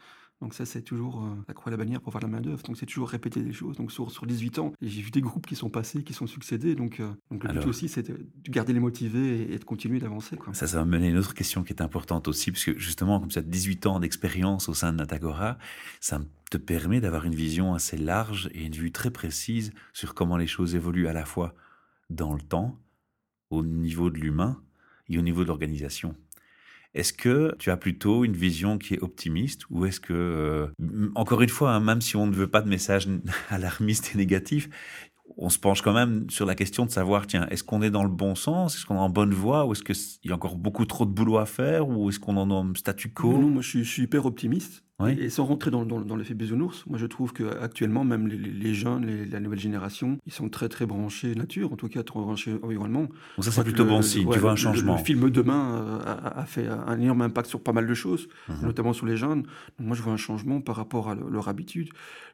Donc 0.41 0.53
ça, 0.53 0.67
c'est 0.67 0.83
toujours 0.83 1.25
euh, 1.25 1.35
la 1.49 1.55
croix 1.55 1.71
la 1.71 1.77
bannière 1.77 2.01
pour 2.01 2.13
faire 2.13 2.21
la 2.21 2.29
main 2.29 2.41
d'œuvre. 2.41 2.63
Donc 2.65 2.77
c'est 2.77 2.87
toujours 2.87 3.09
répéter 3.09 3.43
des 3.43 3.53
choses. 3.53 3.77
Donc 3.77 3.93
sur, 3.93 4.11
sur 4.11 4.27
18 4.27 4.59
ans, 4.59 4.73
j'ai 4.83 5.01
vu 5.01 5.11
des 5.11 5.21
groupes 5.21 5.47
qui 5.47 5.57
sont 5.57 5.71
passés, 5.71 6.03
qui 6.03 6.13
sont 6.13 6.27
succédés. 6.27 6.75
Donc, 6.75 7.01
euh, 7.01 7.11
donc 7.31 7.45
le 7.45 7.53
but 7.53 7.67
aussi, 7.67 7.89
c'est 7.89 8.03
de, 8.03 8.19
garder 8.49 8.73
les 8.73 8.81
motivés 8.81 9.53
et, 9.53 9.59
de 9.59 9.65
continuer 9.65 10.01
d'avancer. 10.01 10.37
Ça, 10.53 10.67
ça 10.67 10.79
va 10.79 10.85
mener 10.85 11.07
à 11.07 11.11
une 11.11 11.19
autre 11.19 11.35
question 11.35 11.63
qui 11.63 11.73
est 11.73 11.81
importante 11.81 12.29
aussi, 12.29 12.51
parce 12.51 12.65
que 12.65 12.79
justement, 12.79 13.21
comme 13.21 13.31
ça, 13.31 13.43
18 13.43 13.87
ans 13.87 14.01
d'expérience 14.01 14.69
au 14.69 14.75
sein 14.75 14.93
de 14.93 14.99
Natagora, 14.99 15.59
ça 16.01 16.21
te 16.51 16.59
permet 16.59 17.01
d'avoir 17.01 17.25
une 17.25 17.35
vision 17.35 17.75
assez 17.75 17.97
large 17.97 18.51
et 18.53 18.65
une 18.65 18.75
vue 18.75 18.93
très 18.93 19.11
précise 19.11 19.73
sur 19.93 20.15
comment 20.15 20.37
les 20.37 20.47
choses 20.47 20.75
évoluent 20.75 21.09
à 21.09 21.13
la 21.13 21.25
fois 21.25 21.55
dans 22.11 22.35
le 22.35 22.41
temps, 22.41 22.79
au 23.51 23.65
niveau 23.65 24.11
de 24.11 24.19
l'humain 24.19 24.63
et 25.09 25.19
au 25.19 25.23
niveau 25.23 25.43
de 25.43 25.49
l'organisation. 25.49 26.15
Est-ce 26.95 27.13
que 27.13 27.55
tu 27.59 27.71
as 27.71 27.77
plutôt 27.77 28.25
une 28.25 28.37
vision 28.37 28.79
qui 28.79 28.95
est 28.95 29.03
optimiste 29.03 29.63
ou 29.71 29.85
est-ce 29.85 30.01
que, 30.01 30.13
euh, 30.13 31.11
encore 31.15 31.43
une 31.43 31.49
fois, 31.49 31.73
hein, 31.73 31.81
même 31.81 32.01
si 32.01 32.17
on 32.17 32.27
ne 32.27 32.35
veut 32.35 32.47
pas 32.47 32.63
de 32.63 32.69
message 32.69 33.09
alarmiste 33.51 34.13
et 34.15 34.19
négatif, 34.19 34.69
on 35.37 35.49
se 35.49 35.59
penche 35.59 35.83
quand 35.83 35.93
même 35.93 36.31
sur 36.31 36.47
la 36.47 36.55
question 36.55 36.87
de 36.87 36.91
savoir, 36.91 37.27
tiens, 37.27 37.47
est-ce 37.51 37.65
qu'on 37.65 37.83
est 37.83 37.91
dans 37.91 38.05
le 38.05 38.11
bon 38.11 38.35
sens? 38.35 38.77
Est-ce 38.77 38.87
qu'on 38.87 38.95
est 38.95 39.01
en 39.01 39.11
bonne 39.11 39.35
voie? 39.35 39.67
Ou 39.67 39.73
est-ce 39.73 39.83
qu'il 39.83 40.31
y 40.31 40.33
a 40.33 40.37
encore 40.37 40.57
beaucoup 40.57 40.85
trop 40.85 41.05
de 41.05 41.11
boulot 41.11 41.39
à 41.39 41.47
faire? 41.47 41.89
Ou 41.89 42.09
est-ce 42.11 42.21
qu'on 42.21 42.37
en 42.37 42.51
a 42.51 42.75
statu 42.77 43.13
quo? 43.13 43.33
Non, 43.33 43.49
moi 43.49 43.63
je 43.63 43.83
suis 43.83 44.03
hyper 44.03 44.27
optimiste. 44.27 44.85
Et 45.09 45.29
sans 45.29 45.45
rentrer 45.45 45.73
dans, 45.73 45.85
dans, 45.85 46.17
l'effet 46.17 46.35
bisounours, 46.35 46.87
moi 46.87 46.99
je 46.99 47.07
trouve 47.07 47.33
qu'actuellement, 47.33 48.05
même 48.05 48.29
les, 48.29 48.75
jeunes, 48.75 49.29
la 49.29 49.41
nouvelle 49.41 49.59
génération, 49.59 50.19
ils 50.25 50.33
sont 50.33 50.49
très 50.49 50.69
très 50.69 50.87
branchés 50.87 51.35
nature, 51.35 51.73
en 51.73 51.77
tout 51.77 51.89
cas 51.89 52.05
très 52.05 52.21
branchés 52.21 52.55
environnement. 52.63 53.09
Donc 53.37 53.45
ça 53.45 53.51
c'est 53.51 53.65
plutôt 53.65 53.85
bon 53.85 54.03
signe, 54.03 54.31
tu 54.31 54.39
vois 54.39 54.53
un 54.53 54.57
changement. 54.57 54.97
Le, 54.97 55.03
film 55.03 55.31
Demain 55.31 55.75
euh, 55.75 55.99
a, 56.05 56.45
fait 56.47 56.69
un 56.69 57.01
énorme 57.01 57.23
impact 57.23 57.49
sur 57.49 57.61
pas 57.61 57.73
mal 57.73 57.89
de 57.89 57.95
choses, 57.95 58.29
mhm. 58.49 58.67
notamment 58.67 58.93
sur 58.93 59.07
les 59.07 59.17
jeunes. 59.17 59.43
Donc 59.79 59.89
moi 59.89 59.97
je 59.97 60.03
vois 60.03 60.13
un 60.13 60.19
changement 60.19 60.61
par 60.61 60.77
rapport 60.77 61.11
à 61.11 61.17
leur 61.17 61.49
habitude. 61.49 61.89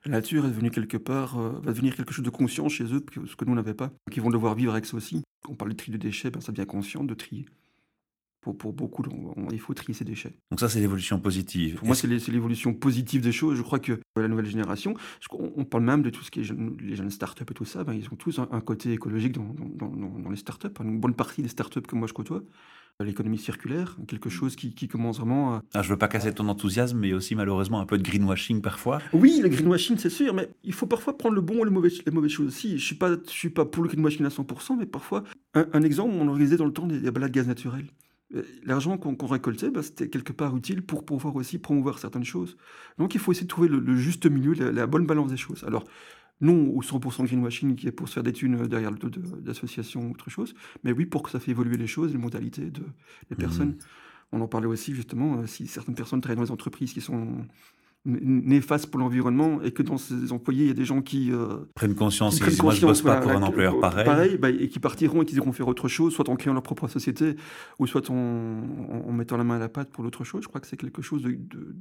La 0.04 0.12
nature 0.12 0.44
est 0.44 0.48
devenue 0.48 0.70
quelque 0.70 0.98
part, 0.98 1.38
euh, 1.38 1.60
va 1.62 1.72
devenir 1.72 1.96
quelque 1.96 2.12
chose 2.12 2.24
de 2.24 2.30
conscient 2.30 2.68
chez 2.68 2.84
eux, 2.84 3.04
ce 3.26 3.36
que 3.36 3.44
nous 3.46 3.54
n'avons 3.54 3.72
pas. 3.72 3.86
Donc 3.86 4.16
ils 4.16 4.22
vont 4.22 4.30
devoir 4.30 4.54
vivre 4.54 4.72
avec 4.72 4.84
ça 4.84 4.96
aussi. 4.98 5.22
On 5.48 5.54
parle 5.54 5.70
de 5.70 5.76
tri 5.76 5.92
de 5.92 5.96
déchets, 5.96 6.30
ben, 6.30 6.40
ça 6.40 6.52
devient 6.52 6.66
conscient 6.66 7.04
de 7.04 7.14
trier. 7.14 7.46
Pour, 8.40 8.56
pour, 8.56 8.72
beaucoup, 8.72 9.04
il 9.52 9.60
faut 9.60 9.74
trier 9.74 9.92
ces 9.92 10.04
déchets. 10.04 10.34
Donc 10.50 10.60
ça, 10.60 10.68
c'est 10.70 10.80
l'évolution 10.80 11.20
positive. 11.20 11.76
Pour 11.76 11.86
moi, 11.86 11.94
c'est 11.94 12.06
l'évolution 12.06 12.72
positive 12.72 13.20
des 13.20 13.32
choses. 13.32 13.58
Je 13.58 13.62
crois 13.62 13.78
que 13.78 14.00
la 14.16 14.28
nouvelle 14.28 14.46
génération, 14.46 14.94
on, 15.30 15.64
parle 15.64 15.84
même 15.84 16.02
de 16.02 16.08
tout 16.08 16.22
ce 16.24 16.30
qui 16.30 16.40
est 16.40 16.52
les 16.80 16.96
jeunes 16.96 17.10
startups 17.10 17.44
et 17.50 17.54
tout 17.54 17.66
ça, 17.66 17.84
ben, 17.84 17.92
ils 17.92 18.06
ont 18.06 18.16
tous 18.16 18.38
un, 18.38 18.60
côté 18.60 18.92
écologique 18.92 19.32
dans, 19.32 19.54
dans, 19.54 19.88
dans, 19.88 20.30
les 20.30 20.36
startups. 20.36 20.68
Une 20.80 21.00
bonne 21.00 21.14
partie 21.14 21.42
des 21.42 21.48
startups 21.48 21.82
que 21.82 21.94
moi 21.96 22.08
je 22.08 22.14
côtoie, 22.14 22.42
l'économie 23.04 23.38
circulaire, 23.38 23.96
quelque 24.06 24.30
chose 24.30 24.56
qui, 24.56 24.74
qui 24.74 24.88
commence 24.88 25.18
vraiment 25.18 25.54
à... 25.54 25.62
Ah, 25.74 25.82
je 25.82 25.88
veux 25.88 25.96
pas 25.96 26.08
casser 26.08 26.32
ton 26.32 26.48
enthousiasme, 26.48 26.98
mais 26.98 27.12
aussi 27.12 27.34
malheureusement 27.34 27.80
un 27.80 27.86
peu 27.86 27.98
de 27.98 28.02
greenwashing 28.02 28.60
parfois. 28.60 29.00
Oui, 29.12 29.40
le 29.42 29.48
greenwashing, 29.48 29.96
c'est 29.98 30.10
sûr, 30.10 30.34
mais 30.34 30.50
il 30.64 30.72
faut 30.72 30.86
parfois 30.86 31.16
prendre 31.16 31.34
le 31.34 31.40
bon 31.40 31.60
ou 31.60 31.64
les 31.64 31.70
mauvaises, 31.70 32.00
les 32.04 32.12
mauvaises 32.12 32.32
choses 32.32 32.48
aussi. 32.48 32.78
Je 32.78 32.84
suis 32.84 32.94
pas, 32.94 33.10
je 33.10 33.30
suis 33.30 33.50
pas 33.50 33.64
pour 33.64 33.82
le 33.82 33.88
greenwashing 33.88 34.24
à 34.26 34.28
100%, 34.28 34.78
mais 34.78 34.86
parfois, 34.86 35.24
un, 35.54 35.82
exemple, 35.82 36.14
on 36.14 36.28
organisait 36.28 36.56
dans 36.56 36.66
le 36.66 36.72
temps 36.72 36.86
des, 36.86 37.00
des 37.00 37.10
balades 37.10 37.32
gaz 37.32 37.46
naturel. 37.46 37.86
Euh, 38.34 38.42
l'argent 38.64 38.96
qu'on 38.96 39.26
récoltait, 39.26 39.70
bah, 39.70 39.82
c'était 39.82 40.08
quelque 40.08 40.32
part 40.32 40.56
utile 40.56 40.82
pour 40.82 41.04
pouvoir 41.04 41.34
aussi 41.36 41.58
promouvoir 41.58 41.98
certaines 41.98 42.24
choses. 42.24 42.56
Donc 42.98 43.14
il 43.14 43.20
faut 43.20 43.32
essayer 43.32 43.44
de 43.44 43.50
trouver 43.50 43.68
le, 43.68 43.96
juste 43.96 44.26
milieu, 44.26 44.52
la, 44.52 44.86
bonne 44.86 45.06
balance 45.06 45.30
des 45.30 45.36
choses. 45.36 45.64
Alors, 45.64 45.84
non 46.40 46.70
au 46.70 46.80
100% 46.82 47.24
greenwashing 47.24 47.76
qui 47.76 47.88
est 47.88 47.92
pour 47.92 48.08
se 48.08 48.14
faire 48.14 48.22
des 48.22 48.32
thunes 48.32 48.66
derrière 48.66 48.90
le 48.90 48.98
dos 48.98 49.08
d'associations 49.08 50.06
ou 50.06 50.10
autre 50.12 50.30
chose, 50.30 50.54
mais 50.84 50.92
oui 50.92 51.06
pour 51.06 51.22
que 51.22 51.30
ça 51.30 51.40
fait 51.40 51.50
évoluer 51.50 51.76
les 51.76 51.86
choses, 51.86 52.12
les 52.12 52.18
modalités 52.18 52.70
de, 52.70 52.80
des 52.80 52.84
mmh. 53.32 53.36
personnes. 53.36 53.76
On 54.32 54.40
en 54.40 54.48
parlait 54.48 54.68
aussi 54.68 54.94
justement, 54.94 55.40
euh, 55.40 55.46
si 55.46 55.66
certaines 55.66 55.96
personnes 55.96 56.20
travaillent 56.20 56.36
dans 56.36 56.44
les 56.44 56.52
entreprises 56.52 56.92
qui 56.92 57.00
sont 57.00 57.46
néfaste 58.06 58.90
pour 58.90 58.98
l'environnement 58.98 59.60
et 59.62 59.72
que 59.72 59.82
dans 59.82 59.98
ces 59.98 60.32
employés, 60.32 60.64
il 60.64 60.68
y 60.68 60.70
a 60.70 60.74
des 60.74 60.86
gens 60.86 61.02
qui 61.02 61.30
euh, 61.30 61.58
prennent 61.74 61.94
conscience 61.94 62.40
et 62.40 62.44
disent 62.44 62.62
moi 62.62 62.72
je 62.72 62.86
bosse 62.86 63.02
pas 63.02 63.16
pour 63.16 63.30
un 63.30 63.42
employeur 63.42 63.78
pareil. 63.78 64.04
Pareil, 64.04 64.38
bah, 64.38 64.48
et 64.48 64.68
qui 64.68 64.78
partiront 64.78 65.22
et 65.22 65.26
qui 65.26 65.36
iront 65.36 65.52
faire 65.52 65.68
autre 65.68 65.86
chose, 65.86 66.14
soit 66.14 66.28
en 66.30 66.36
créant 66.36 66.54
leur 66.54 66.62
propre 66.62 66.88
société 66.88 67.36
ou 67.78 67.86
soit 67.86 68.08
en, 68.08 68.14
en, 69.06 69.12
mettant 69.12 69.36
la 69.36 69.44
main 69.44 69.56
à 69.56 69.58
la 69.58 69.68
pâte 69.68 69.90
pour 69.90 70.02
l'autre 70.02 70.24
chose. 70.24 70.42
Je 70.42 70.48
crois 70.48 70.62
que 70.62 70.66
c'est 70.66 70.78
quelque 70.78 71.02
chose 71.02 71.22
de, 71.22 71.36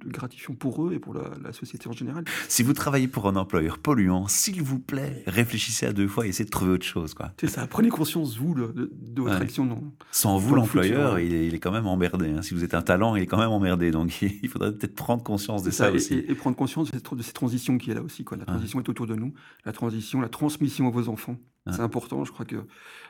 gratifiant 0.06 0.56
pour 0.56 0.86
eux 0.86 0.94
et 0.94 1.00
pour 1.00 1.14
la, 1.14 1.54
société 1.54 1.88
en 1.88 1.94
général. 1.94 2.26
Si 2.48 2.64
vous 2.64 2.74
travaillez 2.74 3.08
pour 3.08 3.28
un 3.28 3.36
employeur 3.36 3.80
polluant, 3.80 4.28
s'il 4.28 4.62
vous 4.62 4.80
plaît, 4.80 5.24
réfléchissez 5.26 5.86
à 5.86 5.94
deux 5.94 6.08
fois 6.08 6.26
et 6.26 6.30
essayez 6.30 6.46
de 6.46 6.50
trouver 6.50 6.72
autre 6.72 6.86
chose. 6.86 7.16
C'est 7.40 7.48
ça, 7.48 7.66
prenez 7.66 7.90
conscience, 7.90 8.38
vous, 8.38 8.54
de, 8.54 8.92
votre 9.18 9.42
action. 9.42 9.66
Non, 9.66 9.82
Sans 10.12 10.38
vous, 10.38 10.54
l'employeur, 10.56 11.20
il, 11.20 11.32
il, 11.32 11.56
est 11.56 11.60
quand 11.60 11.72
même 11.72 11.88
emmerdé. 11.88 12.30
Hein. 12.30 12.42
Si 12.42 12.54
vous 12.54 12.64
êtes 12.64 12.74
un 12.74 12.82
talent, 12.82 13.16
il 13.16 13.24
est 13.24 13.26
quand 13.26 13.38
même 13.38 13.50
emmerdé. 13.50 13.92
Donc 13.92 14.22
il 14.22 14.50
faudrait 14.50 14.74
peut-être 14.74 14.96
prendre 14.96 15.24
conscience 15.24 15.64
de 15.64 15.72
ça, 15.72 15.92
aussi. 15.92 16.09
Et, 16.12 16.36
prendre 16.36 16.56
conscience 16.56 16.92
de 16.92 16.98
cette, 16.98 17.14
de 17.14 17.22
cette, 17.22 17.36
transition 17.36 17.78
qui 17.78 17.92
est 17.92 17.94
là 17.94 18.02
aussi. 18.02 18.24
Quoi. 18.24 18.38
La 18.38 18.46
transition 18.46 18.80
est 18.80 18.90
autour 18.90 19.08
de 19.08 19.16
nous. 19.16 19.34
La 19.66 19.72
transition, 19.72 20.22
la 20.22 20.30
transmission 20.30 20.88
à 20.88 20.92
vos 20.92 21.10
enfants. 21.10 21.38
C'est 21.72 21.82
important, 21.82 22.26
je 22.26 22.32
crois 22.32 22.46
que 22.46 22.66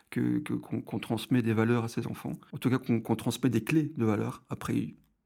qu'on 0.09 0.99
transmet 0.99 1.41
des 1.41 1.53
valeurs 1.53 1.83
à 1.83 1.87
ses 1.87 2.07
enfants. 2.07 2.33
En 2.51 2.57
tout 2.57 2.69
cas, 2.69 2.77
qu'on 2.77 3.15
transmet 3.15 3.49
des 3.49 3.63
clés 3.63 3.93
de 3.95 4.05
valeurs. 4.05 4.43
Après, 4.49 4.75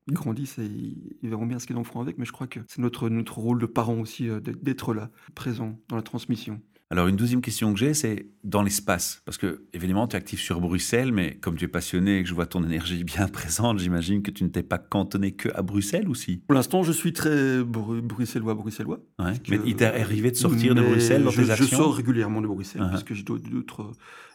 ils 0.08 0.14
grandissent 0.14 0.60
et 0.60 0.66
ils, 0.66 1.30
verront 1.30 1.46
bien 1.46 1.60
ce 1.60 1.68
qu'ils 1.68 1.78
en 1.78 1.84
feront 1.84 2.02
avec. 2.02 2.18
Mais 2.18 2.26
je 2.26 2.32
crois 2.32 2.48
que 2.48 2.60
c'est 2.68 2.82
notre, 2.82 3.10
notre 3.10 3.38
rôle 3.40 3.60
de 3.60 3.66
parents 3.66 4.00
aussi 4.00 4.30
euh, 4.30 4.40
d'être 4.40 4.94
là, 4.94 5.10
présent 5.36 5.80
dans 5.88 5.96
la 5.96 6.02
transmission. 6.02 6.62
Alors, 6.94 7.08
une 7.08 7.16
deuxième 7.16 7.42
question 7.42 7.74
que 7.74 7.80
j'ai, 7.80 7.96
c'est 7.96 8.28
dans 8.44 8.62
l'espace. 8.62 9.24
Parce 9.26 9.40
que, 9.40 9.64
évidemment, 9.74 10.08
tu 10.08 10.16
es 10.16 10.18
actif 10.18 10.40
sur 10.40 10.62
Bruxelles, 10.62 11.12
mais 11.12 11.38
comme 11.38 11.56
tu 11.56 11.66
es 11.66 11.68
passionné 11.68 12.20
et 12.20 12.22
que 12.22 12.30
je 12.30 12.36
vois 12.36 12.46
ton 12.46 12.64
énergie 12.64 13.04
bien 13.04 13.28
présente, 13.28 13.80
j'imagine 13.80 14.22
que 14.22 14.30
tu 14.30 14.44
ne 14.44 14.50
t'es 14.50 14.62
pas 14.62 14.78
cantonné 14.78 15.32
que 15.32 15.50
à 15.56 15.64
Bruxelles 15.64 16.08
aussi. 16.08 16.44
Pour 16.46 16.54
l'instant, 16.54 16.84
je 16.84 16.92
suis 16.92 17.12
très 17.12 17.64
bruxellois, 17.64 18.54
bruxellois. 18.54 19.00
Ouais. 19.18 19.34
Mais 19.50 19.60
il 19.66 19.76
t'est 19.76 19.86
arrivé 19.86 20.30
de 20.30 20.36
sortir 20.36 20.76
de 20.76 20.82
Bruxelles 20.82 21.24
dans 21.24 21.32
tes 21.32 21.50
actions? 21.50 21.66
Je 21.66 21.76
sors 21.76 21.96
régulièrement 21.96 22.42
de 22.42 22.48
Bruxelles, 22.48 22.84
uh-huh. 22.84 22.92
parce 22.92 23.04
que 23.04 23.16
j'ai 23.16 23.24
d'autres 23.24 23.94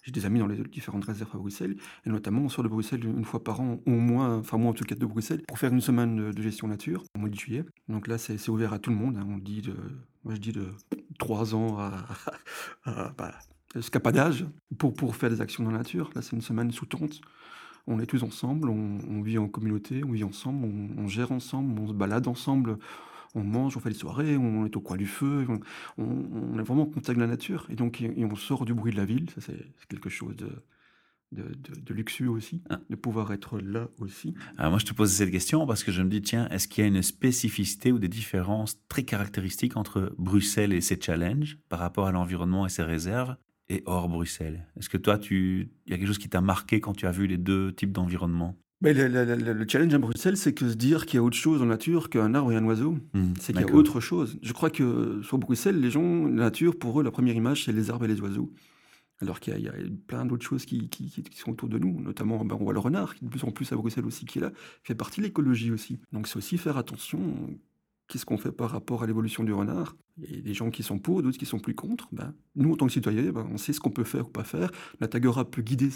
j'ai 0.08 0.12
des 0.12 0.24
amis 0.24 0.38
dans 0.38 0.46
les 0.46 0.56
différentes 0.56 1.04
réserves 1.04 1.30
à 1.34 1.38
Bruxelles, 1.38 1.76
et 2.06 2.10
notamment 2.10 2.40
on 2.40 2.48
sort 2.48 2.64
de 2.64 2.68
Bruxelles 2.68 3.04
une 3.04 3.24
fois 3.24 3.44
par 3.44 3.60
an, 3.60 3.78
au 3.86 3.90
moins, 3.90 4.38
enfin 4.38 4.56
moi 4.56 4.70
en 4.70 4.72
tout 4.72 4.84
cas 4.84 4.94
de 4.94 5.04
Bruxelles, 5.04 5.42
pour 5.46 5.58
faire 5.58 5.72
une 5.72 5.82
semaine 5.82 6.32
de 6.32 6.42
gestion 6.42 6.66
nature 6.66 7.04
au 7.14 7.18
mois 7.18 7.28
de 7.28 7.34
juillet. 7.34 7.62
Donc 7.88 8.06
là, 8.06 8.16
c'est 8.16 8.48
ouvert 8.48 8.72
à 8.72 8.78
tout 8.78 8.90
le 8.90 8.96
monde. 8.96 9.16
Hein. 9.18 9.26
On 9.28 9.36
dit 9.36 9.60
de, 9.60 9.74
moi 10.24 10.34
je 10.34 10.40
dis 10.40 10.52
de 10.52 10.66
3 11.18 11.54
ans 11.54 11.78
à, 11.78 11.92
à, 12.84 13.12
bah, 13.16 13.34
escapadage 13.74 14.46
pour, 14.78 14.94
pour 14.94 15.16
faire 15.16 15.30
des 15.30 15.40
actions 15.40 15.64
dans 15.64 15.70
la 15.70 15.78
nature. 15.78 16.10
Là, 16.14 16.22
c'est 16.22 16.36
une 16.36 16.42
semaine 16.42 16.70
sous 16.70 16.86
tente. 16.86 17.20
On 17.86 18.00
est 18.00 18.06
tous 18.06 18.22
ensemble, 18.22 18.68
on, 18.68 19.22
vit 19.22 19.38
en 19.38 19.48
communauté, 19.48 20.04
on 20.04 20.12
vit 20.12 20.24
ensemble, 20.24 20.68
on, 20.98 21.08
gère 21.08 21.32
ensemble, 21.32 21.80
on 21.80 21.88
se 21.88 21.94
balade 21.94 22.28
ensemble, 22.28 22.76
on 23.34 23.42
mange, 23.42 23.78
on 23.78 23.80
fait 23.80 23.88
des 23.88 23.94
soirées, 23.94 24.36
on 24.36 24.66
est 24.66 24.76
au 24.76 24.80
coin 24.80 24.98
du 24.98 25.06
feu, 25.06 25.46
on, 25.96 26.58
est 26.58 26.62
vraiment 26.62 26.82
en 26.82 26.86
contact 26.86 27.16
de 27.16 27.22
la 27.22 27.26
nature. 27.26 27.66
Et 27.70 27.76
donc, 27.76 28.04
on 28.18 28.36
sort 28.36 28.66
du 28.66 28.74
bruit 28.74 28.92
de 28.92 28.98
la 28.98 29.06
ville, 29.06 29.30
ça 29.30 29.40
c'est 29.40 29.88
quelque 29.88 30.10
chose 30.10 30.36
de, 30.36 30.50
de, 31.32 31.94
luxueux 31.94 32.28
aussi, 32.28 32.62
ah. 32.70 32.80
de 32.88 32.96
pouvoir 32.96 33.32
être 33.32 33.58
là 33.58 33.88
aussi. 33.98 34.34
Alors 34.56 34.70
moi, 34.70 34.78
je 34.78 34.86
te 34.86 34.94
pose 34.94 35.10
cette 35.10 35.30
question 35.30 35.66
parce 35.66 35.84
que 35.84 35.92
je 35.92 36.02
me 36.02 36.08
dis, 36.08 36.22
tiens, 36.22 36.48
est-ce 36.48 36.68
qu'il 36.68 36.82
y 36.82 36.86
a 36.86 36.88
une 36.88 37.02
spécificité 37.02 37.92
ou 37.92 37.98
des 37.98 38.08
différences 38.08 38.78
très 38.88 39.02
caractéristiques 39.02 39.76
entre 39.76 40.14
Bruxelles 40.18 40.72
et 40.72 40.80
ses 40.80 40.98
challenges 41.00 41.58
par 41.68 41.80
rapport 41.80 42.06
à 42.06 42.12
l'environnement 42.12 42.66
et 42.66 42.70
ses 42.70 42.82
réserves 42.82 43.36
et 43.68 43.82
hors 43.86 44.08
Bruxelles? 44.08 44.66
Est-ce 44.78 44.88
que 44.88 44.96
toi, 44.96 45.18
il 45.30 45.68
y 45.86 45.92
a 45.92 45.98
quelque 45.98 46.06
chose 46.06 46.18
qui 46.18 46.28
t'a 46.28 46.40
marqué 46.40 46.80
quand 46.80 46.94
tu 46.94 47.06
as 47.06 47.12
vu 47.12 47.26
les 47.26 47.38
deux 47.38 47.72
types 47.72 47.92
d'environnement? 47.92 48.56
Mais 48.80 48.94
le, 48.94 49.66
challenge 49.68 49.92
à 49.92 49.98
Bruxelles, 49.98 50.36
c'est 50.36 50.52
que 50.52 50.68
se 50.68 50.76
dire 50.76 51.04
qu'il 51.04 51.16
y 51.16 51.18
a 51.18 51.22
autre 51.22 51.36
chose 51.36 51.60
en 51.62 51.66
nature 51.66 52.08
qu'un 52.10 52.32
arbre 52.34 52.52
et 52.52 52.56
un 52.56 52.64
oiseau, 52.64 52.96
mmh, 53.12 53.24
c'est 53.40 53.52
qu'il 53.52 53.66
y 53.66 53.68
a 53.68 53.74
autre 53.74 53.98
chose. 53.98 54.38
Je 54.40 54.52
crois 54.52 54.70
que 54.70 55.20
sur 55.24 55.36
Bruxelles, 55.36 55.80
les 55.80 55.90
gens, 55.90 56.26
la 56.26 56.44
nature, 56.44 56.78
pour 56.78 57.00
eux, 57.00 57.02
la 57.02 57.10
première 57.10 57.34
image, 57.34 57.64
c'est 57.64 57.72
les 57.72 57.90
arbres 57.90 58.04
et 58.04 58.08
les 58.08 58.20
oiseaux. 58.20 58.52
Alors 59.20 59.40
qu'il 59.40 59.58
y, 59.58 59.68
a 59.68 59.72
plein 60.06 60.24
d'autres 60.24 60.46
choses 60.46 60.64
qui, 60.64 60.88
sont 61.34 61.50
autour 61.50 61.68
de 61.68 61.78
nous, 61.78 62.00
notamment 62.00 62.44
ben, 62.44 62.56
on 62.58 62.62
voit 62.62 62.72
le 62.72 62.78
renard, 62.78 63.16
qui 63.16 63.24
de 63.24 63.30
plus 63.30 63.42
en 63.42 63.50
plus 63.50 63.72
à 63.72 63.76
Bruxelles 63.76 64.06
aussi, 64.06 64.26
qui 64.26 64.38
est 64.38 64.42
là, 64.42 64.52
fait 64.84 64.94
partie 64.94 65.20
de 65.20 65.26
l'écologie 65.26 65.72
aussi. 65.72 65.98
Donc 66.12 66.28
c'est 66.28 66.36
aussi 66.36 66.56
faire 66.56 66.76
attention, 66.76 67.18
qu'est-ce 68.06 68.24
qu'on 68.24 68.38
fait 68.38 68.52
par 68.52 68.70
rapport 68.70 69.02
à 69.02 69.06
l'évolution 69.06 69.42
du 69.42 69.52
renard? 69.52 69.96
Il 70.22 70.36
y 70.36 70.38
a 70.38 70.42
des 70.42 70.54
gens 70.54 70.70
qui 70.70 70.82
sont 70.82 70.98
pour, 70.98 71.22
d'autres 71.22 71.38
qui 71.38 71.46
sont 71.46 71.58
plus 71.58 71.74
contre. 71.74 72.08
Ben, 72.12 72.34
nous, 72.56 72.72
en 72.72 72.76
tant 72.76 72.86
que 72.86 72.92
citoyens, 72.92 73.30
ben, 73.32 73.48
on 73.52 73.56
sait 73.56 73.72
ce 73.72 73.80
qu'on 73.80 73.90
peut 73.90 74.04
faire 74.04 74.26
ou 74.26 74.30
pas 74.30 74.44
faire. 74.44 74.70
La 75.00 75.08
Tagora 75.08 75.50
peut 75.50 75.62
guider 75.62 75.90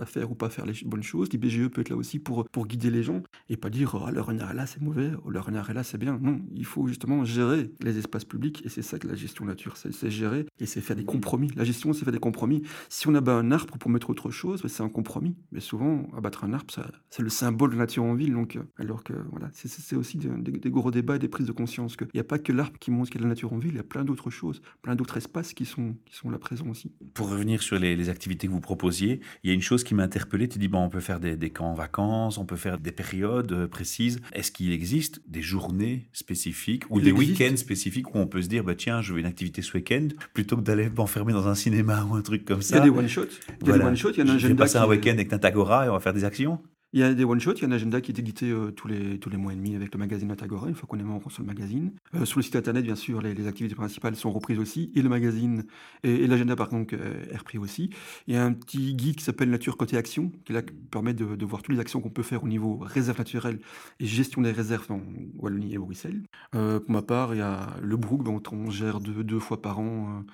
à 0.00 0.06
faire 0.06 0.30
ou 0.30 0.34
pas 0.34 0.50
faire 0.50 0.66
les 0.66 0.74
bonnes 0.84 1.02
choses. 1.02 1.28
L'IBGE 1.32 1.68
peut 1.68 1.80
être 1.80 1.90
là 1.90 1.96
aussi 1.96 2.18
pour, 2.18 2.48
pour 2.48 2.66
guider 2.66 2.90
les 2.90 3.02
gens 3.02 3.22
et 3.48 3.56
pas 3.56 3.70
dire 3.70 3.94
oh, 3.94 4.10
le 4.10 4.20
renard 4.20 4.50
est 4.50 4.54
là, 4.54 4.66
c'est 4.66 4.80
mauvais, 4.80 5.10
oh, 5.24 5.30
le 5.30 5.40
renard 5.40 5.70
est 5.70 5.74
là, 5.74 5.82
c'est 5.82 5.98
bien. 5.98 6.18
Non, 6.20 6.40
il 6.54 6.64
faut 6.64 6.86
justement 6.86 7.24
gérer 7.24 7.70
les 7.80 7.98
espaces 7.98 8.24
publics 8.24 8.62
et 8.64 8.68
c'est 8.68 8.82
ça 8.82 8.98
que 8.98 9.08
la 9.08 9.14
gestion 9.14 9.44
nature, 9.44 9.76
c'est 9.76 10.10
gérer 10.10 10.46
et 10.58 10.66
c'est 10.66 10.80
faire 10.80 10.96
des 10.96 11.04
compromis. 11.04 11.50
La 11.56 11.64
gestion, 11.64 11.92
c'est 11.92 12.04
faire 12.04 12.12
des 12.12 12.18
compromis. 12.18 12.62
Si 12.88 13.08
on 13.08 13.14
abat 13.14 13.34
un 13.34 13.50
arbre 13.50 13.78
pour 13.78 13.90
mettre 13.90 14.10
autre 14.10 14.30
chose, 14.30 14.62
ben, 14.62 14.68
c'est 14.68 14.82
un 14.82 14.88
compromis. 14.88 15.36
Mais 15.50 15.60
souvent, 15.60 16.06
abattre 16.16 16.44
un 16.44 16.52
arbre, 16.52 16.72
c'est 17.10 17.22
le 17.22 17.28
symbole 17.28 17.70
de 17.70 17.76
la 17.76 17.82
nature 17.82 18.04
en 18.04 18.14
ville. 18.14 18.32
Donc, 18.32 18.56
euh, 18.56 18.62
alors 18.78 19.04
que 19.04 19.12
voilà, 19.30 19.50
c'est 19.52 19.96
aussi 19.96 20.18
des, 20.18 20.70
gros 20.70 20.90
débats 20.90 21.16
et 21.16 21.18
des 21.18 21.28
prises 21.28 21.46
de 21.46 21.52
conscience 21.52 21.96
qu'il 21.96 22.08
n'y 22.14 22.20
a 22.20 22.24
pas 22.24 22.38
que 22.38 22.52
l'arbre 22.52 22.78
qui 22.78 22.90
montre 22.90 23.10
qu'il 23.10 23.20
y 23.20 23.24
a 23.24 23.24
de 23.24 23.28
la 23.28 23.34
nature 23.34 23.51
en 23.52 23.58
ville, 23.58 23.72
il 23.72 23.76
y 23.76 23.80
a 23.80 23.84
plein 23.84 24.04
d'autres 24.04 24.30
choses, 24.30 24.62
plein 24.82 24.94
d'autres 24.94 25.16
espaces 25.16 25.52
qui 25.52 25.64
sont, 25.64 25.94
qui 26.06 26.16
sont 26.16 26.30
là 26.30 26.38
présents 26.38 26.68
aussi. 26.68 26.92
Pour 27.14 27.30
revenir 27.30 27.62
sur 27.62 27.78
les, 27.78 28.08
activités 28.08 28.46
que 28.46 28.52
vous 28.52 28.60
proposiez, 28.60 29.20
il 29.44 29.48
y 29.48 29.50
a 29.50 29.54
une 29.54 29.62
chose 29.62 29.84
qui 29.84 29.94
m'a 29.94 30.02
interpellé. 30.02 30.48
Tu 30.48 30.58
dis, 30.58 30.68
bon, 30.68 30.82
on 30.82 30.88
peut 30.88 31.00
faire 31.00 31.20
des, 31.20 31.50
camps 31.50 31.70
en 31.70 31.74
vacances, 31.74 32.38
on 32.38 32.46
peut 32.46 32.56
faire 32.56 32.78
des 32.78 32.92
périodes 32.92 33.52
euh, 33.52 33.68
précises. 33.68 34.20
Est-ce 34.32 34.50
qu'il 34.50 34.72
existe 34.72 35.22
des 35.28 35.42
journées 35.42 36.08
spécifiques 36.12 36.84
ou 36.90 37.00
des 37.00 37.12
week-ends 37.12 37.56
spécifiques 37.56 38.14
où 38.14 38.18
on 38.18 38.26
peut 38.26 38.42
se 38.42 38.48
dire, 38.48 38.64
bah, 38.64 38.74
tiens, 38.74 39.02
je 39.02 39.12
veux 39.12 39.20
une 39.20 39.26
activité 39.26 39.62
ce 39.62 39.76
week-end, 39.76 40.08
plutôt 40.34 40.56
que 40.56 40.62
d'aller 40.62 40.88
m'enfermer 40.88 41.32
dans 41.32 41.46
un 41.46 41.54
cinéma 41.54 42.04
ou 42.10 42.14
un 42.14 42.22
truc 42.22 42.44
comme 42.44 42.62
ça 42.62 42.76
Il 42.76 42.78
y 42.78 42.82
a 42.82 42.84
des 42.84 42.90
one-shots. 42.90 43.26
Il 43.60 43.68
y 43.68 43.70
a 43.70 43.78
des 43.78 43.84
one-shots, 43.84 44.12
il 44.12 44.18
y 44.18 44.20
a 44.20 44.24
un 44.24 44.28
agenda. 44.28 44.38
Je 44.38 44.48
vais 44.48 44.54
passer 44.54 44.78
un 44.78 44.86
week-end 44.86 45.12
avec 45.12 45.30
Natagora 45.30 45.86
et 45.86 45.88
on 45.88 45.92
va 45.92 46.00
faire 46.00 46.14
des 46.14 46.24
actions? 46.24 46.58
Il 46.92 47.00
y 47.00 47.02
a 47.02 47.14
des 47.14 47.24
one-shots, 47.24 47.54
il 47.54 47.62
y 47.62 47.64
a 47.64 47.68
un 47.68 47.72
agenda 47.72 48.00
qui 48.02 48.12
est 48.12 48.18
édité 48.18 48.50
euh, 48.50 48.70
tous, 48.70 48.86
les, 48.86 49.18
tous 49.18 49.30
les 49.30 49.38
mois 49.38 49.52
et 49.52 49.56
demi 49.56 49.74
avec 49.74 49.94
le 49.94 49.98
magazine 49.98 50.28
Natagora, 50.28 50.68
une 50.68 50.74
fois 50.74 50.86
qu'on 50.86 50.98
est 50.98 51.04
membre 51.04 51.30
sur 51.30 51.42
le 51.42 51.46
magazine. 51.46 51.92
Euh, 52.14 52.26
sur 52.26 52.38
le 52.38 52.42
site 52.42 52.54
internet, 52.56 52.84
bien 52.84 52.96
sûr, 52.96 53.22
les, 53.22 53.46
activités 53.46 53.74
principales 53.74 54.14
sont 54.14 54.30
reprises 54.30 54.58
aussi, 54.58 54.92
et 54.94 55.00
le 55.00 55.08
magazine, 55.08 55.64
et, 56.02 56.26
l'agenda 56.26 56.54
par 56.54 56.68
contre 56.68 56.94
euh, 56.98 57.24
est 57.30 57.36
repris 57.36 57.56
aussi. 57.56 57.90
Il 58.26 58.34
y 58.34 58.36
a 58.36 58.44
un 58.44 58.52
petit 58.52 58.94
guide 58.94 59.16
qui 59.16 59.24
s'appelle 59.24 59.48
Nature 59.48 59.76
Côté 59.78 59.96
Action, 59.96 60.32
qui 60.44 60.52
là, 60.52 60.60
permet 60.90 61.14
de, 61.14 61.44
voir 61.44 61.62
toutes 61.62 61.74
les 61.74 61.80
actions 61.80 62.00
qu'on 62.00 62.10
peut 62.10 62.22
faire 62.22 62.44
au 62.44 62.48
niveau 62.48 62.78
réserve 62.78 63.18
naturelle 63.18 63.60
et 63.98 64.06
gestion 64.06 64.42
des 64.42 64.52
réserves 64.52 64.90
en 64.90 65.00
Wallonie 65.38 65.74
et 65.74 65.78
Bruxelles. 65.78 66.22
pour 66.50 66.90
ma 66.90 67.02
part, 67.02 67.34
il 67.34 67.38
y 67.38 67.42
a 67.42 67.74
le 67.80 67.96
Brook, 67.96 68.22
dont 68.22 68.42
on 68.52 68.70
gère 68.70 69.00
deux, 69.00 69.24
deux 69.24 69.38
fois 69.38 69.60
par 69.60 69.80
an 69.80 70.24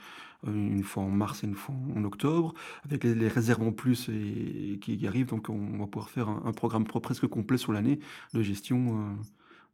une 0.47 0.83
fois 0.83 1.03
en 1.03 1.11
mars 1.11 1.43
et 1.43 1.47
une 1.47 1.55
fois 1.55 1.75
en 1.97 2.05
octobre, 2.05 2.55
avec 2.85 3.05
les, 3.05 3.29
réserves 3.29 3.63
en 3.63 3.73
plus 3.73 4.09
et, 4.09 4.79
qui, 4.81 5.07
arrivent. 5.07 5.27
Donc 5.27 5.49
on 5.49 5.79
va 5.79 5.87
pouvoir 5.87 6.11
faire 6.11 6.29
un, 6.29 6.53
programme 6.53 6.85
presque 6.85 7.27
complet 7.27 7.59
sur 7.59 7.73
l'année 7.73 7.99
de 8.35 8.43
gestion. 8.43 8.99
Euh. 8.99 9.15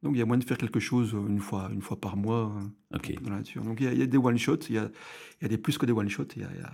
Donc 0.03 0.15
il 0.15 0.19
y 0.19 0.23
a 0.23 0.27
moyen 0.27 0.41
de 0.41 0.45
faire 0.45 0.59
quelque 0.59 0.81
chose 0.81 1.13
une 1.13 1.41
fois, 1.41 1.71
une 1.73 1.81
fois 1.81 2.01
par 2.01 2.17
mois 2.17 2.53
euh, 2.93 2.99
dans 3.23 3.31
la 3.31 3.37
nature. 3.37 3.63
Donc 3.63 3.81
il 3.81 3.99
y, 3.99 4.03
a, 4.03 4.07
des 4.07 4.19
one-shots, 4.19 4.69
il 4.69 4.75
y 4.75 4.79
a, 4.79 4.91
il 5.41 5.43
y 5.43 5.45
a 5.47 5.49
des 5.49 5.59
plus 5.59 5.79
que 5.79 5.87
des 5.87 5.93
one-shots. 5.93 6.29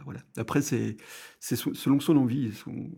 Voilà. 0.05 0.21
Après, 0.37 0.63
c'est 0.63 0.97
selon 1.41 2.01
son 2.01 2.17
envie. 2.17 2.53
Son, 2.53 2.91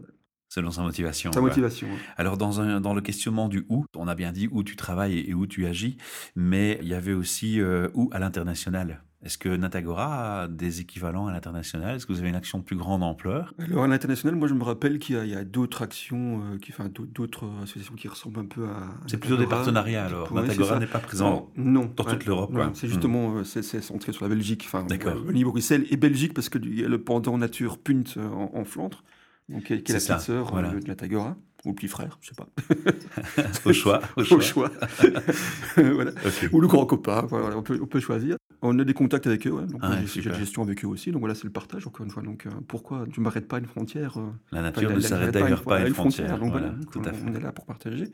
selon 0.48 0.70
sa 0.70 0.82
motivation. 0.82 1.32
Sa 1.32 1.40
motivation. 1.40 1.88
Alors 2.16 2.36
dans, 2.36 2.60
un, 2.60 2.80
dans 2.80 2.94
le 2.94 3.00
questionnement 3.00 3.48
du 3.48 3.64
où, 3.68 3.84
on 3.94 4.08
a 4.08 4.14
bien 4.14 4.32
dit 4.32 4.48
où 4.50 4.62
tu 4.62 4.76
travailles 4.76 5.18
et 5.20 5.32
où 5.32 5.46
tu 5.46 5.66
agis, 5.66 5.96
mais 6.34 6.78
il 6.82 6.88
y 6.88 6.94
avait 6.94 7.14
aussi 7.14 7.60
où 7.94 8.10
à 8.12 8.18
l'international? 8.18 9.02
Est-ce 9.24 9.38
que 9.38 9.48
Natagora 9.48 10.42
a 10.42 10.48
des 10.48 10.80
équivalents 10.80 11.28
à 11.28 11.32
l'international? 11.32 11.94
Est-ce 11.94 12.06
que 12.06 12.12
vous 12.12 12.18
avez 12.18 12.28
une 12.28 12.34
action 12.34 12.58
de 12.58 12.64
plus 12.64 12.74
grande 12.74 13.04
ampleur? 13.04 13.54
Alors 13.58 13.84
à 13.84 13.86
l'international, 13.86 14.34
moi 14.34 14.48
je 14.48 14.54
me 14.54 14.64
rappelle 14.64 14.98
qu'il 14.98 15.24
y 15.24 15.34
a, 15.34 15.44
d'autres 15.44 15.82
actions, 15.82 16.42
euh, 16.42 16.58
qui, 16.58 16.72
enfin 16.72 16.90
d'autres 16.90 17.48
associations 17.62 17.94
qui 17.94 18.08
ressemblent 18.08 18.40
un 18.40 18.46
peu 18.46 18.64
à. 18.64 18.88
C'est 19.06 19.18
plutôt 19.18 19.36
des 19.36 19.46
partenariats 19.46 20.06
alors. 20.06 20.32
Natagora 20.32 20.80
n'est 20.80 20.86
pas 20.86 20.98
présent 20.98 21.50
non, 21.56 21.90
dans 21.96 22.04
toute 22.04 22.26
l'Europe. 22.26 22.52
c'est 22.74 22.88
justement, 22.88 23.36
euh, 23.36 23.44
c'est 23.44 23.62
centré 23.80 24.12
sur 24.12 24.24
la 24.24 24.28
Belgique, 24.28 24.64
enfin 24.66 24.84
niveau 25.32 25.52
Bruxelles 25.52 25.86
et 25.90 25.96
Belgique 25.96 26.34
parce 26.34 26.48
que 26.48 26.58
y 26.58 26.84
a 26.84 26.88
le 26.88 27.00
pendant 27.02 27.38
nature 27.38 27.78
Punt 27.78 28.02
euh, 28.16 28.28
en, 28.28 28.64
Flandre, 28.64 29.04
donc 29.48 29.64
qui 29.64 29.74
est, 29.74 29.88
la 29.88 29.98
petite 29.98 30.18
sœur 30.18 30.50
de 30.50 30.86
Natagora 30.88 31.36
ou 31.64 31.68
le 31.68 31.74
petit 31.76 31.88
frère, 31.88 32.18
je 32.20 32.30
sais 32.30 32.34
pas. 32.34 32.48
au 33.64 33.72
choix. 33.72 34.00
Au 34.16 34.24
choix. 34.40 34.70
voilà. 35.76 36.10
Ou 36.52 36.60
le 36.60 36.66
grand 36.66 36.86
copain, 36.86 37.24
voilà, 37.28 37.56
on, 37.56 37.62
peut, 37.62 37.78
on 37.80 37.86
peut 37.86 38.00
choisir. 38.00 38.36
On 38.64 38.78
a 38.78 38.84
des 38.84 38.94
contacts 38.94 39.26
avec 39.26 39.44
eux, 39.48 39.50
ouais. 39.50 39.66
donc 39.66 39.80
ah 39.82 39.96
j'ai 40.06 40.22
la 40.22 40.38
gestion 40.38 40.62
avec 40.62 40.84
eux 40.84 40.86
aussi. 40.86 41.10
Donc 41.10 41.18
voilà, 41.18 41.34
c'est 41.34 41.44
le 41.44 41.50
partage 41.50 41.84
encore 41.84 42.06
une 42.06 42.12
fois. 42.12 42.22
Donc 42.22 42.46
euh, 42.46 42.50
pourquoi 42.68 43.06
tu 43.12 43.20
m'arrêtes 43.20 43.48
pas 43.48 43.58
une 43.58 43.66
frontière 43.66 44.18
euh, 44.18 44.30
La 44.52 44.62
nature 44.62 44.88
ne 44.88 45.00
s'arrête 45.00 45.32
d'ailleurs 45.32 45.64
pas, 45.64 45.78
à 45.78 45.86
une 45.86 45.94
frontière. 45.94 46.38
donc 46.38 46.52
voilà, 46.52 46.72
tout 46.92 47.02
à 47.04 47.12
fait. 47.12 47.24
on 47.26 47.34
est 47.34 47.40
là 47.40 47.50
pour 47.50 47.66
partager. 47.66 48.04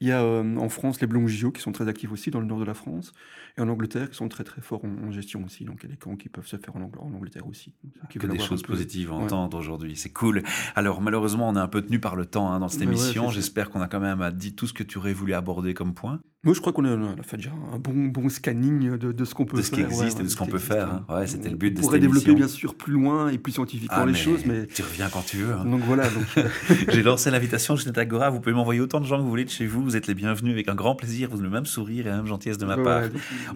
Il 0.00 0.08
y 0.08 0.12
a 0.12 0.22
euh, 0.22 0.56
en 0.56 0.68
France 0.68 1.00
les 1.00 1.06
Blonds 1.06 1.26
qui 1.26 1.62
sont 1.62 1.72
très 1.72 1.88
actifs 1.88 2.12
aussi 2.12 2.30
dans 2.30 2.40
le 2.40 2.46
nord 2.46 2.60
de 2.60 2.66
la 2.66 2.74
France, 2.74 3.14
et 3.56 3.62
en 3.62 3.68
Angleterre 3.68 4.10
qui 4.10 4.16
sont 4.16 4.28
très 4.28 4.44
très 4.44 4.60
forts 4.60 4.84
en, 4.84 5.10
gestion 5.10 5.42
aussi. 5.44 5.64
Donc 5.64 5.78
il 5.82 5.86
y 5.88 5.92
a 5.92 5.94
des 5.94 5.98
camps 5.98 6.16
qui 6.16 6.28
peuvent 6.28 6.46
se 6.46 6.58
faire 6.58 6.76
en, 6.76 6.82
Angleterre 7.14 7.46
aussi. 7.48 7.72
que 8.10 8.26
des 8.26 8.38
choses 8.38 8.62
positives 8.62 9.10
à 9.12 9.14
entendre 9.14 9.56
aujourd'hui, 9.56 9.96
c'est 9.96 10.12
cool. 10.12 10.42
Alors 10.74 11.00
malheureusement, 11.00 11.48
on 11.48 11.56
est 11.56 11.60
un 11.60 11.68
peu 11.68 11.80
tenu 11.80 12.00
par 12.00 12.16
le 12.16 12.26
temps 12.26 12.52
hein, 12.52 12.60
dans 12.60 12.68
cette 12.68 12.82
émission. 12.82 13.30
J'espère 13.30 13.70
qu'on 13.70 13.80
a 13.80 13.88
quand 13.88 14.00
même 14.00 14.30
dit 14.32 14.54
tout 14.54 14.66
ce 14.66 14.74
que 14.74 14.82
tu 14.82 14.98
aurais 14.98 15.14
voulu 15.14 15.32
aborder 15.32 15.72
comme 15.72 15.94
point. 15.94 16.20
Moi, 16.46 16.54
je 16.54 16.60
crois 16.60 16.72
qu'on 16.72 16.84
a, 16.84 17.22
fait 17.24 17.38
déjà 17.38 17.50
un 17.72 17.78
bon, 17.80 18.06
bon 18.06 18.28
scanning 18.28 18.96
de, 18.96 19.24
ce 19.24 19.34
qu'on 19.34 19.46
peut 19.46 19.60
faire. 19.60 19.62
De 19.62 19.66
ce 19.66 19.70
qui 19.72 19.80
existe 19.80 20.20
et 20.20 20.22
de 20.22 20.28
ce 20.28 20.36
qu'on 20.36 20.46
peut 20.46 20.60
faire. 20.60 20.88
Hein. 20.88 21.04
Ouais, 21.08 21.26
c'était 21.26 21.50
le 21.50 21.56
but 21.56 21.72
de 21.72 21.80
On 21.80 21.82
pourrait 21.82 21.98
développer 21.98 22.36
bien 22.36 22.46
sûr 22.46 22.76
plus 22.76 22.92
loin 22.92 23.30
et 23.30 23.38
plus 23.38 23.50
scientifiquement 23.50 23.96
ah, 23.98 24.06
les 24.06 24.14
choses, 24.14 24.46
mais 24.46 24.68
tu 24.68 24.82
reviens 24.82 25.08
quand 25.08 25.26
tu 25.26 25.38
veux. 25.38 25.54
Hein. 25.54 25.64
Donc 25.64 25.80
voilà. 25.80 26.04
Euh, 26.36 26.48
J'ai 26.88 27.02
lancé 27.02 27.32
l'invitation 27.32 27.74
chez 27.74 27.90
Agora. 27.96 28.30
Vous 28.30 28.38
pouvez 28.38 28.54
m'envoyer 28.54 28.80
autant 28.80 29.00
de 29.00 29.06
gens 29.06 29.16
que 29.16 29.22
vous 29.22 29.28
voulez 29.28 29.44
de 29.44 29.50
chez 29.50 29.66
vous. 29.66 29.82
Vous 29.82 29.96
êtes 29.96 30.06
les 30.06 30.14
bienvenus 30.14 30.52
avec 30.52 30.68
un 30.68 30.76
grand 30.76 30.94
plaisir. 30.94 31.30
Vous 31.30 31.38
avez 31.38 31.48
le 31.48 31.50
même 31.50 31.66
sourire 31.66 32.06
et 32.06 32.10
la 32.10 32.16
même 32.18 32.26
gentillesse 32.26 32.58
de 32.58 32.66
ma 32.66 32.76
part. 32.76 33.02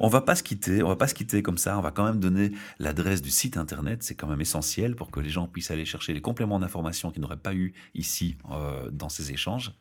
On 0.00 0.08
va 0.08 0.20
pas 0.20 0.34
se 0.34 0.42
quitter. 0.42 0.82
On 0.82 0.88
va 0.88 0.96
pas 0.96 1.06
se 1.06 1.14
quitter 1.14 1.44
comme 1.44 1.58
ça. 1.58 1.78
On 1.78 1.82
va 1.82 1.92
quand 1.92 2.04
même 2.04 2.18
donner 2.18 2.50
l'adresse 2.80 3.22
du 3.22 3.30
site 3.30 3.56
internet. 3.56 4.02
C'est 4.02 4.16
quand 4.16 4.26
même 4.26 4.40
essentiel 4.40 4.96
pour 4.96 5.12
que 5.12 5.20
les 5.20 5.30
gens 5.30 5.46
puissent 5.46 5.70
aller 5.70 5.84
chercher 5.84 6.12
les 6.12 6.20
compléments 6.20 6.58
d'information 6.58 7.12
qu'ils 7.12 7.22
n'auraient 7.22 7.36
pas 7.36 7.54
eu 7.54 7.72
ici 7.94 8.36
euh, 8.50 8.90
dans 8.90 9.08
ces 9.08 9.30
échanges. 9.30 9.74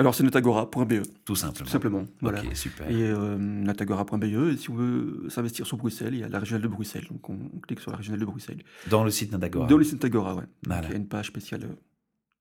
Alors 0.00 0.14
c'est 0.14 0.22
natagora.be. 0.22 1.02
Tout 1.26 1.36
simplement. 1.36 1.66
Tout 1.66 1.70
simplement. 1.70 2.04
Voilà. 2.22 2.40
Ok, 2.40 2.56
super. 2.56 2.90
Et 2.90 3.02
euh, 3.02 3.36
natagora.be, 3.36 4.24
et 4.24 4.56
si 4.56 4.70
on 4.70 4.74
veut 4.74 5.26
s'investir 5.28 5.66
sur 5.66 5.76
Bruxelles, 5.76 6.14
il 6.14 6.20
y 6.20 6.24
a 6.24 6.28
la 6.28 6.38
régionale 6.38 6.62
de 6.62 6.68
Bruxelles. 6.68 7.06
Donc 7.10 7.28
on, 7.28 7.36
clique 7.60 7.80
sur 7.80 7.90
la 7.90 7.98
régionale 7.98 8.20
de 8.20 8.24
Bruxelles. 8.24 8.62
Dans 8.88 9.04
le 9.04 9.10
site 9.10 9.30
Natagora 9.30 9.66
Dans 9.66 9.76
le 9.76 9.84
site 9.84 10.02
Natagora, 10.02 10.36
ouais. 10.36 10.44
il 10.64 10.70
y 10.70 10.72
a 10.72 10.96
une 10.96 11.06
page 11.06 11.26
spéciale 11.26 11.64
euh, 11.64 11.76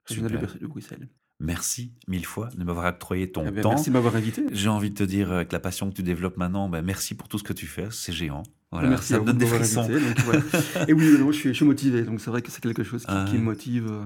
régionale 0.08 0.40
de, 0.62 0.68
Bruxelles. 0.68 1.10
Merci 1.42 1.92
mille 2.08 2.26
fois 2.26 2.48
de 2.58 2.64
m'avoir 2.64 2.86
octroyé 2.86 3.30
ton 3.30 3.46
eh 3.46 3.52
ben, 3.52 3.62
temps. 3.62 3.72
Merci 3.72 3.90
de 3.90 3.94
m'avoir 3.94 4.16
invité. 4.16 4.46
J'ai 4.54 4.70
envie 4.70 4.92
de 4.92 4.96
te 4.96 5.04
dire, 5.04 5.30
avec 5.34 5.52
la 5.52 5.60
passion 5.60 5.90
que 5.90 5.96
tu 5.96 6.04
développes 6.04 6.38
maintenant, 6.38 6.70
ben, 6.70 6.82
merci 6.82 7.14
pour 7.14 7.28
tout 7.28 7.40
ce 7.40 7.44
que 7.44 7.54
tu 7.54 7.68
fais, 7.68 7.90
c'est 7.92 8.14
géant. 8.14 8.44
Voilà, 8.72 8.88
merci 8.88 9.12
ça 9.12 9.20
me 9.20 9.26
donne 9.26 9.38
des 9.38 9.48
frissons. 9.48 9.90
et 10.88 10.94
oui, 10.94 11.04
je, 11.04 11.32
suis, 11.34 11.50
je, 11.50 11.56
suis, 11.56 11.66
motivé, 11.66 12.04
donc 12.04 12.22
c'est 12.22 12.30
vrai 12.30 12.42
que 12.42 12.52
c'est 12.52 12.62
quelque 12.62 12.84
chose 12.84 13.06
qui, 13.06 13.32
qui 13.32 13.38
me 13.38 13.44
motive. 13.44 13.88
Euh, 13.90 14.06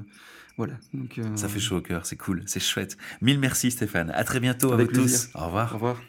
voilà. 0.57 0.73
Donc, 0.93 1.19
Ça 1.35 1.47
fait 1.47 1.59
chaud 1.59 1.77
au 1.77 1.81
cœur, 1.81 2.05
c'est 2.05 2.15
cool, 2.17 2.43
c'est 2.45 2.59
chouette. 2.59 2.97
Mille 3.21 3.39
merci 3.39 3.71
Stéphane. 3.71 4.11
À 4.11 4.23
très 4.23 4.39
bientôt 4.39 4.71
avec, 4.71 4.91
tous. 4.91 5.29
Au 5.33 5.45
revoir. 5.45 5.71
Au 5.71 5.75
revoir. 5.75 6.01